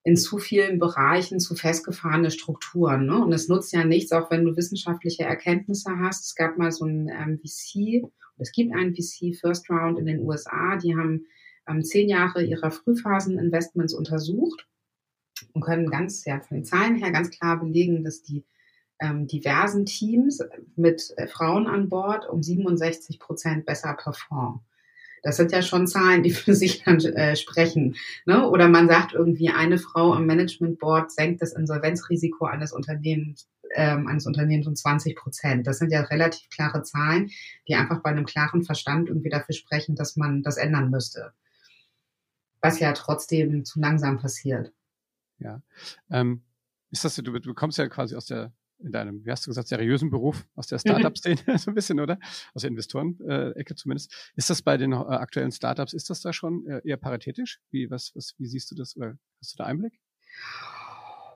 in 0.03 0.15
zu 0.15 0.37
vielen 0.37 0.79
Bereichen 0.79 1.41
zu 1.41 1.53
festgefahrene 1.53 2.31
Strukturen. 2.31 3.07
Ne? 3.07 3.21
Und 3.21 3.33
es 3.33 3.49
nutzt 3.49 3.73
ja 3.73 3.83
nichts, 3.83 4.13
auch 4.13 4.31
wenn 4.31 4.45
du 4.45 4.55
wissenschaftliche 4.55 5.23
Erkenntnisse 5.23 5.91
hast. 5.99 6.27
Es 6.27 6.35
gab 6.35 6.57
mal 6.57 6.71
so 6.71 6.85
ein 6.85 7.09
ähm, 7.09 7.39
VC, 7.39 8.09
es 8.37 8.53
gibt 8.53 8.73
einen 8.73 8.95
VC 8.95 9.35
First 9.37 9.69
Round 9.69 9.99
in 9.99 10.05
den 10.05 10.21
USA, 10.21 10.77
die 10.77 10.95
haben 10.95 11.25
ähm, 11.67 11.83
zehn 11.83 12.07
Jahre 12.07 12.41
ihrer 12.41 12.71
Frühphasen-Investments 12.71 13.93
untersucht 13.93 14.65
und 15.51 15.61
können 15.61 15.89
ganz, 15.89 16.23
ja, 16.23 16.39
von 16.39 16.55
den 16.55 16.65
Zahlen 16.65 16.95
her 16.95 17.11
ganz 17.11 17.29
klar 17.29 17.59
belegen, 17.59 18.05
dass 18.05 18.21
die 18.21 18.45
ähm, 18.99 19.27
diversen 19.27 19.85
Teams 19.85 20.41
mit 20.77 21.13
äh, 21.17 21.27
Frauen 21.27 21.67
an 21.67 21.89
Bord 21.89 22.29
um 22.29 22.41
67 22.41 23.19
Prozent 23.19 23.65
besser 23.65 23.93
performen. 23.93 24.61
Das 25.27 25.35
sind 25.35 25.51
ja 25.51 25.61
schon 25.61 25.87
Zahlen, 25.87 26.23
die 26.23 26.31
für 26.31 26.55
sich 26.55 26.85
dann 26.85 27.01
äh, 27.01 27.35
sprechen. 27.35 27.97
Ne? 28.25 28.49
Oder 28.49 28.69
man 28.69 28.87
sagt 28.87 29.11
irgendwie, 29.13 29.49
eine 29.49 29.77
Frau 29.77 30.15
im 30.15 30.25
Management 30.25 30.79
Board 30.79 31.11
senkt 31.11 31.41
das 31.41 31.51
Insolvenzrisiko 31.51 32.45
eines 32.45 32.71
Unternehmens, 32.71 33.49
ähm, 33.75 34.07
eines 34.07 34.25
Unternehmens 34.25 34.67
um 34.67 34.75
20 34.77 35.17
Prozent. 35.17 35.67
Das 35.67 35.79
sind 35.79 35.91
ja 35.91 35.99
relativ 36.03 36.49
klare 36.49 36.81
Zahlen, 36.83 37.29
die 37.67 37.75
einfach 37.75 38.01
bei 38.01 38.09
einem 38.09 38.25
klaren 38.25 38.63
Verstand 38.63 39.09
irgendwie 39.09 39.27
dafür 39.27 39.53
sprechen, 39.53 39.97
dass 39.97 40.15
man 40.15 40.43
das 40.43 40.55
ändern 40.55 40.89
müsste. 40.91 41.33
Was 42.61 42.79
ja 42.79 42.93
trotzdem 42.93 43.65
zu 43.65 43.81
langsam 43.81 44.19
passiert. 44.19 44.71
Ja. 45.39 45.61
Ähm, 46.09 46.41
ist 46.89 47.03
das, 47.03 47.15
du, 47.15 47.37
du 47.37 47.53
kommst 47.53 47.77
ja 47.77 47.89
quasi 47.89 48.15
aus 48.15 48.27
der, 48.27 48.53
in 48.79 48.91
deinem, 48.91 49.25
wie 49.25 49.31
hast 49.31 49.45
du 49.45 49.49
gesagt, 49.49 49.67
seriösen 49.67 50.09
Beruf, 50.09 50.45
aus 50.55 50.67
der 50.67 50.79
Startup-Szene, 50.79 51.37
so 51.57 51.71
ein 51.71 51.75
bisschen, 51.75 51.99
oder? 51.99 52.19
Aus 52.53 52.61
der 52.61 52.69
Investoren-Ecke 52.71 53.75
zumindest. 53.75 54.31
Ist 54.35 54.49
das 54.49 54.61
bei 54.61 54.77
den 54.77 54.91
äh, 54.91 54.95
aktuellen 54.95 55.51
Startups, 55.51 55.93
ist 55.93 56.09
das 56.09 56.21
da 56.21 56.33
schon 56.33 56.65
äh, 56.67 56.81
eher 56.83 56.97
paritätisch? 56.97 57.59
Wie, 57.71 57.89
was, 57.89 58.11
was, 58.15 58.33
wie 58.37 58.47
siehst 58.47 58.71
du 58.71 58.75
das 58.75 58.95
oder 58.95 59.17
hast 59.39 59.53
du 59.53 59.57
da 59.57 59.65
Einblick? 59.65 59.93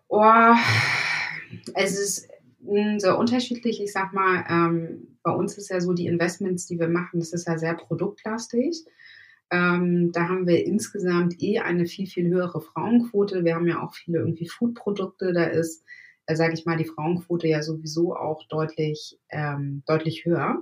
Oh, 0.07 0.53
es 1.73 1.99
ist 1.99 2.29
hm, 2.65 2.99
so 2.99 3.17
unterschiedlich. 3.17 3.81
Ich 3.81 3.91
sag 3.91 4.13
mal, 4.13 4.45
ähm, 4.49 5.17
bei 5.23 5.31
uns 5.31 5.57
ist 5.57 5.69
ja 5.69 5.79
so, 5.79 5.93
die 5.93 6.07
Investments, 6.07 6.67
die 6.67 6.79
wir 6.79 6.89
machen, 6.89 7.19
das 7.19 7.33
ist 7.33 7.47
ja 7.47 7.57
sehr 7.57 7.75
produktlastig. 7.75 8.85
Ähm, 9.51 10.11
da 10.13 10.29
haben 10.29 10.47
wir 10.47 10.65
insgesamt 10.65 11.41
eh 11.41 11.59
eine 11.59 11.85
viel, 11.85 12.07
viel 12.07 12.29
höhere 12.29 12.61
Frauenquote. 12.61 13.43
Wir 13.43 13.55
haben 13.55 13.67
ja 13.67 13.81
auch 13.81 13.93
viele 13.93 14.19
irgendwie 14.19 14.47
Foodprodukte. 14.47 15.33
Da 15.33 15.43
ist, 15.45 15.83
äh, 16.25 16.35
sage 16.35 16.53
ich 16.53 16.65
mal, 16.65 16.77
die 16.77 16.85
Frauenquote 16.85 17.47
ja 17.47 17.61
sowieso 17.61 18.15
auch 18.15 18.43
deutlich, 18.47 19.19
ähm, 19.29 19.83
deutlich 19.85 20.25
höher 20.25 20.59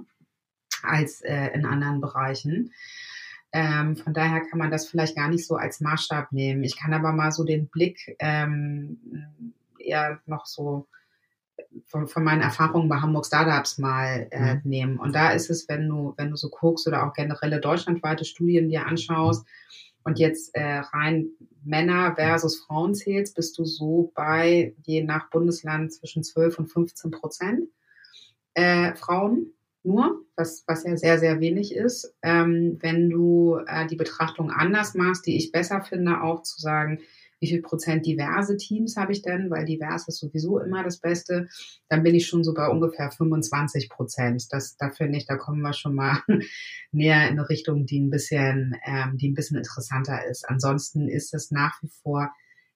als 0.83 1.21
äh, 1.21 1.47
in 1.53 1.65
anderen 1.65 2.01
Bereichen. 2.01 2.73
Ähm, 3.51 3.95
von 3.95 4.13
daher 4.13 4.41
kann 4.41 4.59
man 4.59 4.71
das 4.71 4.87
vielleicht 4.87 5.15
gar 5.15 5.27
nicht 5.27 5.45
so 5.45 5.55
als 5.55 5.81
Maßstab 5.81 6.31
nehmen. 6.31 6.63
Ich 6.63 6.77
kann 6.77 6.93
aber 6.93 7.11
mal 7.11 7.31
so 7.31 7.43
den 7.43 7.67
Blick 7.67 8.15
ähm, 8.19 8.99
eher 9.79 10.19
noch 10.27 10.45
so 10.45 10.87
von, 11.85 12.07
von 12.07 12.23
meinen 12.23 12.41
Erfahrungen 12.41 12.89
bei 12.89 12.97
Hamburg 12.97 13.25
Startups 13.25 13.77
mal 13.77 14.27
äh, 14.31 14.55
mhm. 14.55 14.61
nehmen. 14.63 14.99
Und 14.99 15.13
da 15.13 15.31
ist 15.31 15.49
es, 15.49 15.67
wenn 15.67 15.87
du, 15.87 16.13
wenn 16.17 16.29
du 16.29 16.35
so 16.35 16.49
guckst 16.49 16.87
oder 16.87 17.05
auch 17.05 17.13
generelle 17.13 17.59
deutschlandweite 17.59 18.25
Studien 18.25 18.69
dir 18.69 18.85
anschaust 18.85 19.45
und 20.09 20.19
jetzt 20.19 20.55
äh, 20.55 20.79
rein 20.79 21.29
Männer 21.63 22.15
versus 22.15 22.59
Frauen 22.59 22.95
zählst, 22.95 23.35
bist 23.35 23.57
du 23.57 23.65
so 23.65 24.11
bei 24.15 24.73
je 24.85 25.03
nach 25.03 25.29
Bundesland 25.29 25.93
zwischen 25.93 26.23
12 26.23 26.59
und 26.59 26.67
15 26.67 27.11
Prozent 27.11 27.69
äh, 28.55 28.95
Frauen 28.95 29.53
nur, 29.83 30.25
was, 30.35 30.63
was 30.67 30.83
ja 30.83 30.97
sehr, 30.97 31.19
sehr 31.19 31.39
wenig 31.39 31.73
ist. 31.73 32.13
Ähm, 32.21 32.77
wenn 32.81 33.09
du 33.09 33.59
äh, 33.65 33.87
die 33.87 33.95
Betrachtung 33.95 34.51
anders 34.51 34.93
machst, 34.93 35.25
die 35.25 35.37
ich 35.37 35.51
besser 35.51 35.81
finde, 35.81 36.21
auch 36.21 36.43
zu 36.43 36.59
sagen, 36.59 36.99
wie 37.39 37.47
viel 37.47 37.62
Prozent 37.62 38.06
diverse 38.06 38.58
Teams 38.58 38.97
habe 38.97 39.12
ich 39.12 39.21
denn, 39.21 39.49
weil 39.49 39.65
divers 39.65 40.08
ist 40.08 40.19
sowieso 40.19 40.60
immer 40.60 40.84
das 40.84 40.99
Beste, 40.99 41.47
dann 41.88 42.04
bin 42.04 42.15
ich 42.15 42.28
schon 42.28 42.43
so 42.43 42.54
bei 42.54 42.67
ungefähr 42.67 43.12
25 43.12 43.89
Prozent. 43.89 44.47
Das, 44.52 44.75
da 44.78 44.89
finde 44.89 45.17
ich, 45.17 45.25
da 45.25 45.38
kommen 45.38 45.62
wir 45.62 45.73
schon 45.73 45.95
mal 45.95 46.21
näher 46.91 47.30
in 47.30 47.39
eine 47.39 47.49
Richtung, 47.49 47.86
die 47.86 47.99
ein 47.99 48.10
bisschen, 48.10 48.75
ähm, 48.86 49.17
die 49.17 49.30
ein 49.30 49.36
bisschen 49.36 49.58
interessanter 49.58 50.25
ist. 50.25 50.47
Ansonsten 50.47 51.08
ist 51.08 51.34
es 51.34 51.52
nach 51.52 51.82
wie 51.82 51.89
vor 52.04 52.32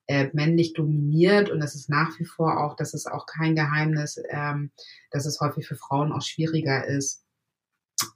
äh, 0.08 0.30
männlich 0.34 0.74
dominiert 0.74 1.50
und 1.50 1.62
es 1.62 1.76
ist 1.76 1.90
nach 1.90 2.20
wie 2.20 2.26
vor 2.26 2.60
auch, 2.62 2.76
das 2.76 2.94
ist 2.94 3.10
auch 3.10 3.26
kein 3.26 3.56
Geheimnis, 3.56 4.22
ähm, 4.30 4.72
dass 5.12 5.26
es 5.26 5.40
häufig 5.40 5.68
für 5.68 5.76
Frauen 5.76 6.12
auch 6.12 6.22
schwieriger 6.22 6.86
ist, 6.86 7.23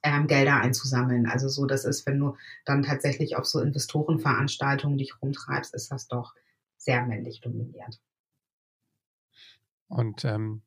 ähm, 0.04 0.28
Gelder 0.28 0.60
einzusammeln. 0.62 1.26
Also 1.26 1.48
so, 1.50 1.66
das 1.66 1.86
ist, 1.86 2.06
wenn 2.06 2.20
du 2.20 2.36
dann 2.66 2.84
tatsächlich 2.84 3.36
auf 3.36 3.46
so 3.46 3.62
Investorenveranstaltungen 3.62 4.98
dich 4.98 5.22
rumtreibst, 5.22 5.74
ist 5.74 5.92
das 5.92 6.08
doch 6.08 6.34
sehr 6.78 7.06
männlich 7.06 7.42
dominiert. 7.42 8.00
Und 9.88 10.26
ähm, 10.26 10.62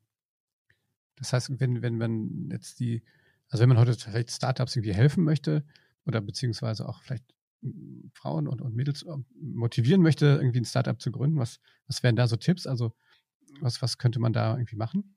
das 1.15 1.33
heißt, 1.33 1.59
wenn, 1.59 1.81
wenn 1.81 1.97
man 1.97 2.49
jetzt 2.51 2.79
die, 2.79 3.03
also 3.49 3.61
wenn 3.61 3.69
man 3.69 3.77
heute 3.77 3.93
vielleicht 3.93 4.31
Startups 4.31 4.75
irgendwie 4.75 4.93
helfen 4.93 5.23
möchte 5.23 5.63
oder 6.05 6.21
beziehungsweise 6.21 6.87
auch 6.87 7.03
vielleicht 7.03 7.25
Frauen 8.13 8.47
und, 8.47 8.61
und 8.61 8.75
Mädels 8.75 9.03
ähm, 9.03 9.25
motivieren 9.39 10.01
möchte, 10.01 10.25
irgendwie 10.25 10.61
ein 10.61 10.65
Startup 10.65 10.99
zu 10.99 11.11
gründen, 11.11 11.37
was, 11.37 11.59
was 11.87 12.01
wären 12.01 12.15
da 12.15 12.27
so 12.27 12.35
Tipps? 12.35 12.65
Also 12.65 12.93
was, 13.59 13.81
was 13.81 13.97
könnte 13.97 14.19
man 14.19 14.33
da 14.33 14.55
irgendwie 14.55 14.77
machen? 14.77 15.15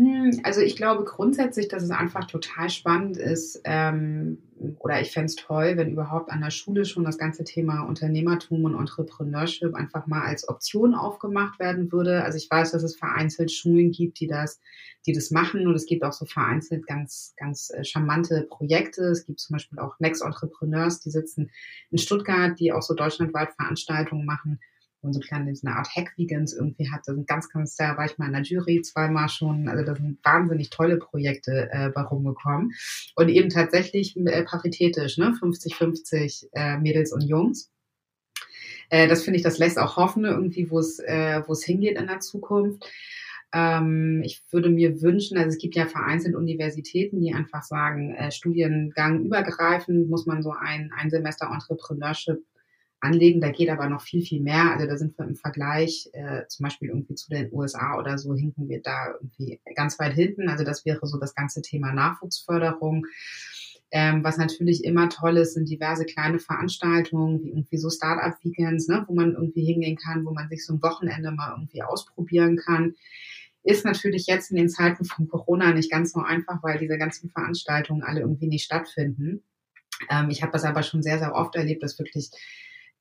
Hm, 0.00 0.40
also 0.44 0.62
ich 0.62 0.76
glaube 0.76 1.04
grundsätzlich, 1.04 1.68
dass 1.68 1.82
es 1.82 1.90
einfach 1.90 2.24
total 2.24 2.70
spannend 2.70 3.18
ist, 3.18 3.60
ähm, 3.64 4.38
oder 4.78 4.98
ich 5.02 5.10
fände 5.10 5.26
es 5.26 5.36
toll, 5.36 5.76
wenn 5.76 5.90
überhaupt 5.90 6.30
an 6.30 6.40
der 6.40 6.50
Schule 6.50 6.86
schon 6.86 7.04
das 7.04 7.18
ganze 7.18 7.44
Thema 7.44 7.82
Unternehmertum 7.82 8.64
und 8.64 8.78
Entrepreneurship 8.78 9.74
einfach 9.74 10.06
mal 10.06 10.22
als 10.22 10.48
Option 10.48 10.94
aufgemacht 10.94 11.58
werden 11.58 11.92
würde. 11.92 12.24
Also 12.24 12.38
ich 12.38 12.50
weiß, 12.50 12.70
dass 12.70 12.82
es 12.82 12.96
vereinzelt 12.96 13.52
Schulen 13.52 13.90
gibt, 13.90 14.20
die 14.20 14.26
das, 14.26 14.58
die 15.04 15.12
das 15.12 15.30
machen 15.30 15.66
und 15.66 15.74
es 15.74 15.84
gibt 15.84 16.02
auch 16.02 16.14
so 16.14 16.24
vereinzelt 16.24 16.86
ganz, 16.86 17.34
ganz 17.36 17.68
äh, 17.68 17.84
charmante 17.84 18.46
Projekte. 18.48 19.02
Es 19.02 19.26
gibt 19.26 19.40
zum 19.40 19.52
Beispiel 19.52 19.80
auch 19.80 20.00
Next 20.00 20.22
Entrepreneurs, 20.22 21.00
die 21.00 21.10
sitzen 21.10 21.50
in 21.90 21.98
Stuttgart, 21.98 22.58
die 22.58 22.72
auch 22.72 22.82
so 22.82 22.94
deutschlandweit 22.94 23.52
Veranstaltungen 23.52 24.24
machen 24.24 24.60
und 25.02 25.12
so 25.12 25.20
kleine, 25.20 25.54
so 25.54 25.66
eine 25.66 25.76
Art 25.76 25.88
Hack-Vegans 25.94 26.52
irgendwie 26.52 26.90
hat. 26.90 27.02
Da 27.06 27.14
sind 27.14 27.26
ganz, 27.26 27.48
ganz, 27.48 27.76
da 27.76 27.96
war 27.96 28.06
ich 28.06 28.18
mal 28.18 28.26
in 28.26 28.32
der 28.32 28.42
Jury 28.42 28.82
zweimal 28.82 29.28
schon. 29.28 29.68
Also 29.68 29.84
da 29.84 29.94
sind 29.94 30.18
wahnsinnig 30.22 30.70
tolle 30.70 30.98
Projekte 30.98 31.68
äh, 31.72 31.88
bei 31.90 32.02
rumgekommen. 32.02 32.72
Und 33.16 33.28
eben 33.28 33.48
tatsächlich 33.48 34.16
äh, 34.16 34.42
paritätisch, 34.44 35.18
ne? 35.18 35.34
50-50 35.40 36.48
äh, 36.52 36.78
Mädels 36.78 37.12
und 37.12 37.22
Jungs. 37.22 37.70
Äh, 38.90 39.08
das 39.08 39.22
finde 39.22 39.38
ich, 39.38 39.42
das 39.42 39.58
lässt 39.58 39.78
auch 39.78 39.96
hoffen, 39.96 40.24
irgendwie, 40.24 40.70
wo 40.70 40.78
es, 40.78 40.98
äh, 40.98 41.42
wo 41.46 41.52
es 41.52 41.64
hingeht 41.64 41.98
in 41.98 42.06
der 42.06 42.20
Zukunft. 42.20 42.86
Ähm, 43.52 44.22
ich 44.24 44.42
würde 44.50 44.70
mir 44.70 45.00
wünschen, 45.02 45.36
also 45.36 45.48
es 45.48 45.58
gibt 45.58 45.74
ja 45.74 45.86
vereinzelt 45.86 46.36
Universitäten, 46.36 47.20
die 47.20 47.34
einfach 47.34 47.62
sagen, 47.62 48.14
äh, 48.14 48.30
Studiengang 48.30 49.24
übergreifend 49.24 50.08
muss 50.08 50.26
man 50.26 50.42
so 50.42 50.52
ein, 50.52 50.92
ein 50.96 51.10
Semester 51.10 51.50
Entrepreneurship 51.52 52.44
anlegen. 53.00 53.40
Da 53.40 53.50
geht 53.50 53.70
aber 53.70 53.88
noch 53.88 54.02
viel, 54.02 54.22
viel 54.22 54.40
mehr. 54.40 54.72
Also 54.72 54.86
da 54.86 54.96
sind 54.96 55.16
wir 55.18 55.26
im 55.26 55.36
Vergleich 55.36 56.08
äh, 56.12 56.46
zum 56.48 56.64
Beispiel 56.64 56.88
irgendwie 56.88 57.14
zu 57.14 57.30
den 57.30 57.52
USA 57.52 57.98
oder 57.98 58.18
so, 58.18 58.34
hinken 58.34 58.68
wir 58.68 58.82
da 58.82 59.14
irgendwie 59.14 59.60
ganz 59.74 59.98
weit 59.98 60.14
hinten. 60.14 60.48
Also 60.48 60.64
das 60.64 60.84
wäre 60.84 61.06
so 61.06 61.18
das 61.18 61.34
ganze 61.34 61.62
Thema 61.62 61.92
Nachwuchsförderung. 61.92 63.06
Ähm, 63.92 64.22
was 64.22 64.36
natürlich 64.36 64.84
immer 64.84 65.08
toll 65.08 65.36
ist, 65.38 65.54
sind 65.54 65.68
diverse 65.68 66.04
kleine 66.04 66.38
Veranstaltungen, 66.38 67.42
wie 67.42 67.48
irgendwie 67.48 67.76
so 67.76 67.90
Startup-Weekends, 67.90 68.86
ne, 68.86 69.04
wo 69.08 69.14
man 69.14 69.32
irgendwie 69.32 69.64
hingehen 69.64 69.96
kann, 69.96 70.24
wo 70.24 70.32
man 70.32 70.48
sich 70.48 70.64
so 70.64 70.74
ein 70.74 70.82
Wochenende 70.82 71.32
mal 71.32 71.52
irgendwie 71.56 71.82
ausprobieren 71.82 72.56
kann. 72.56 72.94
Ist 73.64 73.84
natürlich 73.84 74.26
jetzt 74.26 74.52
in 74.52 74.56
den 74.56 74.68
Zeiten 74.68 75.04
von 75.04 75.28
Corona 75.28 75.72
nicht 75.72 75.90
ganz 75.90 76.12
so 76.12 76.20
einfach, 76.20 76.62
weil 76.62 76.78
diese 76.78 76.98
ganzen 76.98 77.30
Veranstaltungen 77.30 78.02
alle 78.04 78.20
irgendwie 78.20 78.46
nicht 78.46 78.64
stattfinden. 78.64 79.42
Ähm, 80.08 80.30
ich 80.30 80.42
habe 80.42 80.52
das 80.52 80.64
aber 80.64 80.84
schon 80.84 81.02
sehr, 81.02 81.18
sehr 81.18 81.34
oft 81.34 81.56
erlebt, 81.56 81.82
dass 81.82 81.98
wirklich 81.98 82.30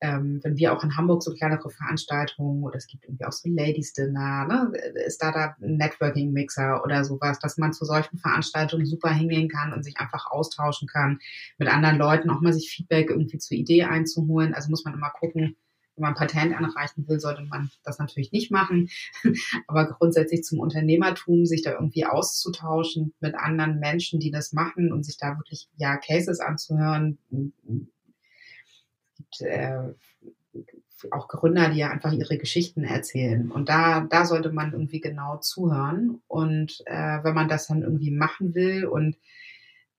ähm, 0.01 0.39
wenn 0.43 0.57
wir 0.57 0.73
auch 0.73 0.83
in 0.83 0.95
Hamburg 0.95 1.23
so 1.23 1.33
kleinere 1.33 1.69
Veranstaltungen 1.69 2.63
oder 2.63 2.77
es 2.77 2.87
gibt 2.87 3.05
irgendwie 3.05 3.25
auch 3.25 3.31
so 3.31 3.49
Ladies 3.49 3.93
Dinner, 3.93 4.45
ne, 4.45 4.71
Startup 5.09 5.55
Networking 5.59 6.31
Mixer 6.31 6.83
oder 6.83 7.03
sowas, 7.03 7.39
dass 7.39 7.57
man 7.57 7.73
zu 7.73 7.85
solchen 7.85 8.17
Veranstaltungen 8.17 8.85
super 8.85 9.11
hingehen 9.11 9.49
kann 9.49 9.73
und 9.73 9.83
sich 9.83 9.97
einfach 9.97 10.31
austauschen 10.31 10.87
kann 10.87 11.19
mit 11.57 11.67
anderen 11.67 11.97
Leuten, 11.97 12.29
auch 12.29 12.41
mal 12.41 12.53
sich 12.53 12.69
Feedback 12.69 13.09
irgendwie 13.09 13.39
zur 13.39 13.57
Idee 13.57 13.83
einzuholen. 13.83 14.53
Also 14.53 14.69
muss 14.69 14.85
man 14.85 14.93
immer 14.93 15.09
gucken, 15.09 15.57
wenn 15.95 16.03
man 16.03 16.13
ein 16.13 16.27
Patent 16.27 16.55
anreichen 16.55 17.07
will, 17.07 17.19
sollte 17.19 17.43
man 17.43 17.69
das 17.83 17.99
natürlich 17.99 18.31
nicht 18.31 18.51
machen. 18.51 18.89
Aber 19.67 19.85
grundsätzlich 19.85 20.43
zum 20.43 20.59
Unternehmertum, 20.59 21.45
sich 21.45 21.61
da 21.61 21.73
irgendwie 21.73 22.05
auszutauschen 22.05 23.13
mit 23.19 23.35
anderen 23.35 23.79
Menschen, 23.79 24.21
die 24.21 24.31
das 24.31 24.53
machen 24.53 24.93
und 24.93 25.05
sich 25.05 25.17
da 25.17 25.37
wirklich 25.37 25.67
ja 25.75 25.97
Cases 25.97 26.39
anzuhören, 26.39 27.17
äh, 29.41 29.93
auch 31.11 31.27
Gründer, 31.27 31.69
die 31.69 31.79
ja 31.79 31.89
einfach 31.89 32.11
ihre 32.11 32.37
Geschichten 32.37 32.83
erzählen. 32.83 33.51
Und 33.51 33.69
da, 33.69 34.01
da 34.01 34.25
sollte 34.25 34.51
man 34.51 34.73
irgendwie 34.73 34.99
genau 34.99 35.37
zuhören. 35.37 36.21
Und 36.27 36.83
äh, 36.85 37.23
wenn 37.23 37.33
man 37.33 37.47
das 37.47 37.67
dann 37.67 37.83
irgendwie 37.83 38.11
machen 38.11 38.53
will 38.53 38.85
und 38.85 39.17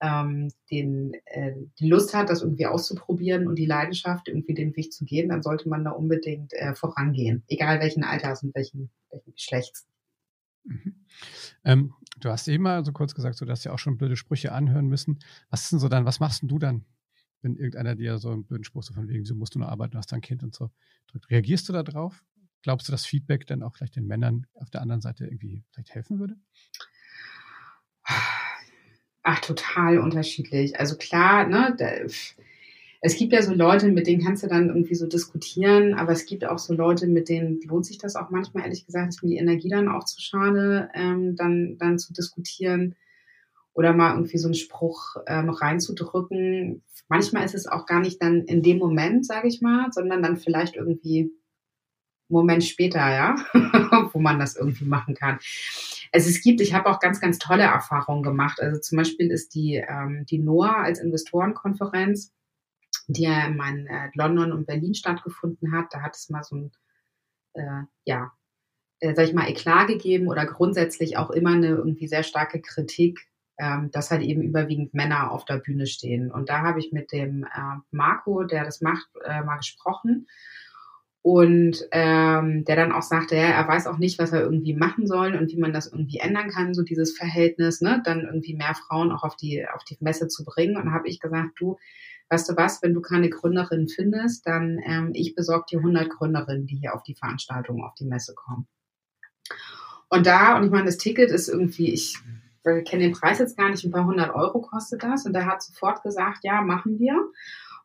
ähm, 0.01 0.51
den, 0.71 1.13
äh, 1.27 1.53
die 1.79 1.89
Lust 1.89 2.15
hat, 2.15 2.31
das 2.31 2.43
irgendwie 2.43 2.67
auszuprobieren 2.67 3.47
und 3.47 3.57
die 3.57 3.67
Leidenschaft, 3.67 4.29
irgendwie 4.29 4.55
den 4.55 4.75
Weg 4.77 4.93
zu 4.93 5.05
gehen, 5.05 5.29
dann 5.29 5.43
sollte 5.43 5.69
man 5.69 5.85
da 5.85 5.91
unbedingt 5.91 6.53
äh, 6.55 6.75
vorangehen, 6.75 7.45
egal 7.49 7.81
welchen 7.81 8.05
Alters 8.05 8.43
und 8.43 8.55
welchen, 8.55 8.91
welchen 9.11 9.33
Geschlechts. 9.35 9.87
Mhm. 10.65 10.95
Ähm, 11.65 11.95
du 12.19 12.31
hast 12.31 12.49
eben 12.49 12.65
mal 12.65 12.85
so 12.85 12.93
kurz 12.93 13.15
gesagt, 13.15 13.37
so 13.37 13.45
dass 13.45 13.65
ja 13.65 13.73
auch 13.73 13.79
schon 13.79 13.99
blöde 13.99 14.17
Sprüche 14.17 14.53
anhören 14.53 14.87
müssen. 14.87 15.19
Was 15.51 15.63
ist 15.63 15.73
denn 15.73 15.79
so 15.79 15.89
dann, 15.89 16.07
was 16.07 16.21
machst 16.21 16.43
denn 16.43 16.49
du 16.49 16.59
dann, 16.59 16.85
wenn 17.43 17.57
irgendeiner 17.57 17.95
dir 17.95 18.19
so 18.19 18.31
einen 18.31 18.45
blöden 18.45 18.65
Spruch 18.65 18.83
so 18.83 18.93
von 18.93 19.09
wegen, 19.09 19.25
so 19.25 19.35
musst 19.35 19.55
du 19.55 19.59
nur 19.59 19.69
arbeiten, 19.69 19.97
hast 19.97 20.13
dein 20.13 20.21
Kind 20.21 20.43
und 20.43 20.55
so 20.55 20.71
drückt. 21.09 21.31
Reagierst 21.31 21.69
du 21.69 21.73
da 21.73 21.83
drauf? 21.83 22.25
Glaubst 22.63 22.89
du, 22.89 22.93
dass 22.93 23.07
Feedback 23.07 23.47
dann 23.47 23.63
auch 23.63 23.75
vielleicht 23.75 23.97
den 23.97 24.07
Männern 24.07 24.47
auf 24.55 24.71
der 24.71 24.83
anderen 24.83 25.01
Seite 25.01 25.25
irgendwie 25.25 25.65
vielleicht 25.71 25.95
helfen 25.95 26.19
würde? 26.19 26.37
Ach, 29.23 29.41
total 29.41 29.99
unterschiedlich. 29.99 30.79
Also 30.79 30.97
klar, 30.97 31.47
ne, 31.47 31.77
es 33.03 33.17
gibt 33.17 33.33
ja 33.33 33.43
so 33.43 33.55
Leute, 33.55 33.89
mit 33.89 34.07
denen 34.07 34.23
kannst 34.23 34.43
du 34.43 34.47
dann 34.47 34.69
irgendwie 34.69 34.95
so 34.95 35.07
diskutieren, 35.07 35.95
aber 35.95 36.13
es 36.13 36.27
gibt 36.27 36.45
auch 36.45 36.59
so 36.59 36.75
Leute, 36.75 37.07
mit 37.07 37.31
denen 37.31 37.61
lohnt 37.63 37.87
sich 37.87 37.97
das 37.97 38.17
auch 38.17 38.31
manchmal, 38.31 38.65
ehrlich 38.65 38.85
gesagt, 38.85 39.09
ist 39.09 39.23
mir 39.23 39.31
die 39.31 39.37
Energie 39.37 39.71
dann 39.71 39.89
auch 39.89 40.05
zu 40.05 40.21
schade, 40.21 40.91
ähm, 40.95 41.35
dann, 41.37 41.79
dann 41.79 41.99
zu 41.99 42.13
diskutieren 42.13 42.97
oder 43.73 43.93
mal 43.93 44.15
irgendwie 44.15 44.39
so 44.39 44.49
einen 44.49 44.55
Spruch 44.55 45.17
ähm, 45.27 45.51
reinzudrücken. 45.51 46.83
Manchmal 47.09 47.45
ist 47.45 47.55
es 47.55 47.67
auch 47.67 47.87
gar 47.87 48.01
nicht 48.01 48.23
dann 48.23 48.43
in 48.43 48.63
dem 48.63 48.79
Moment, 48.79 49.27
sage 49.27 49.49
ich 49.49 49.61
mal, 49.61 49.93
sondern 49.93 50.23
dann 50.23 50.37
vielleicht 50.37 50.77
irgendwie 50.77 51.21
einen 51.21 51.31
Moment 52.29 52.65
später, 52.65 52.99
ja, 52.99 53.37
wo 54.13 54.19
man 54.19 54.39
das 54.39 54.57
irgendwie 54.57 54.85
machen 54.85 55.15
kann. 55.15 55.39
Also 56.13 56.29
es 56.29 56.43
gibt, 56.43 56.61
ich 56.61 56.75
habe 56.75 56.89
auch 56.91 56.99
ganz, 56.99 57.21
ganz 57.21 57.39
tolle 57.39 57.63
Erfahrungen 57.63 58.23
gemacht. 58.23 58.61
Also 58.61 58.81
zum 58.81 58.99
Beispiel 58.99 59.31
ist 59.31 59.55
die, 59.55 59.77
ähm, 59.77 60.27
die 60.27 60.39
NOAA 60.39 60.83
als 60.83 61.01
Investorenkonferenz, 61.01 62.33
die 63.07 63.23
ja 63.23 63.47
in 63.47 63.57
mein, 63.57 63.87
äh, 63.87 64.11
London 64.15 64.53
und 64.53 64.67
Berlin 64.67 64.95
stattgefunden 64.95 65.73
hat, 65.73 65.87
da 65.93 66.03
hat 66.03 66.17
es 66.17 66.29
mal 66.29 66.43
so 66.43 66.57
ein, 66.57 66.73
äh, 67.55 67.83
ja, 68.05 68.33
äh, 68.99 69.15
sag 69.15 69.27
ich 69.27 69.33
mal, 69.33 69.49
Eklat 69.49 69.89
gegeben 69.89 70.29
oder 70.29 70.47
grundsätzlich 70.47 71.17
auch 71.17 71.31
immer 71.31 71.53
eine 71.53 71.69
irgendwie 71.69 72.09
sehr 72.09 72.25
starke 72.25 72.61
Kritik 72.61 73.30
ähm, 73.61 73.91
dass 73.91 74.11
halt 74.11 74.23
eben 74.23 74.43
überwiegend 74.43 74.95
Männer 74.95 75.31
auf 75.31 75.45
der 75.45 75.59
Bühne 75.59 75.87
stehen. 75.87 76.31
Und 76.31 76.49
da 76.49 76.63
habe 76.63 76.81
ich 76.81 76.93
mit 76.93 77.13
dem 77.13 77.45
äh, 77.45 77.79
Marco, 77.91 78.45
der 78.45 78.65
das 78.65 78.81
macht, 78.81 79.09
äh, 79.25 79.43
mal 79.43 79.59
gesprochen. 79.59 80.27
Und 81.23 81.87
ähm, 81.93 82.65
der 82.65 82.77
dann 82.77 82.93
auch 82.93 83.03
sagte, 83.03 83.37
ja, 83.37 83.43
er 83.43 83.69
weiß 83.69 83.87
auch 83.87 83.99
nicht, 83.99 84.19
was 84.19 84.33
er 84.33 84.41
irgendwie 84.41 84.75
machen 84.75 85.07
soll 85.07 85.35
und 85.35 85.51
wie 85.51 85.59
man 85.59 85.75
das 85.75 85.93
irgendwie 85.93 86.17
ändern 86.17 86.49
kann, 86.49 86.73
so 86.73 86.83
dieses 86.83 87.15
Verhältnis, 87.15 87.83
ne, 87.83 88.01
dann 88.03 88.23
irgendwie 88.23 88.55
mehr 88.55 88.75
Frauen 88.75 89.13
auch 89.13 89.23
auf 89.23 89.37
die, 89.37 89.67
auf 89.69 89.85
die 89.85 89.99
Messe 90.01 90.29
zu 90.29 90.47
bringen. 90.47 90.79
Und 90.79 90.93
habe 90.93 91.09
ich 91.09 91.21
gesagt, 91.21 91.51
du, 91.59 91.77
weißt 92.31 92.49
du 92.49 92.57
was, 92.57 92.83
wenn 92.83 92.95
du 92.95 93.03
keine 93.03 93.29
Gründerin 93.29 93.89
findest, 93.89 94.47
dann 94.47 94.81
ähm, 94.87 95.11
ich 95.13 95.35
besorge 95.35 95.67
dir 95.71 95.81
100 95.81 96.09
Gründerinnen, 96.09 96.67
die 96.67 96.77
hier 96.77 96.95
auf 96.95 97.03
die 97.03 97.15
Veranstaltung, 97.15 97.85
auf 97.85 97.95
die 97.95 98.07
Messe 98.07 98.35
kommen. 98.35 98.67
Und 100.09 100.27
da, 100.27 100.57
und 100.57 100.65
ich 100.65 100.71
meine, 100.71 100.87
das 100.87 100.97
Ticket 100.97 101.31
ist 101.31 101.49
irgendwie, 101.49 101.93
ich 101.93 102.19
wir 102.65 102.83
kennen 102.85 103.03
den 103.03 103.13
Preis 103.13 103.39
jetzt 103.39 103.57
gar 103.57 103.71
nicht, 103.71 103.85
ein 103.85 103.91
paar 103.91 104.07
hundert 104.07 104.35
Euro 104.35 104.61
kostet 104.61 105.03
das. 105.03 105.27
Und 105.27 105.35
er 105.35 105.47
hat 105.47 105.63
sofort 105.63 106.03
gesagt, 106.03 106.41
ja, 106.43 106.61
machen 106.63 106.99
wir. 106.99 107.15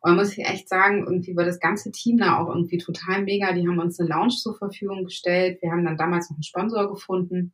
Und 0.00 0.10
man 0.10 0.16
muss 0.16 0.36
ich 0.36 0.44
echt 0.44 0.68
sagen, 0.68 1.04
irgendwie 1.04 1.36
war 1.36 1.44
das 1.44 1.60
ganze 1.60 1.90
Team 1.90 2.18
da 2.18 2.38
auch 2.38 2.48
irgendwie 2.48 2.78
total 2.78 3.22
mega. 3.22 3.52
Die 3.52 3.66
haben 3.66 3.78
uns 3.78 3.98
eine 3.98 4.08
Lounge 4.08 4.36
zur 4.36 4.56
Verfügung 4.56 5.04
gestellt. 5.04 5.58
Wir 5.62 5.70
haben 5.70 5.84
dann 5.84 5.96
damals 5.96 6.30
noch 6.30 6.36
einen 6.36 6.42
Sponsor 6.42 6.88
gefunden. 6.88 7.52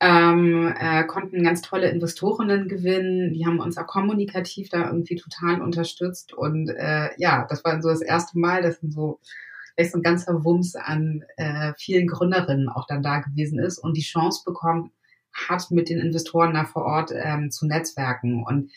Ähm, 0.00 0.74
äh, 0.78 1.04
konnten 1.04 1.42
ganz 1.42 1.62
tolle 1.62 1.88
Investorinnen 1.88 2.68
gewinnen. 2.68 3.32
Die 3.32 3.46
haben 3.46 3.60
uns 3.60 3.78
auch 3.78 3.86
kommunikativ 3.86 4.68
da 4.68 4.86
irgendwie 4.86 5.16
total 5.16 5.62
unterstützt. 5.62 6.34
Und 6.34 6.68
äh, 6.68 7.10
ja, 7.16 7.46
das 7.48 7.64
war 7.64 7.80
so 7.80 7.88
das 7.88 8.02
erste 8.02 8.38
Mal, 8.38 8.62
dass 8.62 8.78
so 8.80 9.20
echt 9.76 9.92
so 9.92 9.98
ein 9.98 10.02
ganzer 10.02 10.44
Wumms 10.44 10.76
an 10.76 11.24
äh, 11.36 11.72
vielen 11.76 12.06
Gründerinnen 12.06 12.68
auch 12.68 12.86
dann 12.86 13.02
da 13.02 13.20
gewesen 13.20 13.58
ist 13.58 13.78
und 13.78 13.96
die 13.96 14.02
Chance 14.02 14.42
bekommt, 14.44 14.92
hat, 15.34 15.70
mit 15.70 15.88
den 15.88 15.98
Investoren 15.98 16.54
da 16.54 16.64
vor 16.64 16.84
Ort 16.84 17.12
ähm, 17.14 17.50
zu 17.50 17.66
netzwerken. 17.66 18.44
Und 18.44 18.70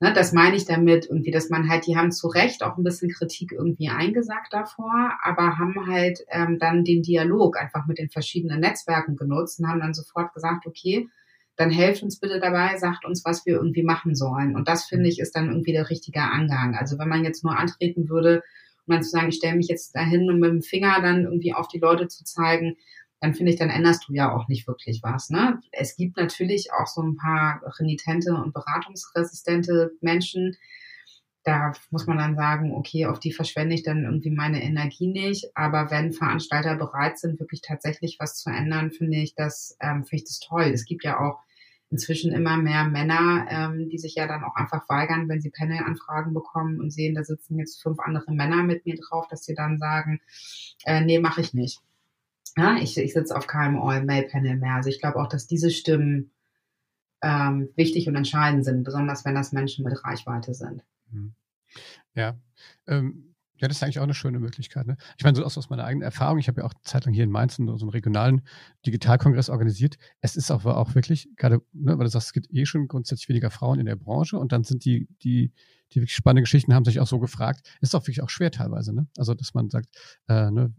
ne, 0.00 0.12
das 0.12 0.32
meine 0.32 0.56
ich 0.56 0.64
damit, 0.64 1.06
irgendwie, 1.06 1.30
dass 1.30 1.50
man 1.50 1.68
halt, 1.68 1.86
die 1.86 1.96
haben 1.96 2.12
zu 2.12 2.28
Recht 2.28 2.62
auch 2.62 2.76
ein 2.76 2.84
bisschen 2.84 3.10
Kritik 3.10 3.52
irgendwie 3.52 3.88
eingesagt 3.88 4.52
davor, 4.52 5.12
aber 5.22 5.58
haben 5.58 5.86
halt 5.86 6.20
ähm, 6.28 6.58
dann 6.58 6.84
den 6.84 7.02
Dialog 7.02 7.58
einfach 7.58 7.86
mit 7.86 7.98
den 7.98 8.10
verschiedenen 8.10 8.60
Netzwerken 8.60 9.16
genutzt 9.16 9.60
und 9.60 9.68
haben 9.68 9.80
dann 9.80 9.94
sofort 9.94 10.32
gesagt, 10.32 10.66
okay, 10.66 11.08
dann 11.56 11.70
helft 11.70 12.02
uns 12.02 12.20
bitte 12.20 12.38
dabei, 12.38 12.76
sagt 12.76 13.06
uns, 13.06 13.24
was 13.24 13.46
wir 13.46 13.54
irgendwie 13.54 13.82
machen 13.82 14.14
sollen. 14.14 14.54
Und 14.54 14.68
das 14.68 14.84
finde 14.84 15.08
ich 15.08 15.18
ist 15.18 15.34
dann 15.34 15.48
irgendwie 15.48 15.72
der 15.72 15.88
richtige 15.88 16.20
Angang. 16.20 16.74
Also 16.74 16.98
wenn 16.98 17.08
man 17.08 17.24
jetzt 17.24 17.44
nur 17.44 17.56
antreten 17.58 18.08
würde, 18.10 18.42
um 18.86 18.94
dann 18.94 19.02
zu 19.02 19.10
sagen, 19.10 19.28
ich 19.28 19.36
stelle 19.36 19.56
mich 19.56 19.68
jetzt 19.68 19.96
dahin, 19.96 20.30
um 20.30 20.38
mit 20.38 20.50
dem 20.50 20.62
Finger 20.62 21.00
dann 21.00 21.24
irgendwie 21.24 21.54
auf 21.54 21.66
die 21.68 21.78
Leute 21.78 22.08
zu 22.08 22.24
zeigen, 22.24 22.76
dann 23.20 23.34
finde 23.34 23.52
ich, 23.52 23.58
dann 23.58 23.70
änderst 23.70 24.08
du 24.08 24.12
ja 24.12 24.34
auch 24.34 24.48
nicht 24.48 24.66
wirklich 24.66 25.00
was. 25.02 25.30
Ne? 25.30 25.60
Es 25.72 25.96
gibt 25.96 26.16
natürlich 26.16 26.72
auch 26.72 26.86
so 26.86 27.02
ein 27.02 27.16
paar 27.16 27.62
renitente 27.78 28.34
und 28.34 28.52
beratungsresistente 28.52 29.92
Menschen. 30.00 30.56
Da 31.42 31.72
muss 31.90 32.06
man 32.06 32.18
dann 32.18 32.34
sagen, 32.34 32.72
okay, 32.72 33.06
auf 33.06 33.20
die 33.20 33.32
verschwende 33.32 33.74
ich 33.74 33.84
dann 33.84 34.04
irgendwie 34.04 34.30
meine 34.30 34.62
Energie 34.62 35.06
nicht. 35.06 35.50
Aber 35.54 35.90
wenn 35.90 36.12
Veranstalter 36.12 36.76
bereit 36.76 37.18
sind, 37.18 37.40
wirklich 37.40 37.62
tatsächlich 37.62 38.16
was 38.18 38.36
zu 38.36 38.50
ändern, 38.50 38.90
finde 38.90 39.18
ich 39.18 39.34
das, 39.34 39.76
ähm, 39.80 40.04
finde 40.04 40.22
ich 40.22 40.24
das 40.24 40.40
toll. 40.40 40.64
Es 40.64 40.84
gibt 40.84 41.04
ja 41.04 41.20
auch 41.20 41.38
inzwischen 41.88 42.32
immer 42.32 42.56
mehr 42.56 42.84
Männer, 42.84 43.46
ähm, 43.48 43.88
die 43.88 43.98
sich 43.98 44.16
ja 44.16 44.26
dann 44.26 44.42
auch 44.42 44.56
einfach 44.56 44.88
weigern, 44.88 45.28
wenn 45.28 45.40
sie 45.40 45.50
Panel-Anfragen 45.50 46.34
bekommen 46.34 46.80
und 46.80 46.90
sehen, 46.90 47.14
da 47.14 47.22
sitzen 47.22 47.58
jetzt 47.58 47.80
fünf 47.80 48.00
andere 48.00 48.32
Männer 48.32 48.64
mit 48.64 48.84
mir 48.84 48.96
drauf, 48.96 49.28
dass 49.28 49.44
sie 49.44 49.54
dann 49.54 49.78
sagen, 49.78 50.20
äh, 50.84 51.00
nee, 51.02 51.20
mache 51.20 51.40
ich 51.40 51.54
nicht. 51.54 51.80
Ja, 52.58 52.76
ich, 52.78 52.96
ich 52.96 53.12
sitze 53.12 53.36
auf 53.36 53.46
keinem 53.46 53.78
All-Mail-Panel 53.78 54.56
mehr. 54.56 54.74
Also 54.74 54.88
ich 54.88 55.00
glaube 55.00 55.20
auch, 55.20 55.28
dass 55.28 55.46
diese 55.46 55.70
Stimmen 55.70 56.30
ähm, 57.22 57.68
wichtig 57.76 58.08
und 58.08 58.16
entscheidend 58.16 58.64
sind, 58.64 58.84
besonders 58.84 59.24
wenn 59.24 59.34
das 59.34 59.52
Menschen 59.52 59.84
mit 59.84 60.04
Reichweite 60.04 60.54
sind. 60.54 60.82
Mhm. 61.10 61.34
Ja, 62.14 62.38
ähm, 62.86 63.34
ja, 63.58 63.68
das 63.68 63.78
ist 63.78 63.82
eigentlich 63.82 63.98
auch 63.98 64.04
eine 64.04 64.14
schöne 64.14 64.38
Möglichkeit. 64.38 64.86
Ne? 64.86 64.96
Ich 65.16 65.24
meine, 65.24 65.36
so 65.36 65.44
aus, 65.44 65.70
meiner 65.70 65.84
eigenen 65.84 66.04
Erfahrung, 66.04 66.38
ich 66.38 66.48
habe 66.48 66.60
ja 66.60 66.66
auch 66.66 66.74
zeitlang 66.82 67.14
hier 67.14 67.24
in 67.24 67.30
Mainz 67.30 67.56
so 67.56 67.62
einen 67.62 67.88
regionalen 67.88 68.42
Digitalkongress 68.84 69.48
organisiert. 69.48 69.96
Es 70.20 70.36
ist 70.36 70.50
auch, 70.50 70.64
auch 70.66 70.94
wirklich, 70.94 71.30
gerade, 71.36 71.62
ne, 71.72 71.96
weil 71.98 72.04
du 72.04 72.10
sagst, 72.10 72.28
es 72.28 72.32
gibt 72.34 72.52
eh 72.52 72.66
schon 72.66 72.86
grundsätzlich 72.86 73.28
weniger 73.30 73.50
Frauen 73.50 73.80
in 73.80 73.86
der 73.86 73.96
Branche 73.96 74.38
und 74.38 74.52
dann 74.52 74.64
sind 74.64 74.84
die, 74.84 75.08
die, 75.22 75.52
die 75.92 76.00
wirklich 76.00 76.14
spannenden 76.14 76.44
Geschichten 76.44 76.74
haben 76.74 76.84
sich 76.84 77.00
auch 77.00 77.06
so 77.06 77.18
gefragt, 77.18 77.78
ist 77.80 77.94
auch 77.94 78.02
wirklich 78.02 78.22
auch 78.22 78.28
schwer 78.28 78.50
teilweise, 78.50 78.92
ne? 78.92 79.06
Also, 79.16 79.34
dass 79.34 79.54
man 79.54 79.70
sagt, 79.70 79.88
äh, 80.28 80.50
ne, 80.50 80.74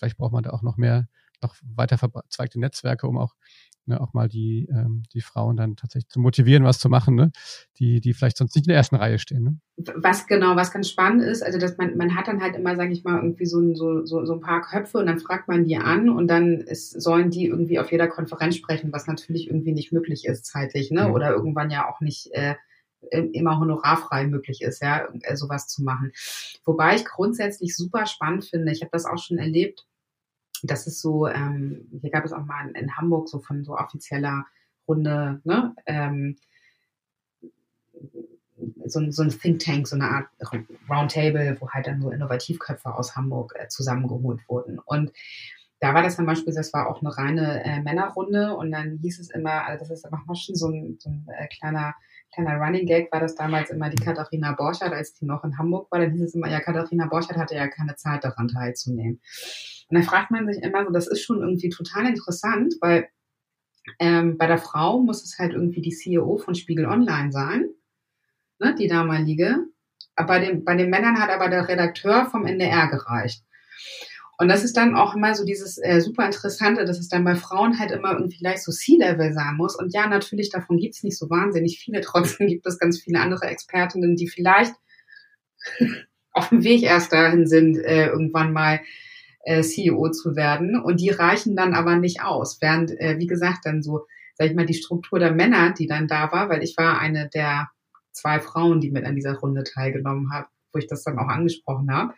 vielleicht 0.00 0.16
braucht 0.16 0.32
man 0.32 0.42
da 0.42 0.50
auch 0.50 0.62
noch 0.62 0.76
mehr, 0.76 1.06
noch 1.42 1.54
weiter 1.62 1.98
verzweigte 1.98 2.58
Netzwerke, 2.58 3.06
um 3.06 3.18
auch, 3.18 3.34
ne, 3.86 4.00
auch 4.00 4.12
mal 4.14 4.28
die, 4.28 4.68
ähm, 4.70 5.02
die 5.12 5.20
Frauen 5.20 5.56
dann 5.56 5.76
tatsächlich 5.76 6.08
zu 6.08 6.20
motivieren, 6.20 6.64
was 6.64 6.78
zu 6.78 6.88
machen, 6.88 7.14
ne? 7.14 7.32
die, 7.78 8.00
die 8.00 8.12
vielleicht 8.12 8.36
sonst 8.36 8.54
nicht 8.54 8.66
in 8.66 8.70
der 8.70 8.76
ersten 8.76 8.96
Reihe 8.96 9.18
stehen. 9.18 9.42
Ne? 9.42 9.60
Was 9.96 10.26
genau, 10.26 10.56
was 10.56 10.72
ganz 10.72 10.88
spannend 10.88 11.22
ist, 11.22 11.42
also 11.42 11.58
dass 11.58 11.76
man, 11.76 11.96
man 11.96 12.14
hat 12.14 12.28
dann 12.28 12.42
halt 12.42 12.56
immer, 12.56 12.76
sage 12.76 12.92
ich 12.92 13.04
mal, 13.04 13.16
irgendwie 13.22 13.46
so, 13.46 13.74
so, 13.74 14.04
so, 14.04 14.24
so 14.24 14.34
ein 14.34 14.40
paar 14.40 14.62
Köpfe 14.62 14.98
und 14.98 15.06
dann 15.06 15.18
fragt 15.18 15.48
man 15.48 15.64
die 15.64 15.76
an 15.76 16.08
und 16.08 16.28
dann 16.28 16.60
ist, 16.60 16.90
sollen 17.00 17.30
die 17.30 17.46
irgendwie 17.46 17.78
auf 17.78 17.90
jeder 17.90 18.08
Konferenz 18.08 18.56
sprechen, 18.56 18.92
was 18.92 19.06
natürlich 19.06 19.48
irgendwie 19.48 19.72
nicht 19.72 19.92
möglich 19.92 20.26
ist 20.26 20.46
zeitlich, 20.46 20.90
ne? 20.90 21.08
Mhm. 21.08 21.14
Oder 21.14 21.30
irgendwann 21.30 21.70
ja 21.70 21.88
auch 21.88 22.00
nicht 22.00 22.30
äh, 22.32 22.54
immer 23.10 23.58
honorarfrei 23.58 24.26
möglich 24.26 24.60
ist, 24.60 24.82
ja, 24.82 25.08
äh, 25.22 25.36
sowas 25.36 25.66
zu 25.66 25.82
machen. 25.82 26.12
Wobei 26.64 26.96
ich 26.96 27.04
grundsätzlich 27.04 27.74
super 27.74 28.06
spannend 28.06 28.44
finde, 28.44 28.72
ich 28.72 28.82
habe 28.82 28.90
das 28.92 29.06
auch 29.06 29.18
schon 29.18 29.38
erlebt, 29.38 29.86
das 30.62 30.86
ist 30.86 31.00
so, 31.00 31.26
ähm, 31.26 31.88
hier 32.00 32.10
gab 32.10 32.24
es 32.24 32.32
auch 32.32 32.44
mal 32.44 32.70
in, 32.70 32.96
Hamburg 32.96 33.28
so 33.28 33.38
von 33.38 33.64
so 33.64 33.76
offizieller 33.76 34.44
Runde, 34.86 35.40
ne, 35.44 35.74
ähm, 35.86 36.36
so, 38.84 39.10
so 39.10 39.22
ein 39.22 39.30
Think 39.30 39.60
Tank, 39.60 39.88
so 39.88 39.96
eine 39.96 40.08
Art 40.08 40.28
Roundtable, 40.88 41.56
wo 41.60 41.70
halt 41.70 41.86
dann 41.86 42.02
so 42.02 42.10
Innovativköpfe 42.10 42.94
aus 42.94 43.16
Hamburg 43.16 43.54
äh, 43.56 43.68
zusammengeholt 43.68 44.40
wurden. 44.48 44.78
Und 44.78 45.12
da 45.80 45.94
war 45.94 46.02
das 46.02 46.16
zum 46.16 46.26
Beispiel, 46.26 46.54
das 46.54 46.72
war 46.74 46.88
auch 46.88 47.00
eine 47.00 47.16
reine 47.16 47.64
äh, 47.64 47.80
Männerrunde 47.80 48.54
und 48.54 48.70
dann 48.70 48.98
hieß 48.98 49.18
es 49.20 49.30
immer, 49.30 49.64
also 49.64 49.84
das 49.84 49.98
ist 49.98 50.04
aber 50.04 50.18
schon 50.34 50.54
so 50.54 50.68
ein, 50.68 50.98
so 50.98 51.08
ein 51.08 51.26
äh, 51.38 51.46
kleiner 51.48 51.94
kleiner 52.32 52.56
Running 52.56 52.86
Gag 52.86 53.12
war 53.12 53.20
das 53.20 53.34
damals 53.34 53.70
immer 53.70 53.90
die 53.90 54.02
Katharina 54.02 54.52
Borchardt, 54.52 54.92
als 54.92 55.14
die 55.14 55.24
noch 55.24 55.44
in 55.44 55.58
Hamburg 55.58 55.90
war, 55.90 56.00
dann 56.00 56.12
hieß 56.12 56.22
es 56.22 56.34
immer, 56.34 56.48
ja, 56.48 56.60
Katharina 56.60 57.06
Borchardt 57.06 57.38
hatte 57.38 57.54
ja 57.54 57.68
keine 57.68 57.96
Zeit 57.96 58.24
daran 58.24 58.48
teilzunehmen. 58.48 59.20
Und 59.88 59.94
dann 59.94 60.02
fragt 60.02 60.30
man 60.30 60.46
sich 60.46 60.62
immer 60.62 60.84
so, 60.84 60.92
das 60.92 61.08
ist 61.08 61.22
schon 61.22 61.40
irgendwie 61.40 61.68
total 61.68 62.06
interessant, 62.06 62.74
weil 62.80 63.08
ähm, 63.98 64.38
bei 64.38 64.46
der 64.46 64.58
Frau 64.58 65.00
muss 65.00 65.24
es 65.24 65.38
halt 65.38 65.52
irgendwie 65.52 65.80
die 65.80 65.94
CEO 65.94 66.38
von 66.38 66.54
Spiegel 66.54 66.86
Online 66.86 67.32
sein, 67.32 67.68
ne, 68.58 68.74
die 68.74 68.86
damalige. 68.86 69.66
Aber 70.14 70.28
bei 70.28 70.38
den, 70.40 70.64
bei 70.64 70.76
den 70.76 70.90
Männern 70.90 71.18
hat 71.18 71.30
aber 71.30 71.48
der 71.48 71.66
Redakteur 71.68 72.26
vom 72.26 72.46
NDR 72.46 72.88
gereicht. 72.88 73.44
Und 74.40 74.48
das 74.48 74.64
ist 74.64 74.74
dann 74.74 74.96
auch 74.96 75.14
immer 75.14 75.34
so 75.34 75.44
dieses 75.44 75.76
äh, 75.76 76.00
super 76.00 76.24
Interessante, 76.24 76.86
dass 76.86 76.98
es 76.98 77.10
dann 77.10 77.24
bei 77.24 77.34
Frauen 77.34 77.78
halt 77.78 77.90
immer 77.90 78.12
irgendwie 78.12 78.38
gleich 78.38 78.62
so 78.62 78.72
C-Level 78.72 79.34
sein 79.34 79.56
muss. 79.56 79.76
Und 79.76 79.92
ja, 79.92 80.06
natürlich, 80.06 80.48
davon 80.48 80.78
gibt 80.78 80.94
es 80.94 81.02
nicht 81.02 81.18
so 81.18 81.28
wahnsinnig 81.28 81.78
viele. 81.78 82.00
Trotzdem 82.00 82.46
gibt 82.46 82.66
es 82.66 82.78
ganz 82.78 82.98
viele 83.02 83.20
andere 83.20 83.48
Expertinnen, 83.48 84.16
die 84.16 84.28
vielleicht 84.28 84.72
auf 86.32 86.48
dem 86.48 86.64
Weg 86.64 86.84
erst 86.84 87.12
dahin 87.12 87.46
sind, 87.46 87.76
äh, 87.76 88.06
irgendwann 88.06 88.54
mal 88.54 88.80
äh, 89.44 89.60
CEO 89.60 90.08
zu 90.08 90.34
werden. 90.36 90.80
Und 90.80 91.02
die 91.02 91.10
reichen 91.10 91.54
dann 91.54 91.74
aber 91.74 91.96
nicht 91.96 92.22
aus. 92.22 92.62
Während, 92.62 92.98
äh, 92.98 93.18
wie 93.18 93.26
gesagt, 93.26 93.66
dann 93.66 93.82
so, 93.82 94.06
sag 94.36 94.48
ich 94.48 94.56
mal, 94.56 94.64
die 94.64 94.72
Struktur 94.72 95.18
der 95.18 95.32
Männer, 95.32 95.74
die 95.74 95.86
dann 95.86 96.08
da 96.08 96.32
war, 96.32 96.48
weil 96.48 96.62
ich 96.62 96.78
war 96.78 96.98
eine 96.98 97.28
der 97.28 97.68
zwei 98.12 98.40
Frauen, 98.40 98.80
die 98.80 98.90
mit 98.90 99.04
an 99.04 99.16
dieser 99.16 99.34
Runde 99.34 99.64
teilgenommen 99.64 100.32
haben, 100.32 100.46
wo 100.72 100.78
ich 100.78 100.86
das 100.86 101.04
dann 101.04 101.18
auch 101.18 101.28
angesprochen 101.28 101.92
habe 101.92 102.14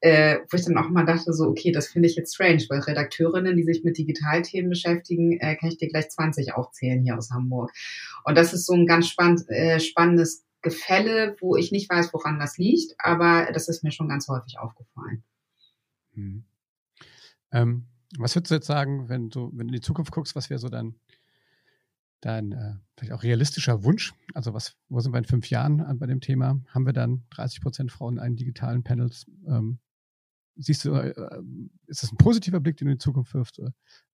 äh, 0.00 0.38
wo 0.50 0.56
ich 0.56 0.64
dann 0.64 0.78
auch 0.78 0.88
mal 0.90 1.04
dachte, 1.04 1.32
so, 1.32 1.46
okay, 1.46 1.72
das 1.72 1.88
finde 1.88 2.08
ich 2.08 2.16
jetzt 2.16 2.34
strange, 2.34 2.64
weil 2.68 2.80
Redakteurinnen, 2.80 3.56
die 3.56 3.64
sich 3.64 3.82
mit 3.82 3.98
Digitalthemen 3.98 4.70
beschäftigen, 4.70 5.38
äh, 5.40 5.56
kann 5.56 5.70
ich 5.70 5.78
dir 5.78 5.88
gleich 5.88 6.08
20 6.08 6.54
aufzählen 6.54 7.02
hier 7.02 7.16
aus 7.16 7.30
Hamburg. 7.30 7.72
Und 8.24 8.36
das 8.36 8.52
ist 8.52 8.66
so 8.66 8.74
ein 8.74 8.86
ganz 8.86 9.08
spann 9.08 9.42
äh, 9.48 9.80
spannendes 9.80 10.44
Gefälle, 10.62 11.36
wo 11.40 11.56
ich 11.56 11.72
nicht 11.72 11.90
weiß, 11.90 12.12
woran 12.12 12.38
das 12.38 12.58
liegt, 12.58 12.94
aber 12.98 13.50
das 13.52 13.68
ist 13.68 13.82
mir 13.82 13.92
schon 13.92 14.08
ganz 14.08 14.28
häufig 14.28 14.58
aufgefallen. 14.58 15.22
Hm. 16.14 16.44
Ähm, 17.52 17.86
was 18.18 18.34
würdest 18.34 18.50
du 18.50 18.54
jetzt 18.56 18.66
sagen, 18.66 19.08
wenn 19.08 19.30
du, 19.30 19.50
wenn 19.52 19.68
du 19.68 19.72
in 19.72 19.80
die 19.80 19.80
Zukunft 19.80 20.12
guckst, 20.12 20.34
was 20.34 20.50
wäre 20.50 20.58
so 20.58 20.68
dein, 20.68 20.94
dein 22.20 22.52
äh, 22.52 22.74
vielleicht 22.96 23.12
auch 23.12 23.22
realistischer 23.22 23.84
Wunsch? 23.84 24.14
Also 24.34 24.54
was, 24.54 24.76
wo 24.88 25.00
sind 25.00 25.12
wir 25.12 25.18
in 25.18 25.24
fünf 25.24 25.50
Jahren 25.50 25.98
bei 25.98 26.06
dem 26.06 26.20
Thema? 26.20 26.60
Haben 26.68 26.86
wir 26.86 26.92
dann 26.92 27.24
30 27.30 27.60
Prozent 27.60 27.92
Frauen 27.92 28.14
in 28.14 28.20
einen 28.20 28.36
digitalen 28.36 28.82
Panels? 28.82 29.26
Ähm, 29.46 29.78
siehst 30.58 30.84
du, 30.84 30.94
äh, 30.94 31.14
ist 31.86 32.02
das 32.02 32.12
ein 32.12 32.16
positiver 32.16 32.60
Blick, 32.60 32.76
den 32.76 32.86
du 32.86 32.92
in 32.92 32.98
die 32.98 33.02
Zukunft 33.02 33.34
wirfst, 33.34 33.60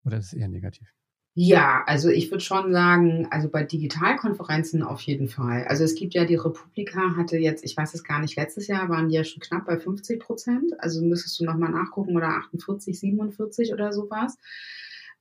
oder 0.04 0.18
ist 0.18 0.26
es 0.26 0.32
eher 0.34 0.48
negativ? 0.48 0.88
Ja, 1.36 1.82
also 1.86 2.10
ich 2.10 2.30
würde 2.30 2.44
schon 2.44 2.72
sagen, 2.72 3.26
also 3.32 3.48
bei 3.48 3.64
Digitalkonferenzen 3.64 4.84
auf 4.84 5.00
jeden 5.00 5.26
Fall. 5.26 5.64
Also 5.64 5.82
es 5.82 5.96
gibt 5.96 6.14
ja 6.14 6.24
die 6.24 6.36
Republika 6.36 7.16
hatte 7.16 7.38
jetzt, 7.38 7.64
ich 7.64 7.76
weiß 7.76 7.92
es 7.94 8.04
gar 8.04 8.20
nicht, 8.20 8.36
letztes 8.36 8.68
Jahr 8.68 8.88
waren 8.88 9.08
die 9.08 9.16
ja 9.16 9.24
schon 9.24 9.42
knapp 9.42 9.66
bei 9.66 9.76
50 9.76 10.20
Prozent. 10.20 10.72
Also 10.78 11.02
müsstest 11.02 11.40
du 11.40 11.44
nochmal 11.44 11.72
nachgucken 11.72 12.16
oder 12.16 12.28
48, 12.28 13.00
47 13.00 13.72
oder 13.72 13.92
sowas. 13.92 14.38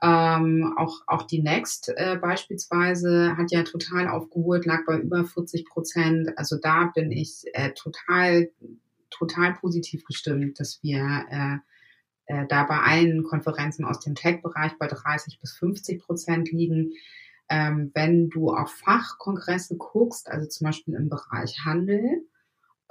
Ähm, 0.03 0.71
auch, 0.77 1.01
auch 1.07 1.23
die 1.23 1.41
Next 1.41 1.91
äh, 1.95 2.17
beispielsweise 2.21 3.36
hat 3.36 3.51
ja 3.51 3.63
total 3.63 4.07
aufgeholt, 4.07 4.67
lag 4.67 4.86
bei 4.86 4.99
über 4.99 5.25
40 5.25 5.65
Prozent. 5.65 6.38
Also 6.38 6.57
da 6.62 6.91
bin 6.93 7.12
ich 7.12 7.43
äh, 7.53 7.71
total, 7.71 8.51
total 9.17 9.54
positiv 9.54 10.04
gestimmt, 10.06 10.60
dass 10.60 10.82
wir 10.84 11.26
äh, 11.30 11.58
äh, 12.26 12.47
da 12.47 12.63
bei 12.63 12.80
allen 12.80 13.23
Konferenzen 13.23 13.86
aus 13.86 13.99
dem 13.99 14.15
Tech-Bereich 14.15 14.73
bei 14.80 14.88
30 14.88 15.39
bis 15.39 15.54
50 15.54 16.02
Prozent 16.02 16.52
liegen. 16.52 16.93
Ähm, 17.49 17.91
wenn 17.93 18.30
du 18.30 18.49
auf 18.49 18.71
Fachkongresse 18.71 19.78
guckst, 19.78 20.30
also 20.30 20.47
zum 20.47 20.65
Beispiel 20.65 20.95
im 20.95 21.10
Bereich 21.10 21.60
Handel, 21.65 22.26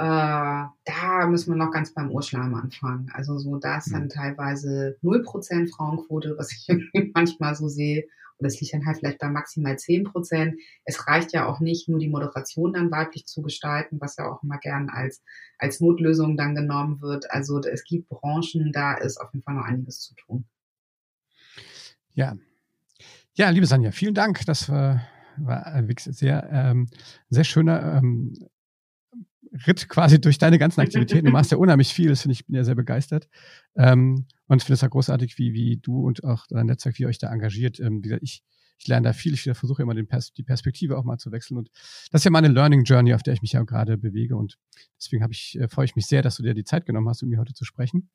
äh, 0.02 0.66
da 0.84 1.26
müssen 1.28 1.52
wir 1.52 1.64
noch 1.64 1.70
ganz 1.70 1.94
beim 1.94 2.10
Urschleim 2.10 2.56
anfangen. 2.56 3.08
Also 3.14 3.38
so, 3.38 3.58
da 3.58 3.78
ist 3.78 3.92
dann 3.92 4.04
mhm. 4.04 4.08
teilweise 4.08 4.98
0% 5.00 5.70
Frauenquote, 5.70 6.34
was 6.36 6.50
ich 6.50 6.66
manchmal 7.14 7.54
so 7.54 7.68
sehe. 7.68 8.08
Und 8.36 8.44
das 8.44 8.60
liegt 8.60 8.74
dann 8.74 8.84
halt 8.84 8.98
vielleicht 8.98 9.20
bei 9.20 9.28
maximal 9.28 9.74
10%. 9.74 10.54
Es 10.84 11.06
reicht 11.06 11.32
ja 11.32 11.46
auch 11.46 11.60
nicht, 11.60 11.88
nur 11.88 12.00
die 12.00 12.08
Moderation 12.08 12.72
dann 12.72 12.90
weiblich 12.90 13.26
zu 13.26 13.42
gestalten, 13.42 14.00
was 14.00 14.16
ja 14.16 14.28
auch 14.28 14.42
immer 14.42 14.58
gern 14.58 14.90
als, 14.90 15.22
als 15.58 15.78
Notlösung 15.78 16.36
dann 16.36 16.56
genommen 16.56 17.00
wird. 17.00 17.30
Also 17.30 17.60
es 17.60 17.84
gibt 17.84 18.08
Branchen, 18.08 18.72
da 18.72 18.94
ist 18.94 19.18
auf 19.18 19.32
jeden 19.32 19.44
Fall 19.44 19.54
noch 19.54 19.66
einiges 19.66 20.00
zu 20.00 20.16
tun. 20.16 20.46
Ja. 22.14 22.36
Ja, 23.34 23.50
liebe 23.50 23.66
Sanja, 23.66 23.92
vielen 23.92 24.14
Dank. 24.14 24.44
Das 24.46 24.68
war, 24.68 25.06
war 25.36 25.64
ein 25.66 25.88
sehr, 25.96 26.48
ähm, 26.50 26.88
sehr 27.30 27.44
schöner 27.44 27.98
ähm, 27.98 28.34
Ritt 29.66 29.88
quasi 29.88 30.20
durch 30.20 30.38
deine 30.38 30.58
ganzen 30.58 30.80
Aktivitäten. 30.80 31.26
Du 31.26 31.32
machst 31.32 31.50
ja 31.50 31.58
unheimlich 31.58 31.92
viel, 31.92 32.08
das 32.08 32.22
finde 32.22 32.32
ich, 32.32 32.46
bin 32.46 32.56
ja 32.56 32.64
sehr 32.64 32.74
begeistert. 32.74 33.28
Ähm, 33.76 34.26
und 34.46 34.62
finde 34.62 34.74
es 34.74 34.80
ja 34.80 34.88
großartig, 34.88 35.38
wie, 35.38 35.52
wie 35.52 35.76
du 35.76 36.06
und 36.06 36.24
auch 36.24 36.46
dein 36.48 36.66
Netzwerk, 36.66 36.98
wie 36.98 37.02
ihr 37.02 37.08
euch 37.08 37.18
da 37.18 37.30
engagiert. 37.30 37.78
Ähm, 37.78 37.98
wie 37.98 38.08
gesagt, 38.08 38.22
ich, 38.22 38.42
ich 38.78 38.88
lerne 38.88 39.08
da 39.08 39.12
viel, 39.12 39.34
ich 39.34 39.42
versuche 39.42 39.82
immer 39.82 39.94
Pers 40.04 40.32
die 40.32 40.42
Perspektive 40.42 40.96
auch 40.96 41.04
mal 41.04 41.18
zu 41.18 41.30
wechseln. 41.32 41.58
Und 41.58 41.70
das 42.10 42.20
ist 42.20 42.24
ja 42.24 42.30
meine 42.30 42.48
Learning 42.48 42.84
Journey, 42.84 43.14
auf 43.14 43.22
der 43.22 43.34
ich 43.34 43.42
mich 43.42 43.52
ja 43.52 43.62
gerade 43.62 43.98
bewege. 43.98 44.36
Und 44.36 44.58
deswegen 44.98 45.22
habe 45.22 45.32
ich, 45.32 45.58
äh, 45.60 45.68
freue 45.68 45.84
ich 45.84 45.96
mich 45.96 46.06
sehr, 46.06 46.22
dass 46.22 46.36
du 46.36 46.42
dir 46.42 46.54
die 46.54 46.64
Zeit 46.64 46.86
genommen 46.86 47.08
hast, 47.08 47.22
um 47.22 47.28
mir 47.28 47.38
heute 47.38 47.54
zu 47.54 47.64
sprechen. 47.64 48.10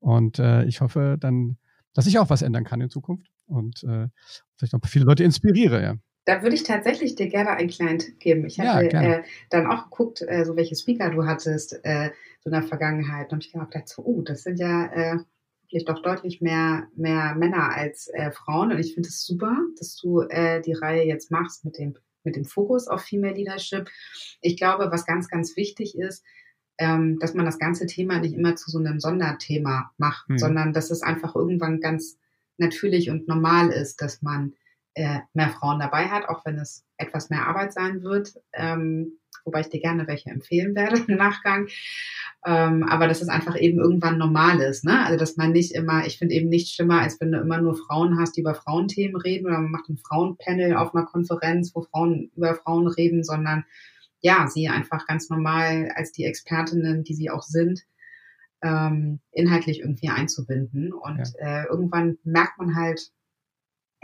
Und 0.00 0.38
äh, 0.38 0.64
ich 0.64 0.80
hoffe 0.80 1.16
dann, 1.18 1.58
dass 1.94 2.06
ich 2.06 2.18
auch 2.18 2.28
was 2.28 2.42
ändern 2.42 2.64
kann 2.64 2.80
in 2.80 2.90
Zukunft 2.90 3.30
und 3.46 3.82
äh, 3.84 4.08
vielleicht 4.56 4.72
noch 4.72 4.80
viele 4.86 5.04
Leute 5.04 5.24
inspiriere, 5.24 5.82
ja. 5.82 5.96
Da 6.26 6.42
würde 6.42 6.56
ich 6.56 6.64
tatsächlich 6.64 7.14
dir 7.14 7.28
gerne 7.28 7.50
einen 7.50 7.70
kleinen 7.70 8.00
Tipp 8.00 8.18
geben. 8.18 8.44
Ich 8.46 8.58
hatte 8.58 8.88
ja, 8.92 9.02
äh, 9.02 9.22
dann 9.48 9.66
auch 9.66 9.84
geguckt, 9.84 10.22
äh, 10.22 10.44
so 10.44 10.56
welche 10.56 10.74
Speaker 10.74 11.10
du 11.10 11.24
hattest 11.24 11.80
äh, 11.84 12.10
so 12.40 12.50
in 12.50 12.52
der 12.52 12.64
Vergangenheit. 12.64 13.32
Und 13.32 13.46
ich 13.46 13.54
habe 13.54 13.66
gedacht, 13.66 13.88
so, 13.88 14.04
uh, 14.04 14.22
das 14.22 14.42
sind 14.42 14.58
ja 14.58 14.86
äh, 14.86 15.18
vielleicht 15.68 15.88
doch 15.88 16.02
deutlich 16.02 16.40
mehr, 16.40 16.88
mehr 16.96 17.36
Männer 17.36 17.70
als 17.74 18.08
äh, 18.08 18.32
Frauen. 18.32 18.72
Und 18.72 18.80
ich 18.80 18.94
finde 18.94 19.08
es 19.08 19.16
das 19.16 19.26
super, 19.26 19.56
dass 19.78 19.96
du 19.96 20.22
äh, 20.22 20.60
die 20.60 20.72
Reihe 20.72 21.04
jetzt 21.04 21.30
machst 21.30 21.64
mit 21.64 21.78
dem, 21.78 21.96
mit 22.24 22.34
dem 22.34 22.44
Fokus 22.44 22.88
auf 22.88 23.02
Female 23.02 23.34
Leadership. 23.34 23.88
Ich 24.40 24.56
glaube, 24.56 24.90
was 24.90 25.06
ganz, 25.06 25.28
ganz 25.28 25.56
wichtig 25.56 25.96
ist, 25.96 26.24
ähm, 26.78 27.20
dass 27.20 27.34
man 27.34 27.46
das 27.46 27.58
ganze 27.60 27.86
Thema 27.86 28.18
nicht 28.18 28.34
immer 28.34 28.56
zu 28.56 28.70
so 28.70 28.78
einem 28.78 28.98
Sonderthema 28.98 29.92
macht, 29.96 30.28
hm. 30.28 30.38
sondern 30.38 30.72
dass 30.72 30.90
es 30.90 31.02
einfach 31.02 31.36
irgendwann 31.36 31.80
ganz 31.80 32.18
natürlich 32.58 33.10
und 33.10 33.28
normal 33.28 33.70
ist, 33.70 34.02
dass 34.02 34.22
man 34.22 34.54
äh, 34.96 35.20
mehr 35.34 35.50
Frauen 35.50 35.78
dabei 35.78 36.08
hat, 36.08 36.28
auch 36.28 36.44
wenn 36.46 36.58
es 36.58 36.84
etwas 36.96 37.28
mehr 37.28 37.46
Arbeit 37.46 37.72
sein 37.74 38.02
wird, 38.02 38.34
ähm, 38.54 39.18
wobei 39.44 39.60
ich 39.60 39.68
dir 39.68 39.80
gerne 39.80 40.06
welche 40.06 40.30
empfehlen 40.30 40.74
werde 40.74 41.04
im 41.06 41.18
Nachgang. 41.18 41.68
Ähm, 42.46 42.82
aber 42.84 43.06
dass 43.06 43.20
es 43.20 43.28
einfach 43.28 43.60
eben 43.60 43.78
irgendwann 43.78 44.18
normal 44.18 44.60
ist, 44.60 44.84
ne? 44.84 45.04
Also 45.04 45.18
dass 45.18 45.36
man 45.36 45.52
nicht 45.52 45.74
immer, 45.74 46.06
ich 46.06 46.18
finde 46.18 46.34
eben 46.34 46.48
nichts 46.48 46.70
schlimmer, 46.70 47.02
als 47.02 47.20
wenn 47.20 47.32
du 47.32 47.38
immer 47.38 47.60
nur 47.60 47.76
Frauen 47.76 48.18
hast, 48.18 48.36
die 48.36 48.40
über 48.40 48.54
Frauenthemen 48.54 49.20
reden 49.20 49.46
oder 49.46 49.58
man 49.58 49.70
macht 49.70 49.88
ein 49.90 49.98
Frauenpanel 49.98 50.76
auf 50.76 50.94
einer 50.94 51.04
Konferenz, 51.04 51.72
wo 51.74 51.82
Frauen 51.82 52.30
über 52.34 52.54
Frauen 52.54 52.86
reden, 52.88 53.22
sondern 53.22 53.64
ja, 54.20 54.46
sie 54.48 54.68
einfach 54.68 55.06
ganz 55.06 55.28
normal 55.28 55.92
als 55.94 56.12
die 56.12 56.24
Expertinnen, 56.24 57.04
die 57.04 57.14
sie 57.14 57.28
auch 57.28 57.42
sind, 57.42 57.82
ähm, 58.62 59.20
inhaltlich 59.30 59.80
irgendwie 59.80 60.08
einzubinden. 60.08 60.92
Und 60.94 61.32
ja. 61.38 61.64
äh, 61.64 61.66
irgendwann 61.66 62.16
merkt 62.24 62.58
man 62.58 62.74
halt, 62.74 63.10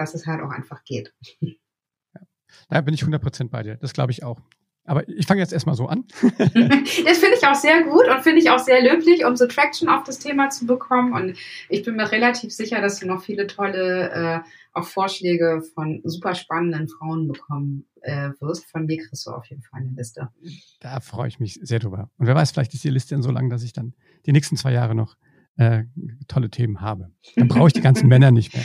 dass 0.02 0.14
es 0.14 0.26
halt 0.26 0.42
auch 0.42 0.50
einfach 0.50 0.84
geht. 0.84 1.14
Da 2.68 2.82
bin 2.82 2.92
ich 2.92 3.02
100% 3.02 3.48
bei 3.48 3.62
dir. 3.62 3.76
Das 3.76 3.94
glaube 3.94 4.12
ich 4.12 4.24
auch. 4.24 4.38
Aber 4.84 5.08
ich 5.08 5.26
fange 5.26 5.40
jetzt 5.40 5.52
erstmal 5.52 5.76
so 5.76 5.86
an. 5.86 6.04
das 6.20 7.18
finde 7.18 7.36
ich 7.36 7.46
auch 7.46 7.54
sehr 7.54 7.84
gut 7.84 8.08
und 8.08 8.22
finde 8.22 8.40
ich 8.40 8.50
auch 8.50 8.58
sehr 8.58 8.82
löblich, 8.82 9.24
um 9.24 9.36
so 9.36 9.46
Traction 9.46 9.88
auf 9.88 10.02
das 10.02 10.18
Thema 10.18 10.50
zu 10.50 10.66
bekommen. 10.66 11.12
Und 11.12 11.38
ich 11.68 11.82
bin 11.84 11.96
mir 11.96 12.10
relativ 12.10 12.52
sicher, 12.52 12.80
dass 12.80 12.98
du 12.98 13.06
noch 13.06 13.22
viele 13.22 13.46
tolle 13.46 14.10
äh, 14.10 14.40
auch 14.72 14.84
Vorschläge 14.84 15.62
von 15.74 16.00
super 16.04 16.34
spannenden 16.34 16.88
Frauen 16.88 17.28
bekommen 17.28 17.86
äh, 18.00 18.30
wirst. 18.40 18.68
Von 18.70 18.86
mir 18.86 18.98
kriegst 18.98 19.26
du 19.26 19.30
auf 19.30 19.46
jeden 19.46 19.62
Fall 19.62 19.80
eine 19.80 19.92
Liste. 19.92 20.28
Da 20.80 20.98
freue 21.00 21.28
ich 21.28 21.38
mich 21.38 21.60
sehr 21.62 21.78
drüber. 21.78 22.10
Und 22.18 22.26
wer 22.26 22.34
weiß, 22.34 22.50
vielleicht 22.50 22.74
ist 22.74 22.82
die 22.82 22.90
Liste 22.90 23.14
dann 23.14 23.22
so 23.22 23.30
lang, 23.30 23.50
dass 23.50 23.62
ich 23.62 23.72
dann 23.72 23.94
die 24.26 24.32
nächsten 24.32 24.56
zwei 24.56 24.72
Jahre 24.72 24.94
noch 24.94 25.16
äh, 25.56 25.84
tolle 26.26 26.50
Themen 26.50 26.80
habe. 26.80 27.12
Dann 27.36 27.48
brauche 27.48 27.68
ich 27.68 27.72
die 27.72 27.82
ganzen 27.82 28.08
Männer 28.08 28.30
nicht 28.30 28.54
mehr. 28.54 28.64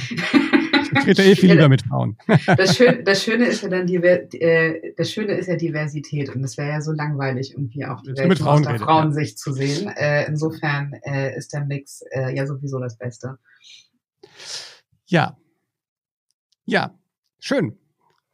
Ich 1.12 1.18
rede 1.18 1.30
eh 1.30 1.36
viel 1.36 1.52
lieber 1.52 1.70
mit 1.70 1.82
Frauen. 1.84 2.18
Das 2.46 2.76
Schöne, 2.78 3.04
das 3.04 3.24
Schöne 3.24 3.46
ist 3.46 3.64
ja 3.64 3.70
dann 3.70 3.88
die, 3.88 3.96
äh, 3.96 4.94
das 4.98 5.12
Schöne 5.12 5.34
ist 5.34 5.48
ja 5.48 5.56
Diversität 5.56 6.34
und 6.36 6.44
es 6.44 6.58
wäre 6.58 6.70
ja 6.70 6.82
so 6.82 6.92
langweilig 6.92 7.52
irgendwie 7.54 7.86
auch 7.86 8.02
die 8.02 8.16
Welt 8.16 8.42
aus 8.42 8.62
der 8.62 8.80
Frauensicht 8.80 9.38
ja. 9.38 9.38
zu 9.38 9.54
sehen. 9.54 9.90
Äh, 9.96 10.26
insofern 10.28 10.94
äh, 11.04 11.36
ist 11.38 11.54
der 11.54 11.66
Mix 11.66 12.02
äh, 12.12 12.36
ja 12.36 12.46
sowieso 12.46 12.80
das 12.80 12.98
Beste. 12.98 13.38
Ja, 15.06 15.38
ja, 16.66 16.94
schön. 17.40 17.78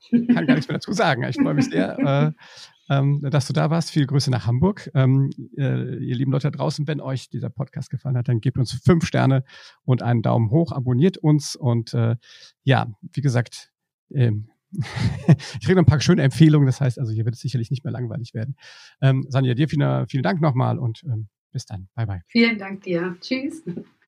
Kann 0.10 0.48
gar 0.48 0.56
nichts 0.56 0.68
mehr 0.68 0.78
dazu 0.78 0.92
sagen. 0.92 1.24
Ich 1.24 1.38
freue 1.38 1.54
mich 1.54 1.70
sehr. 1.70 2.34
Äh, 2.90 2.98
ähm, 2.98 3.22
dass 3.22 3.48
du 3.48 3.54
da 3.54 3.70
warst. 3.70 3.92
Viele 3.92 4.08
Grüße 4.08 4.32
nach 4.32 4.48
Hamburg. 4.48 4.90
Ähm, 4.94 5.30
äh, 5.58 5.96
ihr 5.96 6.16
lieben 6.16 6.32
Leute 6.32 6.52
da 6.52 6.58
draußen, 6.58 6.88
wenn 6.88 7.02
euch 7.02 7.30
dieser 7.30 7.50
Podcast 7.50 7.90
gefallen 7.90 8.18
hat, 8.18 8.28
dann 8.28 8.42
gebt 8.42 8.58
uns 8.58 8.72
fünf 8.72 9.06
Sterne 9.06 9.44
und 9.84 10.02
einen 10.02 10.22
Daumen 10.22 10.50
hoch, 10.50 10.72
abonniert 10.72 11.18
uns 11.18 11.56
und 11.56 11.94
äh, 11.94 12.16
ja, 12.64 12.92
wie 13.02 13.22
gesagt, 13.22 13.72
ähm, 14.12 14.50
ich 15.28 15.66
kriege 15.66 15.76
noch 15.76 15.84
ein 15.84 15.86
paar 15.86 16.02
schöne 16.02 16.24
Empfehlungen. 16.24 16.66
Das 16.66 16.82
heißt, 16.82 17.00
also 17.00 17.12
hier 17.12 17.26
wird 17.26 17.36
es 17.36 17.42
sicherlich 17.42 17.70
nicht 17.70 17.84
mehr 17.84 17.94
langweilig 17.94 18.34
werden. 18.34 18.56
Ähm, 19.02 19.26
Sanja, 19.30 19.54
dir 19.54 19.70
vielen, 19.70 20.08
vielen 20.08 20.24
Dank 20.24 20.42
nochmal 20.42 20.80
und 20.80 21.04
ähm, 21.04 21.28
bis 21.52 21.66
dann. 21.66 21.90
Bye 21.96 22.08
bye. 22.08 22.22
Vielen 22.28 22.58
Dank 22.58 22.82
dir. 22.82 23.16
Tschüss. 23.22 23.64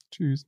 Tschüss. 0.09 0.47